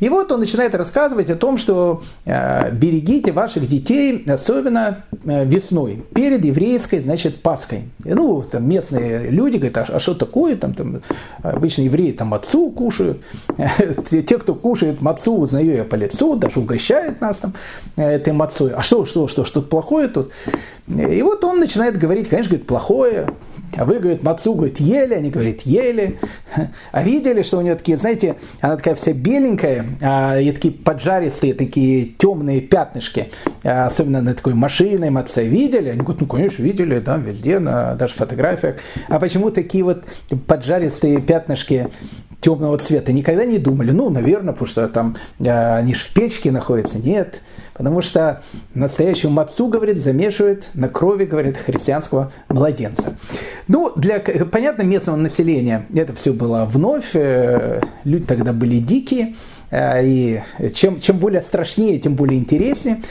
И 0.00 0.08
вот 0.08 0.30
он 0.30 0.40
начинает 0.40 0.74
рассказывать 0.74 1.30
о 1.30 1.36
том, 1.36 1.56
что 1.56 2.02
берегите 2.24 3.32
ваших 3.32 3.68
детей, 3.68 4.24
особенно 4.28 5.04
весной, 5.24 6.04
перед 6.14 6.44
еврейской, 6.44 7.00
значит, 7.00 7.42
Пасхой. 7.42 7.84
Ну, 8.04 8.42
там 8.42 8.68
местные 8.68 9.30
люди 9.30 9.56
говорят, 9.56 9.78
а, 9.78 9.96
а 9.96 10.00
что 10.00 10.14
такое? 10.14 10.56
Там, 10.56 10.74
там 10.74 11.00
обычно 11.42 11.82
евреи 11.82 12.12
там 12.12 12.34
отцу 12.34 12.70
кушают. 12.70 13.20
Те, 14.10 14.38
кто 14.38 14.54
кушает 14.54 14.67
мацу, 15.00 15.36
узнаю 15.36 15.74
я 15.74 15.84
по 15.84 15.94
лицу, 15.94 16.36
даже 16.36 16.60
угощает 16.60 17.20
нас 17.20 17.38
там 17.38 17.54
э, 17.96 18.02
этой 18.02 18.32
мацой. 18.32 18.72
А 18.72 18.82
что, 18.82 19.06
что, 19.06 19.28
что, 19.28 19.44
что-то 19.44 19.68
плохое 19.68 20.08
тут? 20.08 20.32
И 20.86 21.22
вот 21.22 21.44
он 21.44 21.60
начинает 21.60 21.98
говорить, 21.98 22.28
конечно, 22.28 22.50
говорит, 22.50 22.66
плохое. 22.66 23.28
А 23.76 23.84
вы, 23.84 23.98
говорит, 23.98 24.22
мацу, 24.22 24.54
говорит, 24.54 24.80
ели, 24.80 25.14
они 25.14 25.30
говорят, 25.30 25.60
ели. 25.62 26.18
А 26.92 27.02
видели, 27.02 27.42
что 27.42 27.58
у 27.58 27.60
нее 27.60 27.74
такие, 27.74 27.98
знаете, 27.98 28.36
она 28.60 28.76
такая 28.76 28.94
вся 28.94 29.12
беленькая, 29.12 29.84
а, 30.00 30.40
и 30.40 30.50
такие 30.52 30.72
поджаристые, 30.72 31.54
такие 31.54 32.06
темные 32.06 32.60
пятнышки, 32.60 33.30
а, 33.62 33.86
особенно 33.86 34.22
на 34.22 34.34
такой 34.34 34.54
машиной 34.54 35.10
маце. 35.10 35.44
Видели? 35.44 35.90
Они 35.90 36.00
говорят, 36.00 36.22
ну, 36.22 36.26
конечно, 36.26 36.62
видели, 36.62 36.98
да, 36.98 37.18
везде, 37.18 37.58
на 37.58 37.94
даже 37.94 38.14
фотографиях. 38.14 38.76
А 39.08 39.18
почему 39.18 39.50
такие 39.50 39.84
вот 39.84 40.04
поджаристые 40.46 41.20
пятнышки 41.20 41.88
темного 42.40 42.78
цвета. 42.78 43.12
Никогда 43.12 43.44
не 43.44 43.58
думали, 43.58 43.90
ну, 43.90 44.10
наверное, 44.10 44.52
потому 44.52 44.68
что 44.68 44.88
там 44.88 45.16
э, 45.40 45.76
они 45.76 45.94
же 45.94 46.02
в 46.02 46.12
печке 46.12 46.52
находятся. 46.52 46.98
Нет, 46.98 47.40
потому 47.74 48.00
что 48.00 48.42
настоящую 48.74 49.32
мацу, 49.32 49.68
говорит, 49.68 49.98
замешивают 49.98 50.64
на 50.74 50.88
крови, 50.88 51.24
говорит, 51.24 51.56
христианского 51.56 52.32
младенца. 52.48 53.16
Ну, 53.66 53.92
для, 53.96 54.20
понятно, 54.20 54.82
местного 54.82 55.16
населения 55.16 55.86
это 55.94 56.14
все 56.14 56.32
было 56.32 56.64
вновь, 56.64 57.10
э, 57.14 57.80
люди 58.04 58.24
тогда 58.24 58.52
были 58.52 58.78
дикие, 58.78 59.34
э, 59.70 60.06
и 60.06 60.42
чем, 60.74 61.00
чем 61.00 61.18
более 61.18 61.40
страшнее, 61.40 61.98
тем 61.98 62.14
более 62.14 62.38
интереснее. 62.38 63.02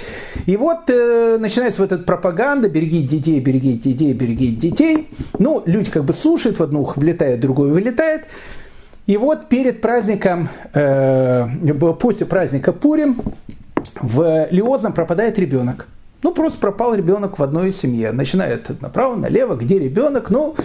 И 0.45 0.55
вот 0.55 0.89
э, 0.89 1.38
начинается 1.38 1.82
вот 1.82 1.91
эта 1.91 2.03
пропаганда, 2.03 2.69
берегите 2.69 3.17
детей, 3.17 3.41
берегите 3.41 3.91
детей, 3.91 4.13
берегите 4.13 4.69
детей. 4.69 5.09
Ну, 5.38 5.63
люди 5.65 5.91
как 5.91 6.05
бы 6.05 6.13
слушают, 6.13 6.59
в 6.59 6.63
одно 6.63 6.82
ухо 6.82 6.97
влетает, 6.97 7.39
в 7.39 7.41
другое 7.41 7.73
вылетает. 7.73 8.23
И 9.08 9.16
вот 9.16 9.47
перед 9.47 9.80
праздником, 9.80 10.49
э, 10.74 11.47
после 11.99 12.26
праздника 12.26 12.74
Пурим, 12.74 13.22
в 14.01 14.47
Лиозном 14.51 14.93
пропадает 14.93 15.39
ребенок. 15.39 15.88
Ну, 16.24 16.34
просто 16.34 16.60
пропал 16.60 16.93
ребенок 16.93 17.39
в 17.39 17.43
одной 17.43 17.72
семье. 17.72 18.12
Начинает 18.12 18.82
направо, 18.82 19.16
налево, 19.16 19.55
где 19.55 19.80
ребенок. 19.80 20.30
Ну, 20.30 20.55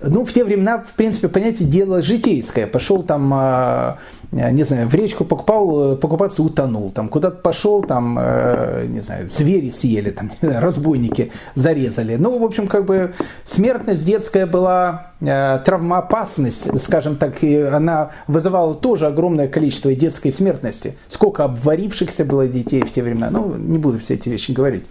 ну, 0.00 0.24
в 0.24 0.32
те 0.32 0.44
времена, 0.44 0.78
в 0.78 0.94
принципе, 0.94 1.28
понятие 1.28 1.68
дело 1.68 2.00
житейское. 2.00 2.66
Пошел 2.66 3.02
там 3.02 3.32
э, 3.34 3.94
не 4.32 4.62
знаю, 4.62 4.86
в 4.88 4.94
речку 4.94 5.24
покупал, 5.24 5.94
э, 5.94 5.96
покупаться 5.96 6.42
утонул, 6.42 6.90
там 6.90 7.08
куда-то 7.08 7.38
пошел, 7.38 7.82
там, 7.82 8.16
э, 8.20 8.86
не 8.88 9.00
знаю, 9.00 9.28
звери 9.28 9.70
съели, 9.70 10.10
там, 10.10 10.30
разбойники 10.40 11.32
зарезали. 11.56 12.14
Ну, 12.14 12.38
в 12.38 12.44
общем, 12.44 12.68
как 12.68 12.84
бы 12.84 13.14
смертность 13.44 14.04
детская 14.04 14.46
была, 14.46 15.06
травмоопасность, 15.20 16.80
скажем 16.82 17.16
так, 17.16 17.44
и 17.44 17.54
она 17.58 18.12
вызывала 18.26 18.74
тоже 18.74 19.06
огромное 19.06 19.48
количество 19.48 19.94
детской 19.94 20.32
смертности. 20.32 20.96
Сколько 21.10 21.44
обварившихся 21.44 22.24
было 22.24 22.48
детей 22.48 22.80
в 22.80 22.90
те 22.90 23.02
времена, 23.02 23.28
ну, 23.30 23.54
не 23.54 23.76
буду 23.76 23.98
все 23.98 24.14
эти 24.14 24.30
вещи 24.30 24.52
говорить. 24.52 24.86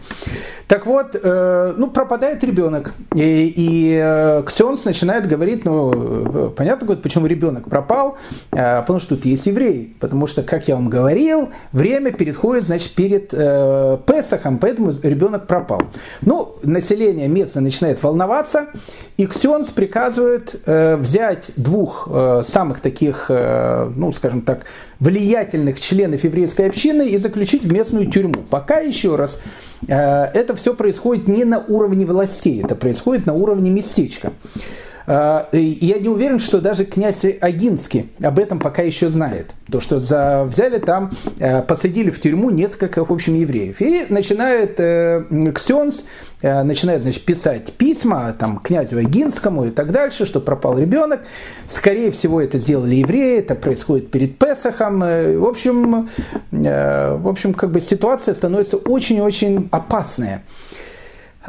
Так 0.67 0.85
вот, 0.85 1.19
ну, 1.23 1.89
пропадает 1.89 2.43
ребенок, 2.43 2.93
и, 3.15 3.51
и 3.57 4.43
Ксенс 4.45 4.85
начинает 4.85 5.27
говорить, 5.27 5.65
ну, 5.65 6.51
понятно, 6.55 6.85
говорит, 6.85 7.01
почему 7.01 7.25
ребенок 7.25 7.67
пропал, 7.67 8.17
потому 8.51 8.99
что 8.99 9.15
тут 9.15 9.25
есть 9.31 9.45
евреи. 9.45 9.93
Потому 9.99 10.27
что, 10.27 10.43
как 10.43 10.67
я 10.67 10.75
вам 10.75 10.89
говорил, 10.89 11.49
время 11.71 12.11
переходит, 12.11 12.65
значит, 12.65 12.93
перед 12.93 13.29
э, 13.31 13.97
Песохом, 14.05 14.57
поэтому 14.57 14.93
ребенок 15.03 15.47
пропал. 15.47 15.81
Ну, 16.21 16.55
население 16.63 17.27
местное 17.27 17.63
начинает 17.63 18.01
волноваться, 18.03 18.67
и 19.17 19.25
Ксенс 19.25 19.67
приказывает 19.67 20.55
э, 20.65 20.95
взять 20.95 21.51
двух 21.55 22.07
э, 22.09 22.41
самых 22.45 22.79
таких, 22.79 23.25
э, 23.29 23.91
ну, 23.95 24.13
скажем 24.13 24.41
так, 24.41 24.65
влиятельных 24.99 25.79
членов 25.79 26.23
еврейской 26.23 26.67
общины 26.67 27.07
и 27.07 27.17
заключить 27.17 27.63
в 27.63 27.71
местную 27.71 28.07
тюрьму. 28.07 28.43
Пока, 28.49 28.79
еще 28.79 29.15
раз, 29.15 29.39
э, 29.87 29.93
это 29.93 30.55
все 30.55 30.73
происходит 30.73 31.27
не 31.27 31.45
на 31.45 31.59
уровне 31.59 32.05
властей, 32.05 32.61
это 32.63 32.75
происходит 32.75 33.25
на 33.25 33.33
уровне 33.33 33.69
местечка. 33.69 34.33
Я 35.09 35.97
не 35.99 36.07
уверен, 36.07 36.37
что 36.37 36.61
даже 36.61 36.85
князь 36.85 37.25
Агинский 37.41 38.11
об 38.21 38.37
этом 38.37 38.59
пока 38.59 38.83
еще 38.83 39.09
знает. 39.09 39.55
То, 39.71 39.79
что 39.79 39.99
за, 39.99 40.43
взяли 40.43 40.77
там, 40.77 41.13
посадили 41.67 42.11
в 42.11 42.21
тюрьму 42.21 42.51
несколько, 42.51 43.03
в 43.03 43.11
общем, 43.11 43.33
евреев. 43.33 43.81
И 43.81 44.05
начинает 44.09 44.75
Ксенс 45.55 46.03
начинает 46.41 47.01
значит, 47.01 47.25
писать 47.25 47.73
письма 47.73 48.33
там, 48.37 48.59
князю 48.59 48.99
Агинскому 48.99 49.65
и 49.65 49.71
так 49.71 49.91
дальше, 49.91 50.25
что 50.27 50.39
пропал 50.39 50.77
ребенок. 50.77 51.21
Скорее 51.67 52.11
всего, 52.11 52.39
это 52.39 52.59
сделали 52.59 52.95
евреи, 52.95 53.39
это 53.39 53.55
происходит 53.55 54.11
перед 54.11 54.37
Песохом. 54.37 54.99
В 54.99 55.47
общем, 55.47 56.07
в 56.51 57.27
общем 57.27 57.53
как 57.55 57.71
бы 57.71 57.81
ситуация 57.81 58.35
становится 58.35 58.77
очень-очень 58.77 59.69
опасная. 59.71 60.43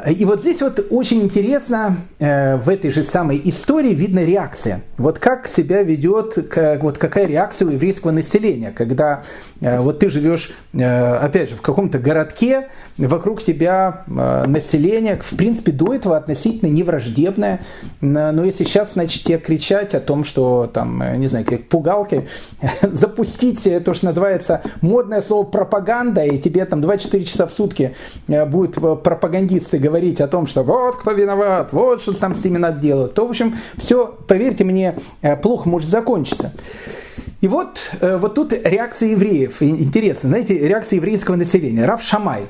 И 0.07 0.23
вот 0.23 0.39
здесь 0.39 0.61
вот 0.61 0.87
очень 0.89 1.21
интересно, 1.21 1.97
э, 2.17 2.55
в 2.55 2.69
этой 2.69 2.91
же 2.91 3.03
самой 3.03 3.41
истории 3.43 3.93
видна 3.93 4.21
реакция. 4.23 4.83
Вот 4.97 5.19
как 5.19 5.49
себя 5.49 5.83
ведет, 5.83 6.47
как, 6.49 6.81
вот 6.81 6.97
какая 6.97 7.25
реакция 7.25 7.67
у 7.67 7.71
еврейского 7.71 8.11
населения, 8.11 8.71
когда 8.71 9.23
э, 9.59 9.81
вот 9.81 9.99
ты 9.99 10.09
живешь, 10.09 10.53
э, 10.71 10.81
опять 11.17 11.49
же, 11.49 11.57
в 11.57 11.61
каком-то 11.61 11.99
городке, 11.99 12.69
вокруг 12.97 13.43
тебя 13.43 14.03
население, 14.07 15.19
в 15.21 15.35
принципе, 15.35 15.71
до 15.71 15.93
этого 15.93 16.17
относительно 16.17 16.69
невраждебное, 16.69 17.61
но 17.99 18.43
если 18.45 18.63
сейчас, 18.63 18.93
значит, 18.93 19.23
тебе 19.23 19.39
кричать 19.39 19.95
о 19.95 19.99
том, 19.99 20.23
что 20.23 20.69
там, 20.71 21.01
не 21.19 21.27
знаю, 21.27 21.45
как 21.45 21.63
пугалки, 21.63 22.27
запустить 22.83 23.63
то, 23.83 23.93
что 23.93 24.05
называется 24.05 24.61
модное 24.81 25.21
слово 25.21 25.45
пропаганда, 25.45 26.23
и 26.25 26.37
тебе 26.37 26.65
там 26.65 26.81
24 26.81 27.25
часа 27.25 27.47
в 27.47 27.53
сутки 27.53 27.95
будут 28.27 28.75
пропагандисты 29.03 29.79
говорить 29.81 30.21
о 30.21 30.27
том, 30.27 30.47
что 30.47 30.63
вот 30.63 30.97
кто 30.97 31.11
виноват, 31.11 31.73
вот 31.73 32.01
что 32.01 32.17
там 32.17 32.35
с 32.35 32.43
ними 32.43 32.57
надо 32.57 32.79
делать, 32.79 33.13
то, 33.13 33.25
в 33.25 33.29
общем, 33.29 33.57
все, 33.77 34.15
поверьте 34.27 34.63
мне, 34.63 34.95
э, 35.21 35.35
плохо 35.35 35.67
может 35.67 35.89
закончиться. 35.89 36.53
И 37.41 37.47
вот, 37.47 37.91
э, 37.99 38.17
вот 38.17 38.35
тут 38.35 38.53
реакция 38.53 39.09
евреев. 39.09 39.61
Интересно, 39.61 40.29
знаете, 40.29 40.57
реакция 40.57 40.97
еврейского 40.97 41.35
населения. 41.35 41.85
Рав 41.85 42.01
Шамай. 42.01 42.45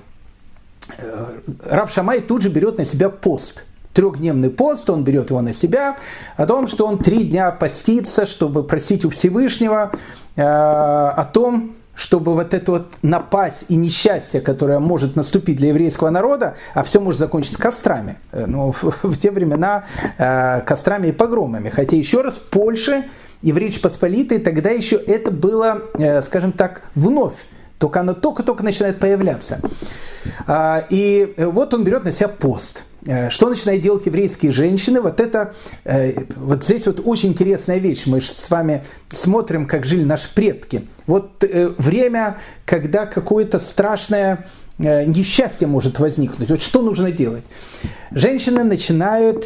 Э, 0.98 1.40
Рав 1.64 1.92
Шамай 1.92 2.20
тут 2.20 2.42
же 2.42 2.50
берет 2.50 2.78
на 2.78 2.86
себя 2.86 3.10
пост. 3.10 3.64
Трехдневный 3.94 4.50
пост, 4.50 4.90
он 4.90 5.04
берет 5.04 5.30
его 5.30 5.42
на 5.42 5.54
себя, 5.54 5.98
о 6.38 6.46
том, 6.46 6.68
что 6.68 6.86
он 6.86 6.98
три 6.98 7.26
дня 7.26 7.52
постится, 7.52 8.26
чтобы 8.26 8.64
просить 8.64 9.04
у 9.04 9.10
Всевышнего 9.10 9.92
о 10.38 11.30
том, 11.34 11.76
чтобы 11.96 12.34
вот 12.34 12.54
это 12.54 12.72
вот 12.72 12.94
напасть 13.02 13.66
и 13.68 13.76
несчастье, 13.76 14.42
которое 14.42 14.80
может 14.80 15.16
наступить 15.16 15.58
для 15.58 15.70
еврейского 15.70 16.10
народа, 16.10 16.56
а 16.74 16.84
все 16.84 17.00
может 17.00 17.20
закончиться 17.20 17.60
кострами. 17.60 18.18
Э, 18.32 18.46
ну, 18.48 18.74
в 19.04 19.18
те 19.18 19.32
времена 19.32 19.86
э, 20.18 20.62
кострами 20.62 21.08
и 21.08 21.12
погромами. 21.12 21.70
Хотя 21.70 21.96
еще 21.96 22.22
раз, 22.22 22.36
в 22.36 22.50
Польше 22.50 23.06
и 23.42 23.52
в 23.52 23.58
Речь 23.58 23.82
Посполитой 23.82 24.40
тогда 24.40 24.70
еще 24.70 24.96
это 24.96 25.32
было, 25.32 25.82
э, 25.98 26.22
скажем 26.22 26.52
так, 26.52 26.84
вновь. 26.96 27.36
Только 27.78 28.02
оно 28.02 28.14
только-только 28.14 28.64
начинает 28.64 29.00
появляться. 29.00 29.60
А, 30.46 30.86
и 30.92 31.34
вот 31.38 31.74
он 31.74 31.84
берет 31.84 32.04
на 32.04 32.12
себя 32.12 32.28
пост– 32.28 32.84
Э, 32.91 32.91
что 33.30 33.50
начинают 33.50 33.82
делать 33.82 34.06
еврейские 34.06 34.52
женщины? 34.52 35.02
Вот 35.02 35.20
это, 35.20 35.54
э, 35.86 36.24
вот 36.36 36.64
здесь 36.64 36.86
вот 36.86 37.02
очень 37.04 37.30
интересная 37.30 37.80
вещь. 37.80 38.04
Мы 38.06 38.22
с 38.22 38.50
вами 38.50 38.84
смотрим, 39.12 39.66
как 39.66 39.86
жили 39.86 40.04
наши 40.04 40.34
предки. 40.34 40.88
Вот 41.08 41.44
э, 41.44 41.74
время, 41.78 42.38
когда 42.66 43.06
какое-то 43.06 43.60
страшное 43.60 44.48
несчастье 44.78 45.68
может 45.68 46.00
возникнуть. 46.00 46.50
Вот 46.50 46.60
что 46.64 46.82
нужно 46.82 47.12
делать? 47.12 47.44
Женщины 48.10 48.64
начинают 48.64 49.46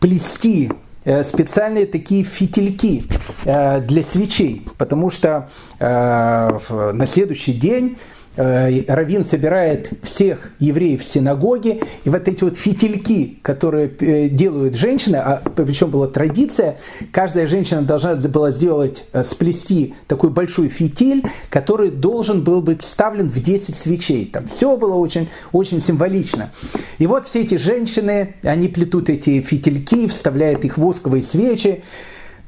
плести 0.00 0.72
специальные 1.04 1.86
такие 1.86 2.24
фитильки 2.24 3.04
для 3.44 4.02
свечей, 4.02 4.66
потому 4.76 5.10
что 5.10 5.48
на 5.78 7.06
следующий 7.06 7.52
день 7.52 7.96
Э, 7.96 8.17
Равин 8.38 9.24
собирает 9.24 9.90
всех 10.02 10.52
евреев 10.60 11.02
в 11.02 11.06
синагоге, 11.06 11.80
и 12.04 12.08
вот 12.08 12.28
эти 12.28 12.44
вот 12.44 12.56
фитильки, 12.56 13.38
которые 13.42 13.90
э, 14.00 14.28
делают 14.28 14.74
женщины, 14.74 15.16
а 15.16 15.42
причем 15.56 15.90
была 15.90 16.06
традиция, 16.06 16.78
каждая 17.10 17.46
женщина 17.46 17.82
должна 17.82 18.14
была 18.14 18.52
сделать, 18.52 19.04
э, 19.12 19.24
сплести 19.24 19.94
такой 20.06 20.30
большой 20.30 20.68
фитиль, 20.68 21.22
который 21.50 21.90
должен 21.90 22.42
был 22.44 22.62
быть 22.62 22.82
вставлен 22.82 23.28
в 23.28 23.42
10 23.42 23.74
свечей. 23.74 24.26
Там 24.26 24.46
все 24.46 24.76
было 24.76 24.94
очень, 24.94 25.28
очень 25.52 25.82
символично. 25.82 26.50
И 26.98 27.06
вот 27.06 27.26
все 27.26 27.42
эти 27.42 27.56
женщины, 27.56 28.34
они 28.42 28.68
плетут 28.68 29.10
эти 29.10 29.40
фитильки, 29.40 30.06
вставляют 30.06 30.64
их 30.64 30.78
в 30.78 30.82
восковые 30.82 31.24
свечи, 31.24 31.82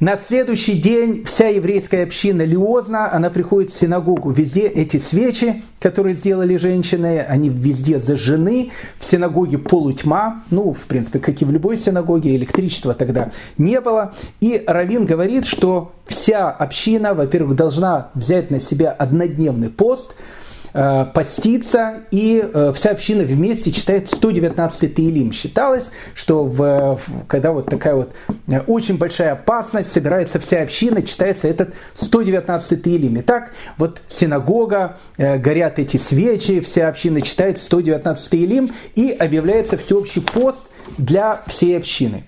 на 0.00 0.16
следующий 0.16 0.80
день 0.80 1.24
вся 1.26 1.48
еврейская 1.48 2.04
община 2.04 2.40
Лиозна, 2.40 3.12
она 3.12 3.28
приходит 3.28 3.70
в 3.70 3.78
синагогу. 3.78 4.30
Везде 4.30 4.62
эти 4.62 4.96
свечи, 4.96 5.62
которые 5.78 6.14
сделали 6.14 6.56
женщины, 6.56 7.20
они 7.20 7.50
везде 7.50 7.98
зажжены. 7.98 8.70
В 8.98 9.04
синагоге 9.04 9.58
полутьма, 9.58 10.42
ну, 10.50 10.72
в 10.72 10.86
принципе, 10.86 11.18
как 11.18 11.42
и 11.42 11.44
в 11.44 11.50
любой 11.50 11.76
синагоге, 11.76 12.34
электричества 12.34 12.94
тогда 12.94 13.30
не 13.58 13.78
было. 13.78 14.14
И 14.40 14.64
Равин 14.66 15.04
говорит, 15.04 15.44
что 15.44 15.92
вся 16.06 16.50
община, 16.50 17.12
во-первых, 17.12 17.54
должна 17.54 18.08
взять 18.14 18.50
на 18.50 18.58
себя 18.58 18.92
однодневный 18.92 19.68
пост– 19.68 20.14
Э, 20.72 21.04
поститься, 21.12 22.02
и 22.12 22.42
э, 22.42 22.72
вся 22.76 22.90
община 22.90 23.24
вместе 23.24 23.72
читает 23.72 24.08
119 24.08 24.94
Таилим. 24.94 25.32
Считалось, 25.32 25.90
что 26.14 26.44
в, 26.44 27.00
когда 27.26 27.50
вот 27.50 27.66
такая 27.66 27.96
вот 27.96 28.12
э, 28.46 28.60
очень 28.60 28.96
большая 28.96 29.32
опасность, 29.32 29.92
собирается 29.92 30.38
вся 30.38 30.62
община, 30.62 31.02
читается 31.02 31.48
этот 31.48 31.74
119 31.94 32.82
Таилим. 32.82 33.16
И 33.16 33.22
так 33.22 33.50
вот 33.78 34.00
синагога, 34.08 34.98
горят 35.16 35.80
эти 35.80 35.96
свечи, 35.96 36.60
вся 36.60 36.88
община 36.88 37.20
читает 37.22 37.58
119 37.58 38.30
Таилим, 38.30 38.70
и 38.94 39.10
объявляется 39.10 39.76
всеобщий 39.76 40.22
пост 40.22 40.68
для 40.98 41.42
всей 41.48 41.76
общины. 41.78 42.24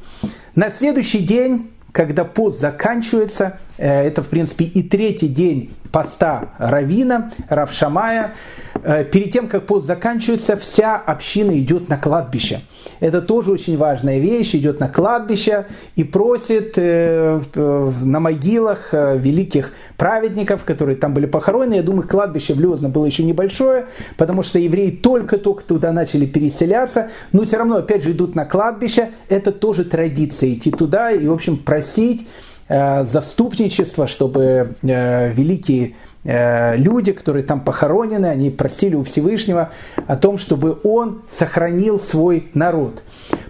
На 0.56 0.70
следующий 0.70 1.20
день 1.20 1.72
когда 1.92 2.24
пост 2.24 2.58
заканчивается, 2.58 3.58
это, 3.82 4.22
в 4.22 4.28
принципе, 4.28 4.64
и 4.64 4.82
третий 4.82 5.28
день 5.28 5.72
поста 5.92 6.54
Равина, 6.58 7.32
Равшамая, 7.48 8.34
э, 8.82 9.04
перед 9.04 9.30
тем, 9.32 9.46
как 9.46 9.66
пост 9.66 9.86
заканчивается, 9.86 10.56
вся 10.56 10.96
община 10.96 11.56
идет 11.58 11.88
на 11.88 11.98
кладбище. 11.98 12.60
Это 12.98 13.20
тоже 13.20 13.52
очень 13.52 13.76
важная 13.76 14.18
вещь, 14.18 14.54
идет 14.54 14.80
на 14.80 14.88
кладбище 14.88 15.66
и 15.94 16.02
просит 16.02 16.74
э, 16.76 17.40
на 17.54 18.20
могилах 18.20 18.88
э, 18.92 19.18
великих 19.18 19.72
праведников, 19.96 20.64
которые 20.64 20.96
там 20.96 21.12
были 21.12 21.26
похоронены. 21.26 21.74
Я 21.74 21.82
думаю, 21.82 22.08
кладбище 22.08 22.54
в 22.54 22.60
Лезно 22.60 22.88
было 22.88 23.04
еще 23.04 23.22
небольшое, 23.22 23.86
потому 24.16 24.42
что 24.42 24.58
евреи 24.58 24.90
только-только 24.90 25.64
туда 25.64 25.92
начали 25.92 26.24
переселяться, 26.24 27.10
но 27.32 27.44
все 27.44 27.58
равно, 27.58 27.76
опять 27.76 28.02
же, 28.02 28.12
идут 28.12 28.34
на 28.34 28.46
кладбище. 28.46 29.10
Это 29.28 29.52
тоже 29.52 29.84
традиция, 29.84 30.54
идти 30.54 30.70
туда 30.70 31.12
и, 31.12 31.26
в 31.26 31.32
общем, 31.32 31.58
просить 31.58 32.26
Э, 32.26 32.51
заступничество, 32.68 34.06
чтобы 34.06 34.76
э, 34.82 35.32
великие 35.32 35.94
э, 36.24 36.76
люди, 36.76 37.12
которые 37.12 37.44
там 37.44 37.60
похоронены, 37.60 38.26
они 38.26 38.50
просили 38.50 38.94
у 38.94 39.04
Всевышнего 39.04 39.70
о 40.06 40.16
том, 40.16 40.38
чтобы 40.38 40.78
он 40.84 41.22
сохранил 41.30 41.98
свой 42.00 42.50
народ. 42.54 43.02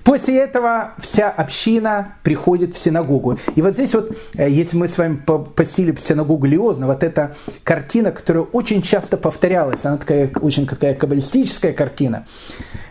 После 0.04 0.38
этого 0.38 0.92
вся 0.98 1.30
община 1.30 2.16
приходит 2.22 2.74
в 2.74 2.78
синагогу. 2.78 3.38
И 3.54 3.62
вот 3.62 3.74
здесь 3.74 3.94
вот, 3.94 4.16
если 4.34 4.76
мы 4.76 4.88
с 4.88 4.98
вами 4.98 5.16
посетили 5.16 5.96
синагогу 5.96 6.46
Лиозна, 6.46 6.86
вот 6.86 7.04
эта 7.04 7.36
картина, 7.62 8.10
которая 8.10 8.42
очень 8.42 8.82
часто 8.82 9.16
повторялась, 9.16 9.84
она 9.84 9.96
такая 9.96 10.30
очень 10.40 10.66
такая 10.66 10.94
каббалистическая 10.94 11.72
картина. 11.72 12.26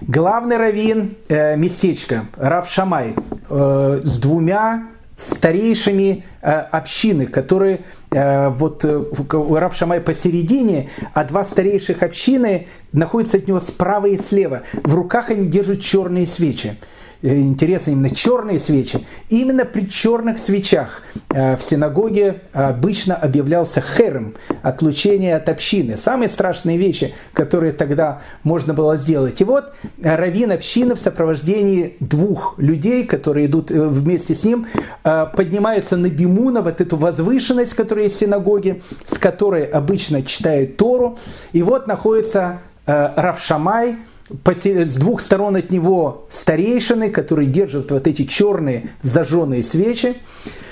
Главный 0.01 0.57
раввин 0.57 1.15
э, 1.27 1.57
местечка, 1.57 2.25
Рав 2.37 2.69
Шамай, 2.69 3.13
э, 3.49 4.01
с 4.03 4.19
двумя 4.19 4.87
старейшими 5.21 6.25
э, 6.41 6.51
общины, 6.51 7.27
которые 7.27 7.81
э, 8.11 8.49
вот 8.49 8.83
э, 8.83 9.03
Рав 9.31 9.75
Шамай 9.75 10.01
посередине, 10.01 10.89
а 11.13 11.23
два 11.23 11.43
старейших 11.43 12.03
общины 12.03 12.67
находятся 12.91 13.37
от 13.37 13.47
него 13.47 13.59
справа 13.59 14.07
и 14.07 14.17
слева. 14.17 14.63
В 14.73 14.95
руках 14.95 15.29
они 15.29 15.47
держат 15.47 15.81
черные 15.81 16.25
свечи. 16.25 16.75
Э, 17.21 17.37
интересно, 17.37 17.91
именно 17.91 18.09
черные 18.09 18.59
свечи. 18.59 19.05
Именно 19.29 19.65
при 19.65 19.87
черных 19.87 20.39
свечах 20.39 21.03
э, 21.29 21.55
в 21.55 21.61
синагоге 21.61 22.41
обычно 22.51 23.15
объявлялся 23.15 23.81
херем, 23.81 24.35
отлучение 24.63 25.35
от 25.35 25.47
общины. 25.47 25.97
Самые 25.97 26.29
страшные 26.29 26.77
вещи, 26.77 27.13
которые 27.33 27.73
тогда 27.73 28.21
можно 28.43 28.73
было 28.73 28.97
сделать. 28.97 29.39
И 29.39 29.43
вот 29.43 29.73
раввин 30.01 30.51
общины 30.51 30.95
в 30.95 30.99
сопровождении 30.99 31.95
двух 31.99 32.55
людей, 32.57 33.05
которые 33.05 33.45
идут 33.45 33.69
э, 33.69 33.79
вместе 33.79 34.35
с 34.35 34.43
ним, 34.43 34.67
поднимаются 35.03 35.97
на 35.97 36.07
Бимуна, 36.09 36.61
вот 36.61 36.81
эту 36.81 36.97
возвышенность, 36.97 37.73
которая 37.73 38.05
есть 38.05 38.17
в 38.17 38.19
синагоге, 38.19 38.81
с 39.07 39.17
которой 39.17 39.65
обычно 39.65 40.21
читают 40.23 40.77
Тору. 40.77 41.17
И 41.53 41.61
вот 41.61 41.87
находится 41.87 42.59
Равшамай, 42.85 43.97
с 44.45 44.95
двух 44.95 45.21
сторон 45.21 45.55
от 45.55 45.71
него 45.71 46.25
старейшины, 46.29 47.09
которые 47.09 47.47
держат 47.47 47.91
вот 47.91 48.07
эти 48.07 48.25
черные 48.25 48.89
зажженные 49.01 49.63
свечи. 49.63 50.15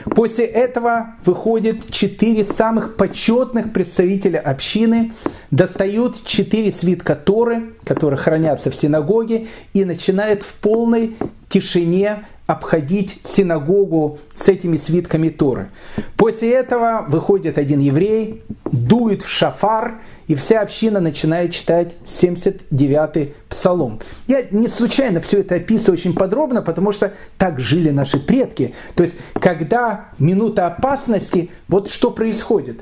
После 0.06 0.46
этого 0.46 1.16
выходят 1.26 1.90
четыре 1.90 2.44
самых 2.44 2.96
почетных 2.96 3.74
представителя 3.74 4.40
общины, 4.40 5.14
достают 5.52 6.24
четыре 6.26 6.72
свитка 6.72 7.16
Торы, 7.16 7.74
которые 7.84 8.18
хранятся 8.18 8.72
в 8.72 8.76
синагоге, 8.76 9.48
и 9.74 9.86
начинают 9.86 10.44
в 10.44 10.54
полной 10.56 11.18
тишине 11.50 12.26
обходить 12.48 13.20
синагогу 13.24 14.18
с 14.36 14.48
этими 14.48 14.78
свитками 14.78 15.30
Торы. 15.30 15.70
После 16.18 16.52
этого 16.52 17.06
выходит 17.08 17.60
один 17.60 17.80
еврей, 17.80 18.42
дует 18.72 19.22
в 19.22 19.30
шафар, 19.30 20.00
и 20.30 20.36
вся 20.36 20.62
община 20.62 21.00
начинает 21.00 21.54
читать 21.54 21.96
79-й 22.06 23.34
псалом. 23.50 24.00
Я 24.28 24.46
не 24.52 24.68
случайно 24.68 25.22
все 25.22 25.40
это 25.40 25.56
описываю 25.56 25.94
очень 25.94 26.14
подробно, 26.14 26.62
потому 26.62 26.92
что 26.92 27.14
так 27.40 27.60
жили 27.60 27.90
наши 27.90 28.20
предки. 28.20 28.76
То 28.94 29.02
есть, 29.04 29.16
когда 29.34 30.12
минута 30.20 30.68
опасности, 30.68 31.50
вот 31.68 31.90
что 31.90 32.12
происходит. 32.12 32.82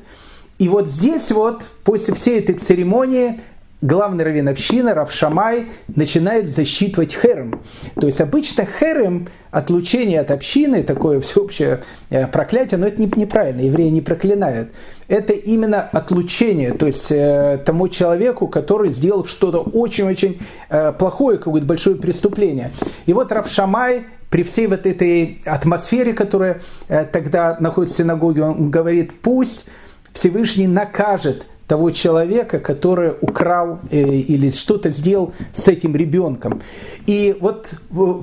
И 0.58 0.68
вот 0.68 0.88
здесь 0.88 1.30
вот, 1.30 1.62
после 1.84 2.12
всей 2.14 2.38
этой 2.38 2.56
церемонии, 2.56 3.40
главный 3.80 4.24
раввин 4.24 4.48
общины, 4.48 4.92
Рав 4.92 5.12
Шамай, 5.12 5.68
начинает 5.94 6.48
засчитывать 6.48 7.14
херем. 7.14 7.60
То 8.00 8.06
есть 8.06 8.20
обычно 8.20 8.66
херем, 8.66 9.28
отлучение 9.50 10.20
от 10.20 10.30
общины, 10.30 10.82
такое 10.82 11.20
всеобщее 11.20 11.82
э, 12.10 12.26
проклятие, 12.26 12.78
но 12.78 12.86
это 12.86 13.00
неправильно, 13.00 13.60
евреи 13.60 13.88
не 13.88 14.00
проклинают. 14.00 14.70
Это 15.06 15.32
именно 15.32 15.82
отлучение, 15.82 16.72
то 16.72 16.86
есть 16.86 17.10
э, 17.10 17.58
тому 17.64 17.88
человеку, 17.88 18.46
который 18.48 18.90
сделал 18.90 19.24
что-то 19.24 19.60
очень-очень 19.60 20.40
э, 20.68 20.92
плохое, 20.92 21.38
какое-то 21.38 21.66
большое 21.66 21.96
преступление. 21.96 22.72
И 23.06 23.12
вот 23.12 23.32
Рав 23.32 23.48
Шамай 23.48 24.06
при 24.28 24.42
всей 24.42 24.66
вот 24.66 24.84
этой 24.84 25.40
атмосфере, 25.46 26.12
которая 26.12 26.60
тогда 26.86 27.56
находится 27.60 27.94
в 27.94 27.98
синагоге, 27.98 28.42
он 28.42 28.70
говорит, 28.70 29.12
пусть 29.22 29.64
Всевышний 30.12 30.66
накажет 30.66 31.46
того 31.68 31.90
человека, 31.90 32.58
который 32.58 33.12
украл 33.20 33.80
э, 33.90 34.00
или 34.00 34.50
что-то 34.50 34.90
сделал 34.90 35.34
с 35.54 35.68
этим 35.68 35.94
ребенком. 35.94 36.62
И 37.06 37.36
вот 37.40 37.70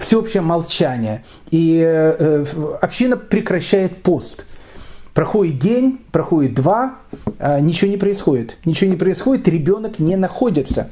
всеобщее 0.02 0.42
молчание. 0.42 1.24
И 1.52 1.80
э, 1.80 2.16
э, 2.18 2.46
община 2.82 3.16
прекращает 3.16 4.02
пост. 4.02 4.48
Проходит 5.14 5.60
день, 5.60 6.00
проходит 6.12 6.56
два, 6.56 6.96
а 7.40 7.62
ничего 7.62 7.90
не 7.90 7.98
происходит. 7.98 8.58
Ничего 8.66 8.90
не 8.90 8.98
происходит, 8.98 9.48
ребенок 9.48 10.00
не 10.00 10.18
находится. 10.18 10.90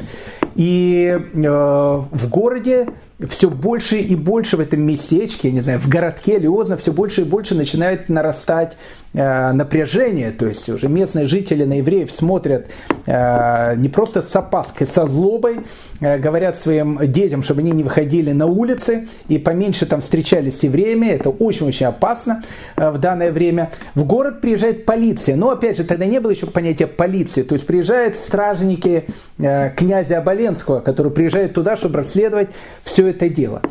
И 0.55 1.19
в 1.33 2.29
городе 2.29 2.87
все 3.29 3.49
больше 3.49 3.97
и 3.97 4.15
больше 4.15 4.55
в 4.57 4.59
этом 4.61 4.81
местечке, 4.81 5.49
я 5.49 5.53
не 5.53 5.61
знаю, 5.61 5.79
в 5.79 5.89
городке 5.89 6.37
Лиозна 6.37 6.77
все 6.77 6.93
больше 6.93 7.21
и 7.21 7.23
больше 7.25 7.55
начинает 7.55 8.07
нарастать 8.07 8.77
напряжение, 9.13 10.31
то 10.31 10.47
есть 10.47 10.67
уже 10.69 10.87
местные 10.87 11.27
жители 11.27 11.65
на 11.65 11.73
евреев 11.77 12.11
смотрят 12.11 12.67
э, 13.05 13.75
не 13.75 13.87
просто 13.87 14.23
с 14.23 14.35
опаской, 14.35 14.87
со 14.87 15.05
злобой, 15.05 15.59
э, 15.99 16.17
говорят 16.17 16.57
своим 16.57 16.99
детям, 17.11 17.43
чтобы 17.43 17.61
они 17.61 17.71
не 17.71 17.83
выходили 17.83 18.31
на 18.31 18.47
улицы 18.47 19.07
и 19.27 19.37
поменьше 19.37 19.85
там 19.85 20.01
встречались 20.01 20.59
с 20.59 20.63
евреями, 20.63 21.07
это 21.07 21.29
очень-очень 21.29 21.85
опасно 21.85 22.43
в 22.75 22.97
данное 22.97 23.31
время. 23.31 23.71
В 23.93 24.03
город 24.03 24.41
приезжает 24.41 24.85
полиция, 24.85 25.35
но 25.35 25.51
опять 25.51 25.77
же 25.77 25.83
тогда 25.83 26.05
не 26.05 26.19
было 26.19 26.31
еще 26.31 26.47
понятия 26.47 26.87
полиции, 26.87 27.43
то 27.43 27.53
есть 27.53 27.67
приезжают 27.67 28.15
стражники 28.15 29.05
князя 29.37 30.17
Оболенского, 30.17 30.79
которые 30.79 31.13
приезжают 31.13 31.53
туда, 31.53 31.75
чтобы 31.75 31.97
расследовать 31.97 32.49
все 32.83 33.07
это 33.07 33.29
дело. 33.29 33.61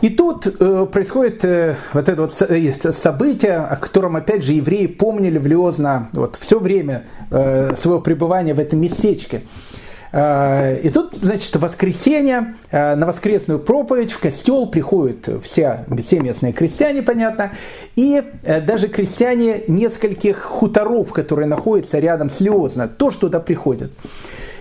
И 0.00 0.08
тут 0.08 0.46
э, 0.46 0.86
происходит 0.90 1.44
э, 1.44 1.76
вот 1.92 2.08
это 2.08 2.22
вот 2.22 2.32
событие, 2.32 3.56
о 3.56 3.76
котором, 3.76 4.16
опять 4.16 4.42
же, 4.42 4.54
евреи 4.60 4.86
помнили 4.86 5.38
влиозно 5.38 6.08
вот, 6.12 6.36
все 6.40 6.58
время 6.58 7.04
э, 7.30 7.74
своего 7.76 8.00
пребывания 8.00 8.54
в 8.54 8.60
этом 8.60 8.80
местечке. 8.80 9.42
Э, 10.12 10.78
и 10.82 10.90
тут, 10.90 11.14
значит, 11.16 11.54
воскресенье, 11.56 12.54
э, 12.70 12.94
на 12.94 13.06
воскресную 13.06 13.60
проповедь 13.60 14.12
в 14.12 14.18
костел 14.18 14.66
приходят 14.66 15.28
все, 15.42 15.84
все 16.02 16.20
местные 16.20 16.52
крестьяне, 16.52 17.02
понятно, 17.02 17.52
и 17.96 18.22
э, 18.42 18.60
даже 18.60 18.88
крестьяне 18.88 19.62
нескольких 19.68 20.38
хуторов, 20.38 21.12
которые 21.12 21.46
находятся 21.46 21.98
рядом 21.98 22.30
с 22.30 22.40
Лиозно, 22.40 22.88
тоже 22.88 23.18
туда 23.18 23.40
приходят. 23.40 23.90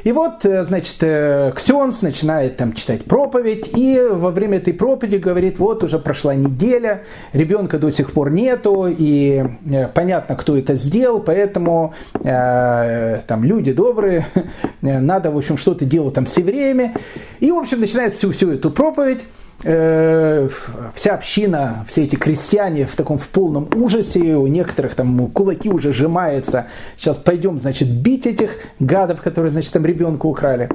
И 0.04 0.12
вот, 0.12 0.46
э, 0.46 0.64
значит, 0.64 0.98
э, 1.02 1.52
Ксенс 1.56 2.02
начинает 2.02 2.58
там 2.58 2.74
читать 2.74 3.06
проповедь, 3.06 3.70
и 3.76 4.02
во 4.10 4.32
время 4.32 4.58
этой 4.58 4.74
проповеди 4.74 5.18
говорит, 5.18 5.60
вот 5.60 5.84
уже 5.84 6.00
прошла 6.00 6.36
неделя, 6.36 7.04
ребенка 7.34 7.78
до 7.78 7.92
сих 7.92 8.12
пор 8.12 8.32
нету, 8.32 8.88
и 8.88 9.44
э, 9.70 9.88
понятно, 9.88 10.36
кто 10.36 10.58
это 10.58 10.76
сделал, 10.76 11.20
поэтому 11.20 11.94
э, 12.24 13.22
там 13.28 13.44
люди 13.44 13.74
добрые, 13.74 14.26
надо, 14.82 15.32
в 15.32 15.38
общем, 15.38 15.58
что-то 15.58 15.86
делать 15.86 16.14
там 16.14 16.28
с 16.28 16.38
евреями. 16.38 16.96
И, 17.40 17.52
в 17.52 17.58
общем, 17.58 17.80
начинает 17.80 18.16
всю, 18.16 18.32
всю 18.32 18.52
эту 18.52 18.72
проповедь. 18.72 19.20
Э, 19.64 20.48
вся 20.96 21.16
община, 21.16 21.86
все 21.90 22.06
эти 22.06 22.16
крестьяне 22.16 22.86
в 22.86 22.96
таком 22.96 23.18
в 23.18 23.28
полном 23.28 23.68
ужасе, 23.76 24.36
у 24.36 24.48
некоторых 24.48 24.96
там 24.96 25.28
кулаки 25.32 25.70
уже 25.70 25.92
сжимаются, 25.92 26.68
сейчас 26.98 27.18
пойдем, 27.18 27.60
значит, 27.60 27.90
бить 27.90 28.26
этих 28.26 28.52
гадов, 28.80 29.22
которые, 29.22 29.52
значит, 29.52 29.74
там 29.74 29.86
ребенка 29.86 30.28
украли. 30.28 30.70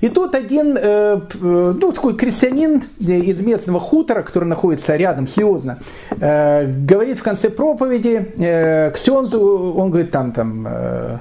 И 0.00 0.08
тут 0.08 0.34
один, 0.34 0.78
э, 0.80 1.20
ну, 1.40 1.92
такой 1.92 2.16
крестьянин 2.16 2.84
из 2.98 3.40
местного 3.40 3.80
хутора, 3.80 4.22
который 4.22 4.44
находится 4.44 4.96
рядом, 4.96 5.26
серьезно, 5.26 5.78
э, 6.18 6.66
говорит 6.66 7.18
в 7.18 7.22
конце 7.22 7.50
проповеди 7.50 8.32
э, 8.38 8.92
Ксензу, 8.92 9.74
он 9.76 9.90
говорит, 9.90 10.10
там, 10.10 10.32
там, 10.32 11.20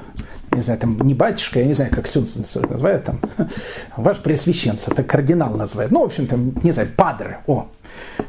не 0.51 0.61
знаю, 0.61 0.79
там 0.79 0.99
не 1.01 1.13
батюшка, 1.13 1.59
я 1.59 1.65
не 1.65 1.73
знаю, 1.73 1.91
как 1.93 2.07
Сюнс 2.07 2.35
называют, 2.35 3.05
там, 3.05 3.19
ваш 3.97 4.19
пресвященство, 4.19 4.91
это 4.91 5.03
кардинал 5.03 5.55
называет, 5.55 5.91
ну, 5.91 6.01
в 6.01 6.05
общем, 6.05 6.27
там, 6.27 6.53
не 6.63 6.71
знаю, 6.71 6.89
падре, 6.95 7.39
о. 7.47 7.67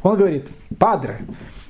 Он 0.03 0.17
говорит, 0.17 0.49
падре, 0.79 1.19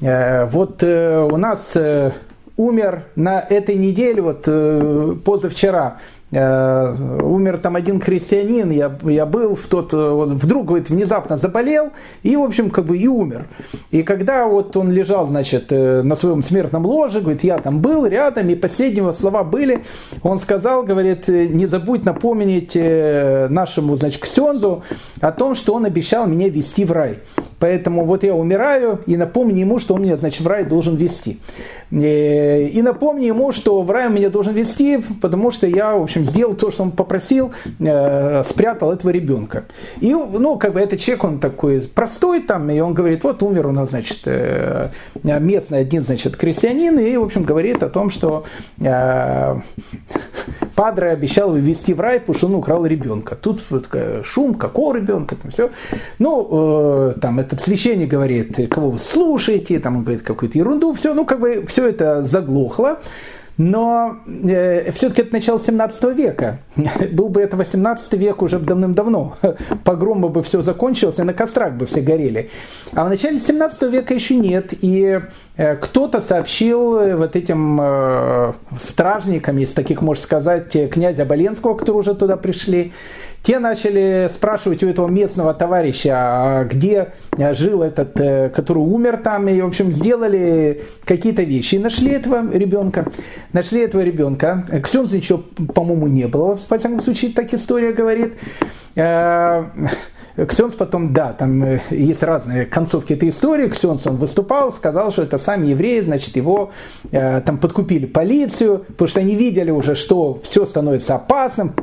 э, 0.01 0.47
вот 0.47 0.83
э, 0.83 1.29
у 1.31 1.37
нас 1.37 1.73
э, 1.75 2.13
умер 2.57 3.05
на 3.17 3.41
этой 3.41 3.77
неделе, 3.77 4.23
вот 4.23 4.45
э, 4.47 5.17
позавчера, 5.25 5.99
умер 6.33 7.59
там 7.59 7.75
один 7.75 7.99
крестьянин, 7.99 8.71
я, 8.71 8.97
я 9.03 9.27
был 9.27 9.57
в 9.57 9.67
тот, 9.67 9.93
он 9.93 10.39
вдруг, 10.39 10.67
говорит, 10.67 10.89
внезапно 10.89 11.37
заболел 11.39 11.91
и, 12.23 12.37
в 12.37 12.43
общем, 12.43 12.71
как 12.71 12.87
бы 12.87 12.97
и 12.97 13.09
умер. 13.09 13.47
И 13.91 14.03
когда 14.05 14.47
вот 14.47 14.77
он 14.77 14.93
лежал, 14.93 15.27
значит, 15.27 15.73
э, 15.73 16.03
на 16.03 16.15
своем 16.15 16.45
смертном 16.45 16.87
ложе, 16.87 17.21
говорит, 17.21 17.43
я 17.43 17.59
там 17.59 17.81
был 17.81 18.07
рядом, 18.07 18.49
и 18.49 18.55
последнего 18.55 19.11
слова 19.13 19.43
были, 19.43 19.83
он 20.23 20.39
сказал, 20.39 20.85
говорит, 20.85 21.27
не 21.27 21.67
забудь 21.67 22.05
напомнить 22.05 22.73
э, 22.75 23.49
нашему, 23.49 23.97
значит, 23.97 24.23
Ксензу 24.23 24.85
о 25.21 25.33
том, 25.33 25.55
что 25.57 25.75
он 25.75 25.85
обещал 25.85 26.27
меня 26.27 26.49
вести 26.49 26.85
в 26.85 26.93
рай. 26.93 27.19
Поэтому 27.59 28.07
вот 28.07 28.25
я 28.25 28.35
умираю, 28.35 29.01
и 29.07 29.17
напомни 29.19 29.61
ему, 29.61 29.79
что 29.79 29.95
он 29.95 30.03
меня, 30.03 30.17
значит, 30.17 30.41
в 30.41 30.49
рай 30.49 30.65
должен 30.65 30.97
вести. 30.97 31.39
И 31.91 32.81
напомни 32.83 33.27
ему, 33.27 33.53
что 33.53 33.83
в 33.83 33.91
рай 33.91 34.07
он 34.07 34.15
меня 34.15 34.31
должен 34.31 34.55
вести, 34.55 35.05
потому 35.21 35.51
что 35.51 35.67
я, 35.67 35.95
в 35.95 36.03
общем, 36.03 36.20
общем, 36.21 36.31
сделал 36.31 36.55
то, 36.55 36.71
что 36.71 36.83
он 36.83 36.91
попросил, 36.93 37.53
э, 37.79 38.43
спрятал 38.45 38.93
этого 38.93 39.11
ребенка. 39.11 39.65
И, 40.01 40.13
ну, 40.13 40.57
как 40.57 40.75
бы 40.75 40.81
этот 40.81 41.01
человек, 41.01 41.25
он 41.25 41.39
такой 41.39 41.81
простой 41.81 42.41
там, 42.41 42.71
и 42.71 42.81
он 42.81 42.95
говорит, 42.95 43.25
вот 43.25 43.43
умер 43.43 43.67
у 43.67 43.73
нас, 43.73 43.91
значит, 43.91 44.21
э, 44.25 44.89
местный 45.23 45.81
один, 45.81 46.03
значит, 46.03 46.37
крестьянин, 46.37 46.99
и, 46.99 47.17
в 47.17 47.23
общем, 47.23 47.45
говорит 47.45 47.83
о 47.83 47.89
том, 47.89 48.11
что 48.11 48.45
э, 48.81 49.61
Падре 50.75 51.11
обещал 51.11 51.55
ввести 51.55 51.95
в 51.95 52.01
рай, 52.01 52.21
потому 52.21 52.37
что 52.37 52.47
он 52.47 52.55
украл 52.55 52.87
ребенка. 52.87 53.37
Тут 53.37 53.61
вот, 53.71 53.89
шум, 54.25 54.55
какого 54.55 54.97
ребенка, 54.97 55.37
там 55.37 55.51
все. 55.51 55.71
Ну, 56.19 57.11
э, 57.11 57.21
там 57.21 57.39
этот 57.39 57.61
священник 57.61 58.09
говорит, 58.09 58.57
кого 58.71 58.91
вы 58.91 58.99
слушаете, 58.99 59.79
там 59.79 59.97
он 59.97 60.03
говорит 60.03 60.23
какую-то 60.23 60.59
ерунду, 60.59 60.93
все, 60.95 61.15
ну, 61.15 61.25
как 61.25 61.41
бы 61.41 61.65
все 61.67 61.89
это 61.89 62.23
заглохло. 62.23 63.01
Но 63.63 64.17
э, 64.27 64.91
все-таки 64.93 65.21
это 65.21 65.35
начало 65.35 65.61
17 65.61 66.17
века. 66.17 66.61
Был 67.13 67.29
бы 67.29 67.43
это 67.43 67.59
18 67.59 68.11
век 68.15 68.41
уже 68.41 68.59
давным-давно. 68.59 69.37
Погром 69.85 70.23
бы 70.23 70.43
все 70.43 70.63
закончилось, 70.63 71.19
и 71.19 71.23
на 71.25 71.35
кострах 71.35 71.75
бы 71.75 71.85
все 71.85 72.01
горели. 72.01 72.49
А 72.95 73.05
в 73.05 73.11
начале 73.11 73.39
17 73.39 73.83
века 73.93 74.15
еще 74.15 74.37
нет. 74.37 74.73
И 74.81 75.21
кто-то 75.81 76.21
сообщил 76.21 77.17
вот 77.17 77.37
этим 77.37 78.55
стражникам, 78.81 79.57
если 79.57 79.75
таких 79.75 80.01
можно 80.03 80.23
сказать, 80.23 80.77
князя 80.91 81.25
Боленского, 81.25 81.75
которые 81.75 82.01
уже 82.01 82.15
туда 82.15 82.37
пришли, 82.37 82.93
те 83.43 83.59
начали 83.59 84.29
спрашивать 84.31 84.83
у 84.83 84.89
этого 84.89 85.09
местного 85.09 85.55
товарища, 85.55 86.13
а 86.15 86.65
где 86.65 87.13
жил 87.53 87.83
этот, 87.83 88.21
э, 88.21 88.51
который 88.51 88.81
умер 88.81 89.21
там, 89.25 89.49
и, 89.49 89.61
в 89.61 89.67
общем, 89.67 89.93
сделали 89.93 90.83
какие-то 91.05 91.43
вещи. 91.43 91.77
И 91.77 91.79
нашли 91.79 92.13
этого 92.13 92.53
ребенка. 92.53 93.07
Нашли 93.53 93.81
этого 93.81 94.03
ребенка. 94.03 94.67
Ксензу 94.83 95.17
ничего, 95.17 95.43
по-моему, 95.75 96.07
не 96.07 96.27
было. 96.27 96.59
Во 96.69 96.79
всяком 96.79 97.01
случае, 97.01 97.33
так 97.33 97.55
история 97.55 97.93
говорит. 97.93 98.35
Э, 100.37 100.47
Ксенс 100.47 100.75
потом, 100.75 101.13
да, 101.13 101.33
там 101.33 101.63
э, 101.63 101.81
есть 101.91 102.23
разные 102.23 102.67
концовки 102.67 103.13
этой 103.13 103.31
истории. 103.31 103.69
Ксенс, 103.69 104.07
он 104.07 104.17
выступал, 104.17 104.73
сказал, 104.73 105.11
что 105.11 105.23
это 105.23 105.39
сами 105.39 105.67
евреи, 105.69 106.01
значит, 106.01 106.37
его 106.37 106.71
э, 107.11 107.41
там 107.41 107.59
подкупили 107.59 108.07
полицию, 108.07 108.81
потому 108.89 109.09
что 109.09 109.21
они 109.21 109.35
видели 109.35 109.71
уже, 109.71 109.95
что 109.95 110.41
все 110.43 110.67
становится 110.67 111.17
опасным, 111.17 111.75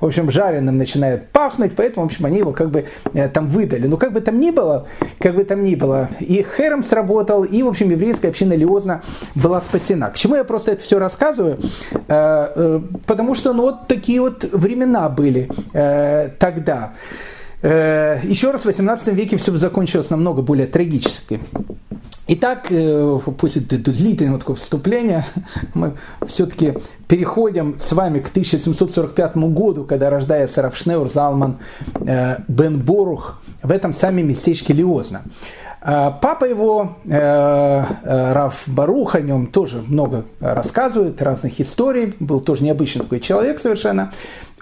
в 0.00 0.04
общем, 0.04 0.30
жареным 0.30 0.78
начинает 0.78 1.28
пахнуть, 1.30 1.72
поэтому, 1.76 2.06
в 2.06 2.10
общем, 2.10 2.26
они 2.26 2.38
его 2.38 2.52
как 2.52 2.70
бы 2.70 2.86
э, 3.12 3.28
там 3.28 3.48
выдали. 3.48 3.86
Но 3.86 3.96
как 3.96 4.12
бы 4.12 4.20
там 4.20 4.40
ни 4.40 4.50
было, 4.50 4.86
как 5.18 5.34
бы 5.34 5.44
там 5.44 5.64
ни 5.64 5.74
было, 5.74 6.08
и 6.20 6.44
Херем 6.56 6.82
сработал, 6.82 7.44
и, 7.44 7.62
в 7.62 7.68
общем, 7.68 7.90
еврейская 7.90 8.28
община 8.28 8.54
Лиозна 8.54 9.02
была 9.34 9.60
спасена. 9.60 10.10
К 10.10 10.16
чему 10.16 10.36
я 10.36 10.44
просто 10.44 10.72
это 10.72 10.82
все 10.82 10.98
рассказываю? 10.98 11.58
Э, 12.08 12.52
э, 12.54 12.80
потому 13.06 13.34
что, 13.34 13.52
ну, 13.52 13.62
вот 13.62 13.88
такие 13.88 14.20
вот 14.20 14.44
времена 14.52 15.08
были 15.08 15.48
э, 15.72 16.30
тогда. 16.38 16.92
Э, 17.64 18.20
еще 18.22 18.50
раз, 18.50 18.62
в 18.62 18.66
18 18.66 19.14
веке 19.14 19.38
все 19.38 19.56
закончилось 19.56 20.10
намного 20.10 20.42
более 20.42 20.66
трагически. 20.66 21.40
Итак, 22.26 22.66
э, 22.68 23.18
после 23.38 23.62
длительного 23.62 24.38
такого 24.38 24.58
вступления 24.58 25.26
мы 25.74 25.94
все-таки 26.26 26.74
переходим 27.08 27.78
с 27.78 27.90
вами 27.92 28.18
к 28.18 28.28
1745 28.28 29.36
году, 29.36 29.84
когда 29.84 30.10
рождается 30.10 30.60
Рафшнеур 30.60 31.08
Залман 31.08 31.56
э, 32.06 32.36
Бен 32.48 32.80
Борух 32.80 33.40
в 33.62 33.70
этом 33.70 33.94
самом 33.94 34.28
местечке 34.28 34.74
Лиозна. 34.74 35.22
Папа 35.80 36.46
его, 36.46 36.96
Раф 37.04 38.62
Барух, 38.66 39.16
о 39.16 39.20
нем 39.20 39.48
тоже 39.48 39.82
много 39.86 40.24
рассказывает, 40.40 41.20
разных 41.20 41.60
историй, 41.60 42.14
был 42.20 42.40
тоже 42.40 42.64
необычный 42.64 43.02
такой 43.02 43.20
человек 43.20 43.60
совершенно 43.60 44.10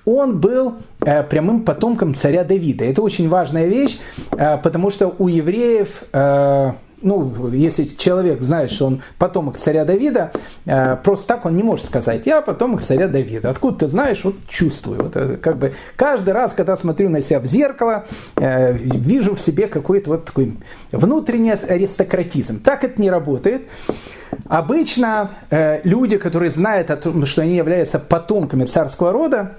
он 0.05 0.40
был 0.40 0.74
э, 1.00 1.22
прямым 1.22 1.62
потомком 1.64 2.14
царя 2.14 2.44
Давида. 2.44 2.84
Это 2.84 3.03
очень 3.03 3.28
важная 3.28 3.66
вещь, 3.66 3.98
э, 4.32 4.59
потому 4.59 4.90
что 4.90 5.14
у 5.18 5.28
евреев, 5.28 6.03
э, 6.12 6.72
ну, 7.03 7.48
если 7.48 7.84
человек 7.84 8.42
знает, 8.42 8.70
что 8.70 8.86
он 8.86 9.03
потомок 9.18 9.59
царя 9.59 9.84
Давида, 9.84 10.30
просто 11.03 11.26
так 11.26 11.44
он 11.46 11.57
не 11.57 11.64
может 11.64 11.86
сказать, 11.86 12.26
я 12.26 12.40
потомок 12.42 12.80
царя 12.80 13.09
Давида. 13.09 13.50
Откуда 13.50 13.78
ты 13.80 13.88
знаешь? 13.88 14.20
Вот 14.22 14.36
чувствую. 14.46 15.03
Вот, 15.03 15.40
как 15.40 15.57
бы 15.57 15.72
каждый 15.96 16.32
раз, 16.32 16.53
когда 16.53 16.76
смотрю 16.76 17.09
на 17.09 17.20
себя 17.20 17.40
в 17.40 17.46
зеркало, 17.46 18.05
вижу 18.36 19.34
в 19.34 19.40
себе 19.40 19.66
какой-то 19.66 20.11
вот 20.11 20.26
такой 20.26 20.57
внутренний 20.92 21.50
аристократизм. 21.50 22.62
Так 22.62 22.84
это 22.84 23.03
не 23.03 23.11
работает. 23.11 23.62
Обычно 24.46 25.32
люди, 25.82 26.18
которые 26.18 26.53
знают 26.53 26.92
о 26.92 26.96
том, 26.96 27.26
что 27.26 27.42
они 27.42 27.57
являются 27.57 27.98
потомками 27.98 28.64
царского 28.64 29.11
рода, 29.11 29.57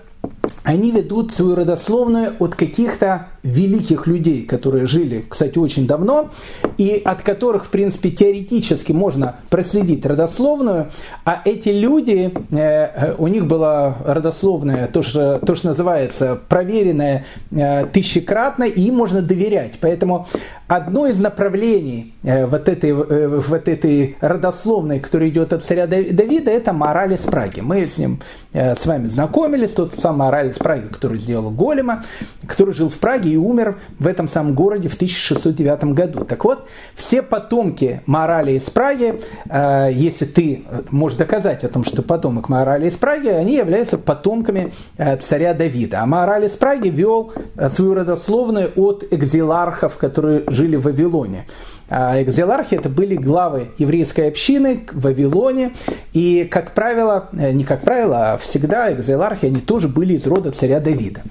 они 0.63 0.91
ведут 0.91 1.31
свою 1.31 1.55
родословную 1.55 2.35
от 2.39 2.55
каких-то 2.55 3.27
великих 3.43 4.07
людей, 4.07 4.45
которые 4.45 4.85
жили, 4.85 5.25
кстати, 5.27 5.57
очень 5.57 5.85
давно, 5.85 6.31
и 6.77 7.01
от 7.03 7.23
которых, 7.23 7.65
в 7.65 7.69
принципе, 7.69 8.09
теоретически 8.09 8.93
можно 8.93 9.35
проследить 9.49 10.05
родословную, 10.05 10.91
а 11.25 11.41
эти 11.43 11.69
люди, 11.69 12.33
э, 12.51 13.15
у 13.17 13.27
них 13.27 13.45
была 13.45 13.97
родословная, 14.05 14.87
то, 14.87 15.03
что, 15.03 15.39
то, 15.39 15.55
что 15.55 15.69
называется, 15.69 16.39
проверенная 16.47 17.25
э, 17.51 17.85
тысячекратно, 17.87 18.63
и 18.63 18.81
им 18.83 18.95
можно 18.95 19.21
доверять. 19.21 19.73
Поэтому 19.81 20.27
одно 20.67 21.07
из 21.07 21.19
направлений 21.19 22.13
э, 22.23 22.45
вот 22.45 22.69
этой, 22.69 22.93
вот 22.93 23.67
этой 23.67 24.15
родословной, 24.21 25.01
которая 25.01 25.27
идет 25.29 25.51
от 25.51 25.63
царя 25.63 25.85
Давида, 25.85 26.49
это 26.49 26.71
мораль 26.71 27.13
из 27.13 27.21
Праги. 27.21 27.59
Мы 27.59 27.87
с 27.87 27.97
ним 27.97 28.21
с 28.53 28.85
вами 28.85 29.07
знакомились, 29.07 29.71
тот 29.71 29.97
самый 29.97 30.19
мораль 30.19 30.51
из 30.51 30.57
Праги, 30.57 30.87
который 30.87 31.17
сделал 31.17 31.49
Голема, 31.49 32.05
который 32.47 32.73
жил 32.73 32.89
в 32.89 32.99
Праге 32.99 33.32
и 33.34 33.38
умер 33.38 33.79
в 33.99 34.07
этом 34.07 34.27
самом 34.27 34.53
городе 34.53 34.89
в 34.89 34.95
1609 34.95 35.84
году. 35.95 36.23
Так 36.23 36.45
вот, 36.45 36.65
все 36.95 37.21
потомки 37.21 38.01
Морали 38.05 38.53
из 38.53 38.63
Праги, 38.63 39.21
э, 39.49 39.89
если 39.91 40.25
ты 40.25 40.63
можешь 40.91 41.17
доказать 41.17 41.63
о 41.63 41.69
том, 41.69 41.84
что 41.84 42.01
потомок 42.01 42.49
Морали 42.49 42.88
из 42.88 42.95
Праги, 42.95 43.27
они 43.27 43.55
являются 43.55 43.97
потомками 43.97 44.73
э, 44.97 45.17
царя 45.17 45.53
Давида. 45.53 46.01
А 46.01 46.05
Мораль 46.05 46.45
из 46.45 46.51
Праги 46.51 46.89
вел 46.89 47.34
э, 47.55 47.69
свою 47.69 47.95
родословную 47.95 48.71
от 48.75 49.03
экзилархов, 49.11 49.97
которые 49.97 50.43
жили 50.47 50.75
в 50.75 50.84
Вавилоне. 50.84 51.45
А 51.89 52.21
экзилархи 52.21 52.75
это 52.75 52.89
были 52.89 53.15
главы 53.15 53.69
еврейской 53.77 54.29
общины 54.29 54.84
в 54.91 55.01
Вавилоне. 55.01 55.73
И, 56.13 56.47
как 56.49 56.73
правило, 56.73 57.29
не 57.31 57.63
как 57.63 57.81
правило, 57.81 58.34
а 58.34 58.38
всегда 58.38 58.91
экзилархи, 58.91 59.47
они 59.47 59.59
тоже 59.59 59.89
были 59.89 60.13
из 60.13 60.25
рода 60.25 60.51
царя 60.51 60.79
Давида. 60.79 61.21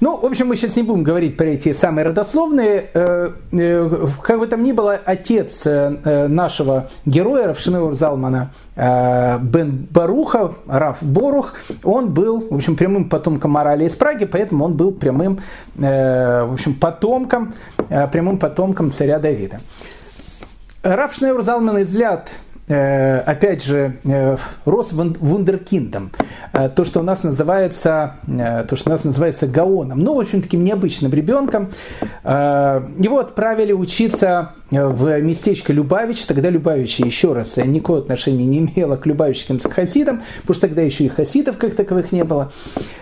Ну, 0.00 0.16
в 0.16 0.26
общем, 0.26 0.48
мы 0.48 0.56
сейчас 0.56 0.76
не 0.76 0.82
будем 0.82 1.02
говорить 1.02 1.36
про 1.36 1.46
эти 1.46 1.72
самые 1.72 2.06
родословные. 2.06 2.90
Э, 2.94 3.30
э, 3.52 4.06
как 4.22 4.38
бы 4.38 4.46
там 4.46 4.62
ни 4.62 4.72
было, 4.72 4.94
отец 5.04 5.66
э, 5.66 6.26
нашего 6.28 6.90
героя 7.06 7.48
Равшинеур 7.48 7.94
Залмана 7.94 8.52
Бен 8.76 9.86
Баруха, 9.90 10.54
Раф 10.66 10.98
Борух, 11.00 11.54
он 11.84 12.12
был, 12.12 12.48
в 12.50 12.54
общем, 12.56 12.74
прямым 12.74 13.08
потомком 13.08 13.52
морали 13.52 13.84
из 13.84 13.94
Праги, 13.94 14.24
поэтому 14.24 14.64
он 14.64 14.74
был 14.74 14.90
прямым, 14.90 15.40
в 15.76 16.52
общем, 16.52 16.74
потомком, 16.74 17.54
прямым 17.86 18.38
потомком 18.38 18.90
царя 18.90 19.20
Давида. 19.20 19.60
Раф 20.82 21.14
Шнеур 21.14 21.44
Залман 21.44 21.82
Изляд 21.82 22.30
Э, 22.30 22.53
опять 22.66 23.62
же, 23.62 23.98
э, 24.04 24.36
рос 24.64 24.92
вундеркиндом. 24.92 26.10
Э, 26.52 26.70
то, 26.70 26.84
что 26.84 27.00
у 27.00 27.02
нас 27.02 27.22
называется, 27.22 28.16
то, 28.26 28.76
что 28.76 28.90
у 28.90 28.92
нас 28.92 29.04
называется 29.04 29.46
гаоном. 29.46 30.00
Ну, 30.00 30.14
в 30.14 30.20
общем, 30.20 30.40
таким 30.40 30.64
необычным 30.64 31.12
ребенком. 31.12 31.70
Его 32.24 33.18
отправили 33.18 33.72
учиться 33.72 34.52
в 34.70 35.20
местечко 35.20 35.72
Любавич. 35.72 36.24
Тогда 36.24 36.48
Любавич 36.48 37.00
еще 37.00 37.34
раз 37.34 37.56
никакого 37.58 37.98
отношения 37.98 38.46
не 38.46 38.60
имело 38.60 38.96
к 38.96 39.06
любавичским 39.06 39.60
хасидам, 39.60 40.22
потому 40.42 40.54
что 40.54 40.68
тогда 40.68 40.82
еще 40.82 41.04
и 41.04 41.08
хасидов 41.08 41.58
как 41.58 41.74
таковых 41.74 42.12
не 42.12 42.24
было. 42.24 42.52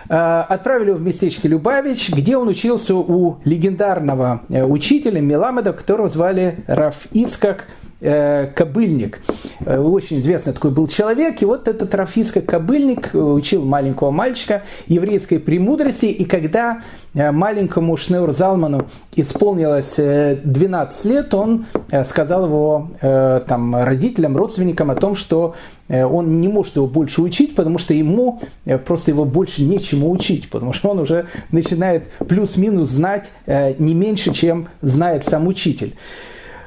Отправили 0.07 0.89
его 0.89 0.99
в 0.99 1.01
местечко 1.01 1.47
Любавич, 1.47 2.11
где 2.11 2.37
он 2.37 2.49
учился 2.49 2.95
у 2.95 3.37
легендарного 3.45 4.41
учителя 4.49 5.21
Меламеда, 5.21 5.73
которого 5.73 6.09
звали 6.09 6.63
Раф 6.67 7.07
Ицкак 7.11 7.65
Э, 7.65 7.82
кобыльник. 8.03 9.21
Э, 9.65 9.79
очень 9.79 10.19
известный 10.19 10.53
такой 10.53 10.71
был 10.71 10.87
человек. 10.87 11.41
И 11.41 11.45
вот 11.45 11.67
этот 11.67 11.93
Рафиска 11.95 12.41
Кобыльник 12.41 13.11
учил 13.13 13.63
маленького 13.63 14.11
мальчика 14.11 14.63
еврейской 14.87 15.37
премудрости. 15.37 16.07
И 16.07 16.25
когда 16.25 16.81
э, 17.13 17.31
маленькому 17.31 17.95
Шнеур 17.95 18.33
Залману 18.33 18.87
исполнилось 19.15 19.95
12 19.95 21.05
лет, 21.05 21.33
он 21.33 21.65
сказал 22.05 22.45
его 22.45 22.89
там, 22.99 23.75
родителям, 23.75 24.35
родственникам 24.35 24.89
о 24.89 24.95
том, 24.95 25.15
что 25.15 25.55
он 25.87 26.41
не 26.41 26.47
может 26.47 26.75
его 26.75 26.87
больше 26.87 27.21
учить, 27.21 27.55
потому 27.55 27.77
что 27.77 27.93
ему 27.93 28.41
просто 28.85 29.11
его 29.11 29.25
больше 29.25 29.63
нечему 29.63 30.09
учить, 30.09 30.49
потому 30.49 30.73
что 30.73 30.89
он 30.89 30.99
уже 30.99 31.27
начинает 31.51 32.09
плюс-минус 32.27 32.89
знать 32.89 33.29
не 33.45 33.93
меньше, 33.93 34.33
чем 34.33 34.69
знает 34.81 35.25
сам 35.25 35.47
учитель. 35.47 35.95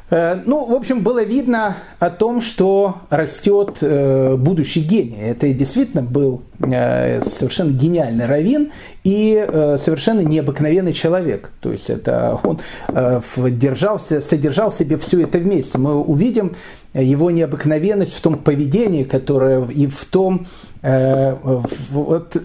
Э, 0.09 0.41
ну, 0.45 0.65
в 0.65 0.75
общем, 0.75 1.03
было 1.03 1.25
видно 1.25 1.77
о 1.99 2.11
том, 2.11 2.41
что 2.41 2.99
растет 3.11 3.79
э, 3.81 4.37
будущий 4.37 4.81
гений. 4.81 5.19
Это 5.21 5.53
действительно 5.53 6.03
был 6.03 6.43
э, 6.61 7.21
совершенно 7.23 7.73
гениальный 7.73 8.27
раввин 8.27 8.71
и 9.03 9.47
совершенно 9.79 10.21
необыкновенный 10.21 10.93
человек. 10.93 11.51
То 11.61 11.71
есть 11.71 11.91
это 11.91 12.41
он 12.43 12.61
держался, 12.89 14.21
содержал 14.21 14.73
себе 14.73 14.97
все 14.99 15.23
это 15.23 15.39
вместе. 15.39 15.79
Мы 15.79 15.95
увидим 15.95 16.57
его 16.93 17.31
необыкновенность 17.31 18.15
в 18.15 18.21
том 18.21 18.39
поведении, 18.39 19.05
которое 19.05 19.65
и 19.67 19.87
в 19.87 20.05
том 20.07 20.47
вот, 20.83 22.37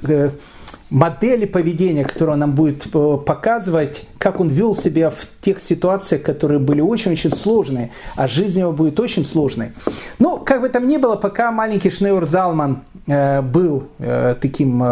модели 0.91 1.45
поведения, 1.45 2.03
которую 2.03 2.33
он 2.33 2.39
нам 2.39 2.51
будет 2.51 2.85
э, 2.93 3.17
показывать, 3.25 4.03
как 4.17 4.39
он 4.39 4.49
вел 4.49 4.75
себя 4.75 5.09
в 5.09 5.25
тех 5.41 5.59
ситуациях, 5.61 6.21
которые 6.21 6.59
были 6.59 6.81
очень-очень 6.81 7.31
сложные, 7.31 7.91
а 8.17 8.27
жизнь 8.27 8.59
его 8.59 8.73
будет 8.73 8.99
очень 8.99 9.25
сложной. 9.25 9.71
Ну, 10.19 10.37
как 10.37 10.61
бы 10.61 10.69
там 10.69 10.87
ни 10.87 10.97
было, 10.97 11.15
пока 11.15 11.51
маленький 11.51 11.89
Шнеур 11.89 12.25
Залман 12.25 12.81
э, 13.07 13.41
был 13.41 13.85
э, 13.99 14.35
таким 14.39 14.83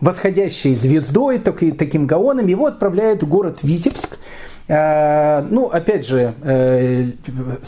восходящей 0.00 0.74
звездой, 0.74 1.38
так, 1.38 1.60
таким 1.78 2.06
гаоном, 2.06 2.48
его 2.48 2.66
отправляют 2.66 3.22
в 3.22 3.28
город 3.28 3.60
Витебск, 3.62 4.18
Ну, 4.68 5.70
опять 5.72 6.06
же, 6.06 6.34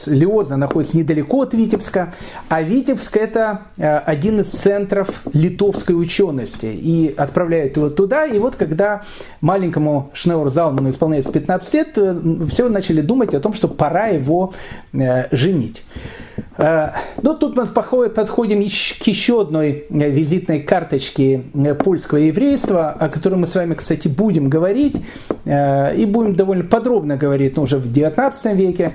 Лиозна 0.07 0.57
находится 0.57 0.97
недалеко 0.97 1.43
от 1.43 1.53
Витебска, 1.53 2.15
а 2.49 2.63
Витебск 2.63 3.17
это 3.17 3.63
один 3.77 4.41
из 4.41 4.49
центров 4.51 5.09
литовской 5.33 6.01
учености. 6.01 6.67
И 6.67 7.13
отправляют 7.17 7.77
его 7.77 7.91
туда, 7.91 8.27
и 8.27 8.39
вот 8.39 8.57
когда 8.57 9.03
маленькому 9.41 10.11
Шнеуру 10.15 10.51
Залману 10.51 10.91
исполняется 10.91 11.33
15 11.33 11.75
лет, 11.75 11.99
все 12.49 12.69
начали 12.69 13.01
думать 13.01 13.35
о 13.35 13.41
том, 13.41 13.55
что 13.55 13.69
пора 13.69 14.07
его 14.07 14.55
женить. 15.31 15.83
Ну, 16.57 17.35
тут 17.35 17.57
мы 17.57 17.67
подходим 17.67 18.63
к 18.63 19.07
еще 19.07 19.43
одной 19.43 19.87
визитной 19.91 20.61
карточке 20.61 21.43
польского 21.79 22.19
еврейства, 22.19 22.91
о 22.91 23.09
которой 23.09 23.35
мы 23.35 23.47
с 23.47 23.55
вами, 23.55 23.75
кстати, 23.75 24.09
будем 24.09 24.49
говорить, 24.49 24.97
и 25.45 26.07
будем 26.09 26.35
довольно 26.35 26.65
подробно 26.65 27.17
говорить, 27.17 27.57
но 27.57 27.63
уже 27.65 27.79
в 27.79 27.87
XIX 27.87 28.55
веке, 28.55 28.93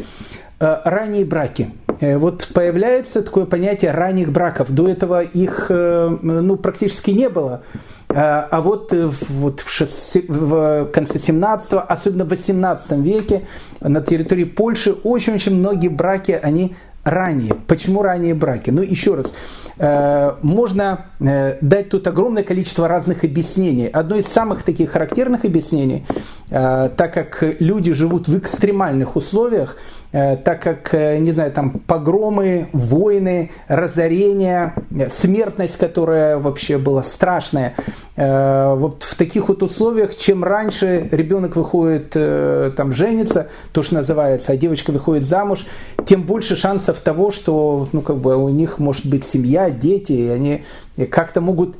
ранние 0.60 1.26
браки. 1.26 1.72
Вот 2.02 2.50
появляется 2.54 3.22
такое 3.22 3.46
понятие 3.46 3.92
ранних 3.92 4.32
браков. 4.32 4.72
До 4.72 4.88
этого 4.88 5.22
их 5.22 5.68
ну, 5.70 6.56
практически 6.58 7.12
не 7.12 7.30
было. 7.30 7.64
А 8.12 8.62
вот, 8.62 8.92
вот 8.92 9.62
в, 9.62 9.70
шесть, 9.70 10.18
в 10.28 10.86
конце 10.88 11.20
17 11.20 11.74
особенно 11.74 12.26
в 12.26 12.30
18 12.30 12.92
веке 12.94 13.46
на 13.82 14.02
территории 14.02 14.46
Польши 14.46 14.94
очень-очень 14.94 15.54
многие 15.56 15.90
браки, 15.90 16.32
они 16.32 16.76
ранее. 17.10 17.53
Почему 17.68 18.01
ранние 18.01 18.34
браки? 18.34 18.70
Ну, 18.70 18.82
еще 18.82 19.16
раз, 19.16 19.34
э, 19.78 20.36
можно 20.41 21.05
э, 21.20 21.57
дать 21.62 21.89
тут 21.89 22.07
огромное 22.07 22.43
количество 22.43 22.88
разных 22.88 23.24
объяснений. 23.24 23.88
Одно 23.88 24.16
из 24.16 24.28
самых 24.28 24.64
таких 24.64 24.91
характерных 24.91 25.45
объяснений, 25.45 26.05
э, 26.49 26.89
так 26.95 27.14
как 27.14 27.43
люди 27.60 27.93
живут 27.93 28.28
в 28.28 28.38
экстремальных 28.38 29.16
условиях, 29.16 29.78
так 30.12 30.62
как, 30.64 30.93
э, 30.93 31.20
не 31.20 31.32
знаю, 31.34 31.51
там 31.51 31.70
погромы, 31.70 32.68
войны, 32.74 33.51
разорения, 33.68 34.74
э, 34.89 35.07
смертность, 35.10 35.78
которая 35.78 36.39
вообще 36.39 36.78
была 36.78 37.03
страшная. 37.03 37.76
Вот 38.16 39.03
в 39.03 39.16
таких 39.16 39.47
вот 39.47 39.64
условиях, 39.64 40.14
чем 40.18 40.43
раньше 40.43 41.07
ребенок 41.10 41.55
выходит, 41.55 42.10
там, 42.76 42.91
женится, 42.91 43.47
то, 43.72 43.82
что 43.82 43.95
называется, 43.95 44.51
а 44.51 44.57
девочка 44.57 44.91
выходит 44.91 45.24
замуж, 45.24 45.66
тем 46.05 46.24
больше 46.24 46.57
шансов 46.57 46.99
того, 46.99 47.32
что, 47.32 47.88
ну, 47.93 48.01
как 48.01 48.18
бы 48.18 48.36
у 48.36 48.49
них 48.49 48.78
может 48.78 49.05
быть 49.05 49.24
семья, 49.24 49.70
дети, 49.70 50.12
и 50.12 50.28
они 50.28 50.66
как-то 51.06 51.41
могут 51.41 51.78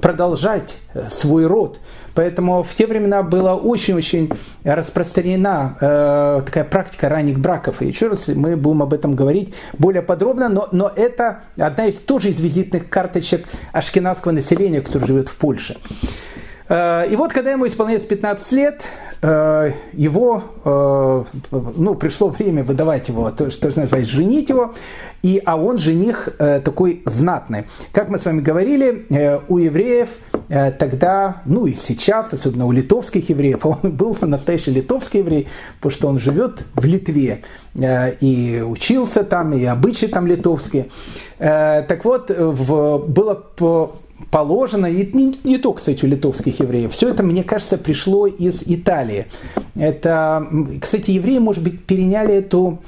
продолжать 0.00 0.78
свой 1.08 1.46
род. 1.46 1.80
Поэтому 2.14 2.62
в 2.62 2.74
те 2.74 2.86
времена 2.86 3.22
была 3.22 3.54
очень-очень 3.54 4.32
распространена 4.64 5.76
э, 5.80 6.42
такая 6.44 6.64
практика 6.64 7.08
ранних 7.08 7.38
браков. 7.38 7.82
И 7.82 7.86
еще 7.86 8.08
раз 8.08 8.28
мы 8.28 8.56
будем 8.56 8.82
об 8.82 8.92
этом 8.92 9.14
говорить 9.14 9.54
более 9.78 10.02
подробно, 10.02 10.48
но, 10.48 10.68
но 10.72 10.92
это 10.94 11.40
одна 11.56 11.86
из 11.86 11.96
тоже 11.96 12.30
из 12.30 12.40
визитных 12.40 12.88
карточек 12.88 13.46
ашкенадского 13.72 14.32
населения, 14.32 14.80
которое 14.80 15.06
живет 15.06 15.28
в 15.28 15.36
Польше. 15.36 15.78
Э, 16.68 17.06
и 17.08 17.16
вот, 17.16 17.32
когда 17.32 17.52
ему 17.52 17.66
исполняется 17.66 18.08
15 18.08 18.52
лет, 18.52 18.82
э, 18.82 19.09
его, 19.22 20.44
э, 20.64 21.24
ну, 21.50 21.94
пришло 21.94 22.28
время 22.28 22.64
выдавать 22.64 23.08
его, 23.08 23.30
то, 23.30 23.50
что 23.50 23.66
называется, 23.66 24.06
женить 24.06 24.48
его, 24.48 24.74
и, 25.22 25.42
а 25.44 25.56
он 25.56 25.76
жених 25.76 26.30
такой 26.38 27.02
знатный. 27.04 27.64
Как 27.92 28.08
мы 28.08 28.18
с 28.18 28.24
вами 28.24 28.40
говорили, 28.40 29.04
у 29.48 29.58
евреев 29.58 30.08
тогда, 30.78 31.42
ну 31.44 31.66
и 31.66 31.74
сейчас, 31.74 32.32
особенно 32.32 32.64
у 32.64 32.72
литовских 32.72 33.28
евреев, 33.28 33.66
он 33.66 33.78
был 33.82 34.16
настоящий 34.22 34.70
литовский 34.70 35.20
еврей, 35.20 35.48
потому 35.76 35.92
что 35.92 36.08
он 36.08 36.18
живет 36.18 36.64
в 36.74 36.86
Литве 36.86 37.42
и 37.74 38.64
учился 38.66 39.22
там, 39.24 39.52
и 39.52 39.62
обычаи 39.66 40.06
там 40.06 40.26
литовские. 40.26 40.88
Так 41.36 42.04
вот, 42.04 42.30
в, 42.30 43.04
было 43.06 43.34
положено, 44.30 44.86
и 44.86 45.10
не, 45.12 45.38
не 45.44 45.58
только, 45.58 45.78
кстати, 45.78 46.04
у 46.04 46.08
литовских 46.08 46.60
евреев, 46.60 46.92
все 46.92 47.08
это, 47.08 47.22
мне 47.22 47.44
кажется, 47.44 47.78
пришло 47.78 48.26
из 48.26 48.62
Италии. 48.66 49.26
Это, 49.76 50.46
кстати, 50.80 51.12
евреи, 51.12 51.38
может 51.38 51.62
быть, 51.62 51.84
переняли 51.84 52.34
эту 52.34 52.80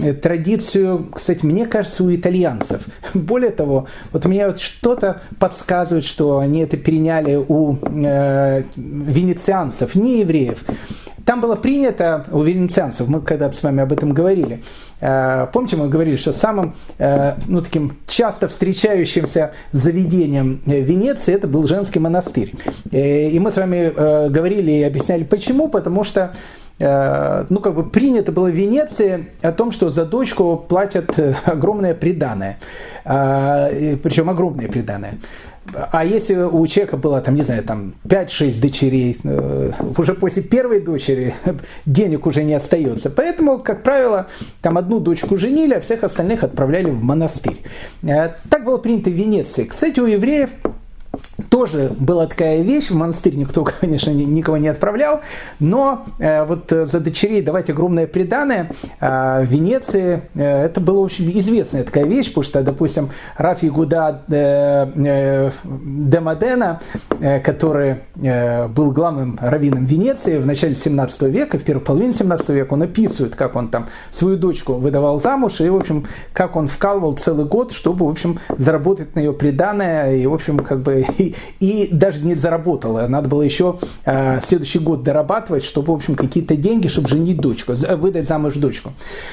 э, 0.00 0.12
традицию, 0.12 1.06
кстати, 1.12 1.44
мне 1.44 1.66
кажется, 1.66 2.04
у 2.04 2.14
итальянцев. 2.14 2.82
Более 3.14 3.50
того, 3.50 3.86
вот 4.12 4.24
мне 4.26 4.46
вот 4.46 4.60
что-то 4.60 5.22
подсказывает, 5.38 6.04
что 6.04 6.38
они 6.38 6.60
это 6.60 6.76
переняли 6.76 7.36
у 7.36 7.76
э, 7.76 8.62
венецианцев, 8.76 9.94
не 9.94 10.20
евреев. 10.20 10.64
Там 11.24 11.40
было 11.40 11.54
принято 11.56 12.26
у 12.30 12.42
венецианцев, 12.42 13.08
мы 13.08 13.20
когда 13.20 13.50
с 13.50 13.62
вами 13.62 13.82
об 13.82 13.92
этом 13.92 14.12
говорили, 14.12 14.62
э, 15.00 15.46
помните, 15.52 15.76
мы 15.76 15.88
говорили, 15.88 16.16
что 16.16 16.32
самым 16.32 16.74
э, 16.98 17.34
ну, 17.48 17.62
таким 17.62 17.96
часто 18.06 18.48
встречающимся 18.48 19.52
заведением 19.72 20.60
Венеции 20.66 21.34
это 21.34 21.48
был 21.48 21.66
женский 21.66 21.98
монастырь. 21.98 22.52
Э, 22.90 23.28
и 23.28 23.38
мы 23.38 23.50
с 23.50 23.56
вами 23.56 24.28
говорили 24.28 24.72
и 24.72 24.82
объясняли 24.82 25.24
почему, 25.24 25.68
потому 25.68 26.04
что 26.04 26.34
ну, 26.76 27.60
как 27.60 27.76
бы 27.76 27.88
принято 27.88 28.32
было 28.32 28.48
в 28.48 28.54
Венеции 28.54 29.28
о 29.42 29.52
том, 29.52 29.70
что 29.70 29.90
за 29.90 30.04
дочку 30.04 30.56
платят 30.56 31.16
огромное 31.44 31.94
приданное. 31.94 32.58
Причем 33.04 34.28
огромное 34.28 34.66
приданное. 34.66 35.18
А 35.72 36.04
если 36.04 36.34
у 36.34 36.66
человека 36.66 36.96
было, 36.96 37.20
там, 37.20 37.34
не 37.34 37.42
знаю, 37.42 37.64
там 37.64 37.94
5-6 38.04 38.60
дочерей, 38.60 39.16
э, 39.24 39.72
уже 39.96 40.14
после 40.14 40.42
первой 40.42 40.80
дочери 40.80 41.34
денег 41.86 42.26
уже 42.26 42.44
не 42.44 42.54
остается. 42.54 43.10
Поэтому, 43.10 43.58
как 43.58 43.82
правило, 43.82 44.28
там 44.60 44.76
одну 44.76 45.00
дочку 45.00 45.36
женили, 45.36 45.74
а 45.74 45.80
всех 45.80 46.04
остальных 46.04 46.44
отправляли 46.44 46.90
в 46.90 47.02
монастырь. 47.02 47.62
Э, 48.02 48.30
так 48.50 48.64
было 48.64 48.76
принято 48.78 49.10
в 49.10 49.14
Венеции. 49.14 49.64
Кстати, 49.64 50.00
у 50.00 50.06
евреев 50.06 50.50
тоже 51.48 51.92
была 51.98 52.26
такая 52.26 52.62
вещь, 52.62 52.90
в 52.90 52.96
монастырь 52.96 53.36
никто, 53.36 53.64
конечно, 53.80 54.10
никого 54.10 54.56
не 54.56 54.68
отправлял, 54.68 55.20
но 55.60 56.04
э, 56.18 56.44
вот 56.44 56.72
э, 56.72 56.86
за 56.86 57.00
дочерей 57.00 57.42
давать 57.42 57.70
огромное 57.70 58.06
преданное 58.06 58.70
э, 59.00 59.42
в 59.42 59.46
Венеции, 59.46 60.22
э, 60.34 60.64
это 60.64 60.80
была 60.80 61.00
очень 61.00 61.30
известная 61.38 61.84
такая 61.84 62.04
вещь, 62.04 62.28
потому 62.28 62.44
что, 62.44 62.62
допустим, 62.62 63.10
Рафи 63.36 63.66
Гуда 63.66 64.22
э, 64.28 64.86
э, 64.94 65.50
де 65.64 66.20
Модена, 66.20 66.80
э, 67.20 67.40
который 67.40 67.96
был 68.14 68.90
главным 68.92 69.38
раввином 69.40 69.84
Венеции 69.84 70.38
в 70.38 70.46
начале 70.46 70.74
17 70.74 71.22
века, 71.22 71.58
в 71.58 71.62
первой 71.62 71.80
половине 71.80 72.12
17 72.12 72.48
века, 72.50 72.74
он 72.74 72.82
описывает, 72.82 73.34
как 73.34 73.56
он 73.56 73.68
там 73.68 73.88
свою 74.10 74.36
дочку 74.36 74.74
выдавал 74.74 75.20
замуж, 75.20 75.60
и, 75.60 75.68
в 75.68 75.76
общем, 75.76 76.06
как 76.32 76.56
он 76.56 76.68
вкалывал 76.68 77.16
целый 77.16 77.44
год, 77.44 77.72
чтобы, 77.72 78.06
в 78.06 78.10
общем, 78.10 78.38
заработать 78.56 79.14
на 79.14 79.20
ее 79.20 79.32
преданное, 79.32 80.16
и, 80.16 80.26
в 80.26 80.34
общем, 80.34 80.58
как 80.60 80.80
бы 80.80 81.03
и, 81.60 81.88
даже 81.90 82.20
не 82.20 82.34
заработала. 82.34 83.06
Надо 83.06 83.28
было 83.28 83.42
еще 83.42 83.78
э, 84.04 84.40
следующий 84.46 84.78
год 84.78 85.02
дорабатывать, 85.02 85.64
чтобы, 85.64 85.92
в 85.92 85.96
общем, 85.96 86.14
какие-то 86.14 86.56
деньги, 86.56 86.88
чтобы 86.88 87.08
женить 87.08 87.38
дочку, 87.38 87.74
выдать 87.96 88.28
замуж 88.28 88.54
дочку. 88.54 88.92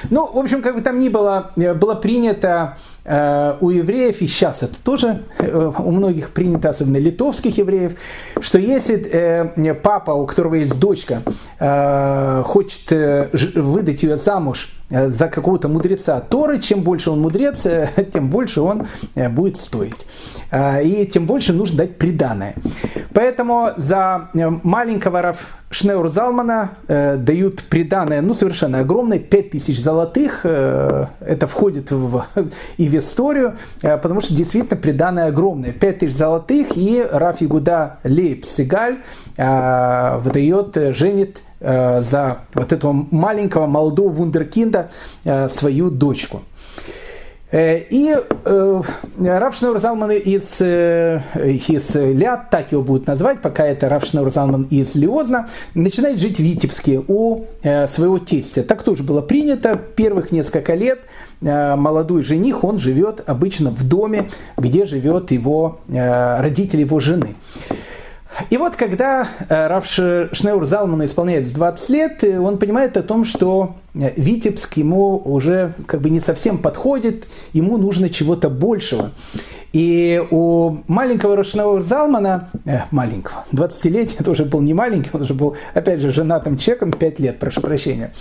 Ну, 0.09 0.29
в 0.31 0.37
общем, 0.37 0.61
как 0.61 0.75
бы 0.75 0.81
там 0.81 0.99
ни 0.99 1.09
было, 1.09 1.51
э, 1.55 1.73
было 1.73 1.95
принято 1.95 2.77
у 3.03 3.69
евреев, 3.69 4.21
и 4.21 4.27
сейчас 4.27 4.61
это 4.61 4.75
тоже 4.83 5.23
э, 5.39 5.71
у 5.79 5.91
многих 5.91 6.31
принято, 6.31 6.69
особенно 6.69 6.97
литовских 6.97 7.57
евреев, 7.57 7.93
что 8.39 8.59
если 8.59 8.95
э, 8.95 9.73
папа, 9.73 10.11
у 10.11 10.27
которого 10.27 10.55
есть 10.55 10.79
дочка, 10.79 11.23
э, 11.59 12.43
хочет 12.45 12.91
э, 12.91 13.29
выдать 13.55 14.03
ее 14.03 14.17
замуж 14.17 14.71
э, 14.89 15.09
за 15.09 15.27
какого-то 15.29 15.67
мудреца 15.67 16.19
Торы, 16.19 16.59
чем 16.59 16.81
больше 16.81 17.09
он 17.09 17.21
мудрец, 17.21 17.65
э, 17.65 17.89
тем 18.13 18.29
больше 18.29 18.61
он 18.61 18.87
э, 19.15 19.29
будет 19.29 19.57
стоить. 19.57 20.05
Э, 20.51 20.83
и 20.83 21.05
тем 21.07 21.25
больше 21.25 21.53
нужно 21.53 21.79
дать 21.79 21.97
приданное. 21.97 22.55
Поэтому 23.13 23.71
за 23.77 24.29
э, 24.33 24.49
маленького 24.63 25.21
Раф 25.21 25.60
Шнеур 25.71 26.09
Залмана 26.09 26.71
э, 26.87 27.15
дают 27.15 27.63
приданное, 27.63 28.21
ну, 28.21 28.33
совершенно 28.33 28.79
огромное, 28.79 29.19
5000 29.19 29.79
золотых. 29.79 30.41
Э, 30.43 31.07
это 31.21 31.47
входит 31.47 31.91
в, 31.91 32.25
и 32.77 32.89
в 32.89 32.95
историю, 32.97 33.55
э, 33.81 33.97
потому 33.97 34.19
что 34.19 34.35
действительно 34.35 34.75
приданное 34.79 35.27
огромное. 35.27 35.71
5000 35.71 36.13
золотых, 36.13 36.67
и 36.75 37.05
Раф 37.09 37.37
Игуда 37.41 37.99
Лейб 38.03 38.45
Сигаль 38.45 38.97
э, 39.37 40.17
выдает, 40.17 40.75
э, 40.75 40.91
женит 40.91 41.41
э, 41.61 42.01
за 42.01 42.39
вот 42.53 42.73
этого 42.73 42.91
маленького 43.09 43.65
молодого 43.65 44.09
вундеркинда 44.09 44.91
э, 45.23 45.47
свою 45.47 45.89
дочку. 45.89 46.41
Э, 47.51 47.79
и 47.89 48.15
э, 48.45 48.81
Рав 49.19 49.55
Шнур 49.55 49.79
Залман 49.79 50.11
из, 50.11 50.61
э, 50.61 51.21
из 51.35 51.93
Ляд, 51.95 52.49
так 52.49 52.71
его 52.71 52.81
будут 52.81 53.07
назвать, 53.07 53.41
пока 53.41 53.65
это 53.65 53.89
Рав 53.89 54.05
Шнур 54.05 54.31
Залман 54.31 54.63
из 54.69 54.95
Лиозна, 54.95 55.49
начинает 55.73 56.19
жить 56.19 56.37
в 56.37 56.39
Витебске 56.39 57.03
у 57.07 57.45
э, 57.61 57.87
своего 57.87 58.19
тестя. 58.19 58.63
Так 58.63 58.83
тоже 58.83 59.03
было 59.03 59.21
принято. 59.21 59.75
Первых 59.75 60.31
несколько 60.31 60.75
лет 60.75 61.01
э, 61.41 61.75
молодой 61.75 62.23
жених, 62.23 62.63
он 62.63 62.77
живет 62.77 63.21
обычно 63.25 63.69
в 63.69 63.85
доме, 63.87 64.29
где 64.57 64.85
живет 64.85 65.31
его 65.31 65.79
э, 65.89 66.41
родители 66.41 66.81
его 66.81 67.01
жены. 67.01 67.35
И 68.49 68.57
вот 68.57 68.75
когда 68.75 69.27
Раф 69.49 69.85
Шнеур 69.85 70.65
Залману 70.65 71.05
исполняется 71.05 71.53
20 71.53 71.89
лет, 71.89 72.23
он 72.23 72.57
понимает 72.57 72.97
о 72.97 73.03
том, 73.03 73.25
что 73.25 73.75
Витебск 73.93 74.77
ему 74.77 75.21
уже 75.23 75.73
как 75.85 76.01
бы 76.01 76.09
не 76.09 76.19
совсем 76.19 76.57
подходит, 76.57 77.25
ему 77.53 77.77
нужно 77.77 78.09
чего-то 78.09 78.49
большего. 78.49 79.11
И 79.73 80.21
у 80.31 80.77
маленького 80.87 81.37
Рошного 81.37 81.81
Залмана, 81.81 82.49
э, 82.65 82.81
маленького, 82.91 83.45
20-летия, 83.53 84.15
это 84.19 84.31
уже 84.31 84.43
был 84.43 84.59
не 84.61 84.73
маленький, 84.73 85.09
он 85.13 85.21
уже 85.21 85.33
был, 85.33 85.55
опять 85.73 86.01
же, 86.01 86.11
женатым 86.11 86.57
человеком 86.57 86.91
5 86.91 87.19
лет, 87.19 87.39
прошу 87.39 87.61
прощения. 87.61 88.13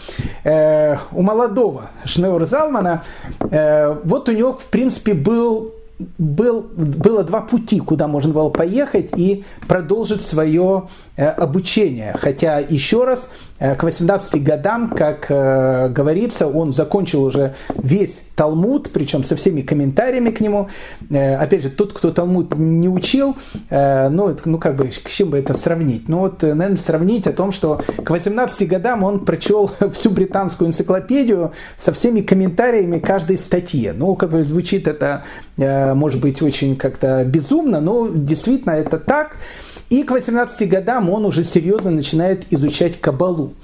Э, 0.44 0.98
у 1.12 1.22
молодого 1.22 1.90
Шнеур 2.04 2.46
Залмана, 2.46 3.02
э, 3.50 3.96
вот 4.04 4.28
у 4.28 4.32
него, 4.32 4.52
в 4.52 4.64
принципе, 4.66 5.12
был 5.12 5.74
был, 6.18 6.62
было 6.76 7.24
два 7.24 7.40
пути, 7.40 7.80
куда 7.80 8.08
можно 8.08 8.32
было 8.32 8.48
поехать 8.48 9.10
и 9.16 9.44
продолжить 9.68 10.22
свое 10.22 10.88
э, 11.16 11.26
обучение. 11.26 12.14
Хотя, 12.18 12.58
еще 12.58 13.04
раз, 13.04 13.30
к 13.60 13.82
18 13.82 14.42
годам, 14.42 14.88
как 14.88 15.26
э, 15.28 15.90
говорится, 15.90 16.48
он 16.48 16.72
закончил 16.72 17.24
уже 17.24 17.54
весь 17.76 18.22
Талмуд, 18.34 18.90
причем 18.90 19.22
со 19.22 19.36
всеми 19.36 19.60
комментариями 19.60 20.30
к 20.30 20.40
нему. 20.40 20.70
Э, 21.10 21.36
опять 21.36 21.62
же, 21.62 21.68
тот, 21.68 21.92
кто 21.92 22.10
Талмуд 22.10 22.56
не 22.56 22.88
учил, 22.88 23.36
э, 23.68 24.08
ну, 24.08 24.34
ну, 24.46 24.58
как 24.58 24.76
бы, 24.76 24.88
к 24.88 25.10
чем 25.10 25.28
бы 25.28 25.38
это 25.38 25.52
сравнить? 25.52 26.08
Ну, 26.08 26.20
вот, 26.20 26.42
э, 26.42 26.54
наверное, 26.54 26.80
сравнить 26.80 27.26
о 27.26 27.34
том, 27.34 27.52
что 27.52 27.82
к 28.02 28.08
18 28.08 28.66
годам 28.66 29.04
он 29.04 29.26
прочел 29.26 29.70
всю 29.92 30.08
британскую 30.08 30.68
энциклопедию 30.68 31.52
со 31.78 31.92
всеми 31.92 32.22
комментариями 32.22 32.98
каждой 32.98 33.36
статьи. 33.36 33.92
Ну, 33.94 34.14
как 34.14 34.30
бы 34.30 34.42
звучит 34.42 34.88
это, 34.88 35.24
э, 35.58 35.92
может 35.92 36.22
быть, 36.22 36.40
очень 36.40 36.76
как-то 36.76 37.22
безумно, 37.26 37.82
но 37.82 38.08
действительно 38.08 38.72
это 38.72 38.98
так. 38.98 39.36
И 39.90 40.04
к 40.04 40.12
18 40.12 40.68
годам 40.68 41.10
он 41.10 41.26
уже 41.26 41.44
серьезно 41.44 41.90
начинает 41.90 42.50
изучать 42.52 43.00
кабалу. 43.00 43.54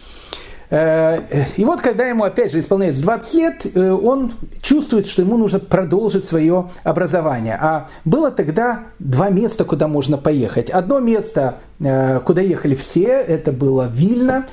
Э, 0.70 1.20
и 1.56 1.64
вот 1.64 1.80
когда 1.80 2.06
ему 2.06 2.24
опять 2.24 2.50
же 2.50 2.60
исполняется 2.60 3.02
20 3.02 3.34
лет, 3.34 3.66
э, 3.72 3.90
он 3.90 4.34
чувствует, 4.60 5.06
что 5.06 5.22
ему 5.22 5.36
нужно 5.36 5.60
продолжить 5.60 6.24
свое 6.24 6.70
образование. 6.82 7.56
А 7.60 7.88
было 8.04 8.32
тогда 8.32 8.86
два 8.98 9.30
места, 9.30 9.64
куда 9.64 9.86
можно 9.86 10.18
поехать. 10.18 10.68
Одно 10.68 10.98
место, 10.98 11.58
э, 11.78 12.20
куда 12.24 12.42
ехали 12.42 12.74
все, 12.74 13.06
это 13.06 13.52
было 13.52 13.88
Вильна, 13.92 14.46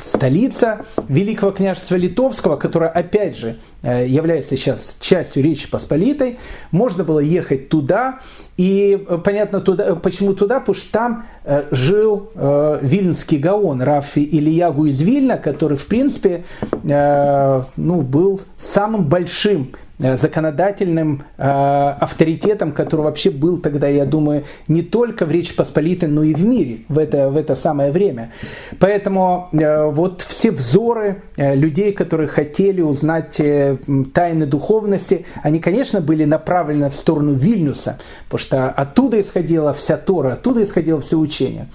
столица 0.00 0.84
Великого 1.08 1.52
княжества 1.52 1.96
Литовского, 1.96 2.56
которая 2.56 2.90
опять 2.90 3.36
же 3.36 3.56
является 3.82 4.56
сейчас 4.56 4.96
частью 5.00 5.42
Речи 5.42 5.70
Посполитой. 5.70 6.38
Можно 6.70 7.04
было 7.04 7.20
ехать 7.20 7.68
туда, 7.68 8.20
и 8.58 9.06
понятно, 9.24 9.60
туда, 9.60 9.94
почему 9.94 10.34
туда, 10.34 10.58
потому 10.58 10.74
что 10.74 10.90
там 10.90 11.26
э, 11.44 11.68
жил 11.70 12.30
э, 12.34 12.80
вильнский 12.82 13.38
гаон 13.38 13.80
Рафи 13.80 14.18
Ильягу 14.18 14.86
из 14.86 15.00
Вильна, 15.00 15.38
который, 15.38 15.78
в 15.78 15.86
принципе, 15.86 16.44
э, 16.82 17.62
ну, 17.76 18.00
был 18.00 18.40
самым 18.58 19.04
большим 19.04 19.70
Э, 19.70 19.87
законодательным 19.98 21.24
э, 21.36 21.42
авторитетом, 21.42 22.72
который 22.72 23.02
вообще 23.02 23.30
был 23.30 23.58
тогда, 23.58 23.88
я 23.88 24.04
думаю, 24.04 24.44
не 24.68 24.82
только 24.82 25.26
в 25.26 25.30
Речи 25.30 25.54
Посполитой, 25.54 26.08
но 26.08 26.22
и 26.22 26.34
в 26.34 26.44
мире 26.44 26.80
в 26.88 26.98
это, 26.98 27.30
в 27.30 27.36
это 27.36 27.56
самое 27.56 27.90
время. 27.90 28.32
Поэтому 28.78 29.48
э, 29.52 29.86
вот 29.86 30.22
все 30.22 30.52
взоры 30.52 31.22
э, 31.36 31.54
людей, 31.56 31.92
которые 31.92 32.28
хотели 32.28 32.80
узнать 32.80 33.40
э, 33.40 33.76
тайны 34.14 34.46
духовности, 34.46 35.26
они, 35.42 35.58
конечно, 35.58 36.00
были 36.00 36.24
направлены 36.24 36.90
в 36.90 36.94
сторону 36.94 37.32
Вильнюса, 37.32 37.98
потому 38.26 38.38
что 38.38 38.70
оттуда 38.70 39.20
исходила 39.20 39.72
вся 39.72 39.96
Тора, 39.96 40.34
оттуда 40.34 40.62
исходило 40.62 41.00
все 41.00 41.18
учение. 41.18 41.66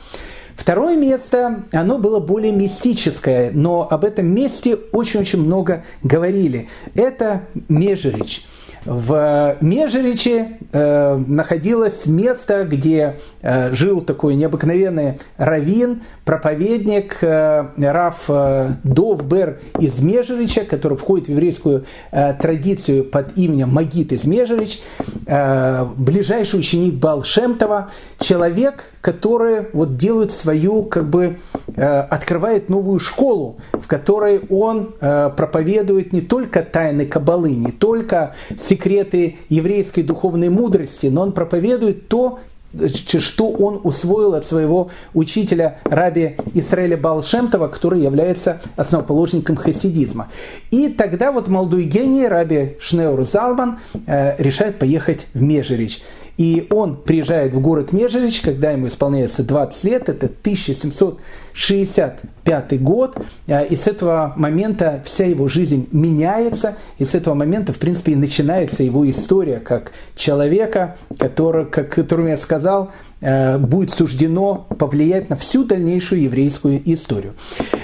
Второе 0.56 0.96
место, 0.96 1.64
оно 1.72 1.98
было 1.98 2.20
более 2.20 2.52
мистическое, 2.52 3.52
но 3.52 3.88
об 3.90 4.06
этом 4.06 4.28
месте 4.28 4.78
очень-очень 4.92 5.42
много 5.42 5.84
говорили. 6.04 6.70
Это 6.94 7.44
Межерич. 7.70 8.46
В 8.86 9.58
Межериче 9.62 10.58
э, 10.74 11.16
находилось 11.16 12.06
место, 12.06 12.66
где 12.66 13.20
э, 13.42 13.74
жил 13.74 14.02
такой 14.02 14.36
необыкновенный 14.36 15.20
раввин, 15.38 16.02
проповедник 16.26 17.18
э, 17.22 17.66
Раф 17.78 18.26
э, 18.28 18.72
Довбер 18.84 19.60
из 19.80 20.00
Межерича, 20.00 20.66
который 20.66 20.98
входит 20.98 21.28
в 21.28 21.32
еврейскую 21.32 21.86
традицию 22.12 23.06
под 23.06 23.38
именем 23.38 23.70
Магит 23.70 24.12
из 24.12 24.26
Межерич, 24.26 24.82
э, 25.28 25.86
ближайший 25.98 26.60
ученик 26.60 26.96
Балшемтова, 26.96 27.90
человек, 28.20 28.92
который 29.00 29.68
вот 29.72 29.96
делает 29.96 30.32
свою, 30.34 30.84
как 30.84 31.10
бы, 31.10 31.40
открывает 31.76 32.70
новую 32.70 33.00
школу, 33.00 33.58
в 33.72 33.88
которой 33.88 34.42
он 34.50 34.94
проповедует 35.00 36.14
не 36.14 36.22
только 36.22 36.62
тайны 36.62 37.06
Кабалы, 37.06 37.52
не 37.52 37.72
только 37.72 38.36
секреты 38.74 39.38
еврейской 39.50 40.02
духовной 40.02 40.50
мудрости, 40.50 41.08
но 41.08 41.22
он 41.22 41.32
проповедует 41.32 42.08
то, 42.08 42.40
что 43.20 43.52
он 43.52 43.80
усвоил 43.84 44.34
от 44.34 44.46
своего 44.46 44.90
учителя 45.14 45.78
раби 45.84 46.38
Исраэля 46.56 46.98
Балшемтова, 46.98 47.68
который 47.68 48.02
является 48.02 48.62
основоположником 48.76 49.58
хасидизма. 49.58 50.30
И 50.72 50.90
тогда 50.90 51.32
вот 51.32 51.48
молодой 51.48 51.84
гений 51.84 52.28
раби 52.28 52.78
Шнеур 52.80 53.24
Залман 53.26 53.78
э, 54.08 54.42
решает 54.42 54.80
поехать 54.80 55.28
в 55.36 55.42
Межерич. 55.44 56.02
И 56.38 56.68
он 56.72 56.96
приезжает 56.96 57.54
в 57.54 57.60
город 57.62 57.94
Межерич, 57.94 58.42
когда 58.42 58.72
ему 58.72 58.88
исполняется 58.88 59.44
20 59.44 59.84
лет, 59.84 60.10
это 60.10 60.26
1765 60.26 62.82
год, 62.82 63.16
а, 63.48 63.62
и 63.62 63.76
с 63.76 63.86
этого 63.86 64.34
момента 64.36 65.04
вся 65.06 65.26
его 65.26 65.48
жизнь 65.48 65.88
меняется, 65.92 66.76
и 66.98 67.06
с 67.06 67.14
этого 67.14 67.36
момента, 67.36 67.72
в 67.72 67.78
принципе, 67.78 68.14
и 68.14 68.16
начинается 68.16 68.82
его 68.84 69.08
история 69.10 69.60
как 69.60 69.92
человека, 70.16 70.98
который, 71.20 71.68
как, 71.68 71.90
которому 71.90 72.30
я 72.30 72.38
сказал, 72.38 72.90
будет 73.60 73.92
суждено 73.92 74.68
повлиять 74.78 75.30
на 75.30 75.36
всю 75.36 75.64
дальнейшую 75.64 76.24
еврейскую 76.24 76.82
историю. 76.94 77.36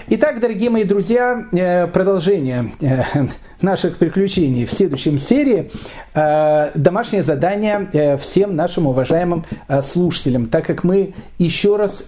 Итак, 0.08 0.40
дорогие 0.40 0.70
мои 0.70 0.84
друзья, 0.84 1.46
э, 1.52 1.88
продолжение 1.88 2.74
э, 2.82 3.04
наших 3.62 3.98
приключений 3.98 4.66
в 4.66 4.74
следующем 4.74 5.18
серии. 5.20 5.72
Домашнее 6.14 7.24
задание 7.24 8.18
всем 8.18 8.56
нашим 8.56 8.88
уважаемым 8.88 9.46
слушателям, 9.84 10.48
так 10.48 10.66
как 10.66 10.84
мы 10.84 11.14
еще 11.38 11.76
раз 11.76 12.04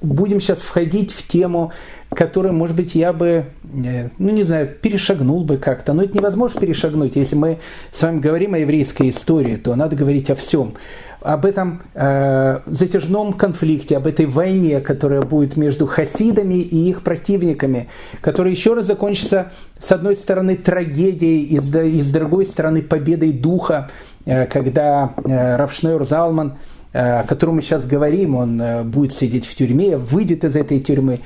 будем 0.00 0.40
сейчас 0.40 0.58
входить 0.58 1.12
в 1.12 1.26
тему 1.26 1.72
которую, 2.10 2.54
может 2.54 2.76
быть, 2.76 2.94
я 2.94 3.12
бы, 3.12 3.46
ну 3.62 4.30
не 4.30 4.42
знаю, 4.42 4.68
перешагнул 4.68 5.44
бы 5.44 5.58
как-то. 5.58 5.92
Но 5.92 6.02
это 6.02 6.16
невозможно 6.16 6.60
перешагнуть. 6.60 7.16
Если 7.16 7.36
мы 7.36 7.58
с 7.92 8.02
вами 8.02 8.18
говорим 8.18 8.54
о 8.54 8.58
еврейской 8.58 9.10
истории, 9.10 9.56
то 9.56 9.74
надо 9.76 9.94
говорить 9.94 10.28
о 10.28 10.34
всем 10.34 10.74
об 11.20 11.44
этом 11.44 11.82
э, 11.94 12.60
затяжном 12.66 13.32
конфликте, 13.32 13.96
об 13.96 14.06
этой 14.06 14.26
войне, 14.26 14.80
которая 14.80 15.22
будет 15.22 15.56
между 15.56 15.86
хасидами 15.86 16.54
и 16.54 16.88
их 16.88 17.02
противниками, 17.02 17.88
которая 18.20 18.52
еще 18.52 18.74
раз 18.74 18.86
закончится 18.86 19.52
с 19.78 19.92
одной 19.92 20.16
стороны 20.16 20.56
трагедией 20.56 21.44
и 21.44 21.60
с, 21.60 21.74
и 21.74 22.02
с 22.02 22.10
другой 22.10 22.46
стороны 22.46 22.82
победой 22.82 23.32
духа, 23.32 23.90
э, 24.24 24.46
когда 24.46 25.14
э, 25.24 25.56
Равшнeur 25.56 26.04
Залман 26.04 26.54
Э, 26.92 27.20
о 27.20 27.22
котором 27.22 27.56
мы 27.56 27.62
сейчас 27.62 27.86
говорим, 27.86 28.34
он 28.34 28.60
э, 28.60 28.82
будет 28.82 29.12
сидеть 29.12 29.46
в 29.46 29.54
тюрьме, 29.54 29.96
выйдет 29.96 30.42
из 30.42 30.56
этой 30.56 30.80
тюрьмы. 30.80 31.20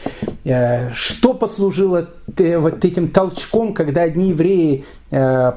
Э, 0.45 0.91
что 0.93 1.33
послужило 1.33 2.11
вот 2.27 2.85
этим 2.85 3.09
толчком, 3.09 3.73
когда 3.73 4.03
одни 4.03 4.29
евреи 4.29 4.85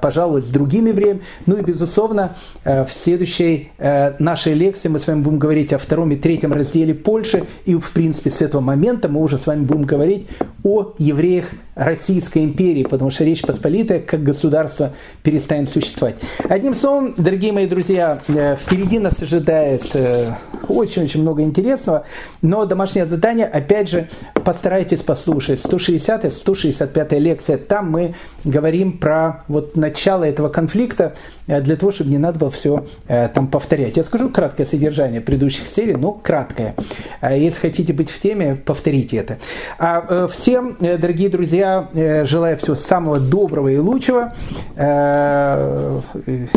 пожаловались 0.01 0.45
с 0.45 0.49
другими 0.49 0.89
евреями? 0.89 1.21
Ну 1.45 1.57
и, 1.57 1.61
безусловно, 1.61 2.35
в 2.63 2.89
следующей 2.91 3.71
нашей 4.19 4.53
лекции 4.53 4.87
мы 4.87 4.99
с 4.99 5.07
вами 5.07 5.21
будем 5.21 5.39
говорить 5.39 5.73
о 5.73 5.77
втором 5.77 6.11
и 6.11 6.15
третьем 6.15 6.53
разделе 6.53 6.93
Польши, 6.93 7.43
и, 7.65 7.75
в 7.75 7.91
принципе, 7.91 8.31
с 8.31 8.41
этого 8.41 8.61
момента 8.61 9.09
мы 9.09 9.21
уже 9.21 9.37
с 9.37 9.45
вами 9.45 9.63
будем 9.63 9.83
говорить 9.83 10.27
о 10.63 10.93
евреях 10.97 11.45
Российской 11.75 12.43
империи, 12.43 12.83
потому 12.83 13.11
что 13.11 13.23
Речь 13.23 13.41
Посполитая 13.41 13.99
как 13.99 14.23
государство 14.23 14.93
перестанет 15.21 15.69
существовать. 15.69 16.15
Одним 16.49 16.73
словом, 16.73 17.13
дорогие 17.17 17.51
мои 17.51 17.67
друзья, 17.67 18.21
впереди 18.27 18.99
нас 18.99 19.21
ожидает 19.21 19.83
Э, 19.97 20.33
очень-очень 20.67 21.21
много 21.21 21.41
интересного. 21.41 22.05
Но 22.41 22.65
домашнее 22.65 23.05
задание, 23.05 23.45
опять 23.45 23.89
же, 23.89 24.09
постарайтесь 24.45 25.01
послушать. 25.01 25.59
160 25.59 26.33
165 26.33 27.11
лекция. 27.13 27.57
Там 27.57 27.91
мы 27.91 28.15
говорим 28.43 28.97
про 28.97 29.43
вот 29.47 29.75
начала 29.75 30.23
этого 30.23 30.49
конфликта 30.49 31.15
для 31.47 31.75
того, 31.75 31.91
чтобы 31.91 32.09
не 32.09 32.17
надо 32.17 32.39
было 32.39 32.51
все 32.51 32.85
там 33.07 33.47
повторять. 33.47 33.97
Я 33.97 34.03
скажу 34.03 34.29
краткое 34.29 34.65
содержание 34.65 35.21
предыдущих 35.21 35.67
серий, 35.67 35.95
но 35.95 36.11
краткое. 36.11 36.75
Если 37.21 37.59
хотите 37.59 37.93
быть 37.93 38.09
в 38.09 38.19
теме, 38.19 38.55
повторите 38.55 39.17
это. 39.17 39.37
А 39.77 40.27
всем, 40.27 40.77
дорогие 40.79 41.29
друзья, 41.29 41.89
желаю 42.25 42.57
всего 42.57 42.75
самого 42.75 43.19
доброго 43.19 43.69
и 43.69 43.77
лучшего. 43.77 44.33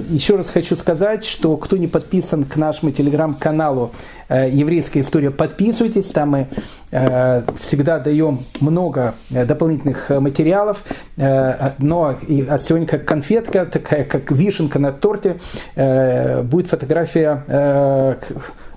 Еще 0.09 0.37
раз 0.37 0.49
хочу 0.51 0.77
сказать, 0.77 1.25
что 1.25 1.57
кто 1.57 1.77
не 1.77 1.87
подписан 1.87 2.45
к 2.45 2.57
нашему 2.57 2.93
телеграм-каналу 2.93 3.93
Э, 4.31 4.49
еврейская 4.49 5.01
история, 5.01 5.33
подписывайтесь, 5.33 6.07
там 6.07 6.31
мы 6.31 6.47
э, 6.93 7.43
всегда 7.63 7.99
даем 7.99 8.39
много 8.61 9.15
э, 9.33 9.45
дополнительных 9.45 10.09
материалов, 10.09 10.85
но 11.17 12.17
а 12.49 12.59
сегодня 12.59 12.87
как 12.87 13.05
конфетка, 13.05 13.67
такая 13.67 14.05
как 14.05 14.31
вишенка 14.31 14.79
на 14.81 14.93
торте, 14.93 15.37
будет 15.77 16.69
фотография 16.69 17.45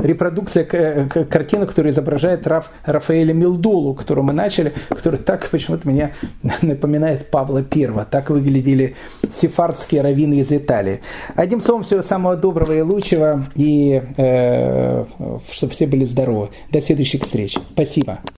репродукция 0.04 0.66
картины, 1.08 1.66
которая 1.66 1.94
изображает 1.94 2.46
Раф, 2.46 2.72
Рафаэля 2.86 3.34
Милдолу, 3.34 3.94
которую 3.94 4.26
мы 4.26 4.34
начали, 4.34 4.74
который 4.90 5.20
так 5.20 5.50
почему-то 5.50 5.88
меня 5.88 6.12
напоминает 6.62 7.32
Павла 7.32 7.64
Первого. 7.64 8.06
Так 8.06 8.30
выглядели 8.30 8.96
сефардские 9.32 10.02
раввины 10.02 10.36
из 10.36 10.52
Италии. 10.52 11.02
Одним 11.36 11.62
словом, 11.62 11.84
всего 11.84 12.02
самого 12.02 12.36
доброго 12.36 12.74
и 12.74 12.82
лучшего, 12.82 13.46
и 13.56 14.02
э, 14.18 15.06
чтобы 15.52 15.74
все 15.74 15.88
были 15.88 16.06
здоровы. 16.06 16.50
До 16.72 16.82
следующих 16.82 17.24
встреч. 17.24 17.58
Спасибо. 17.74 18.20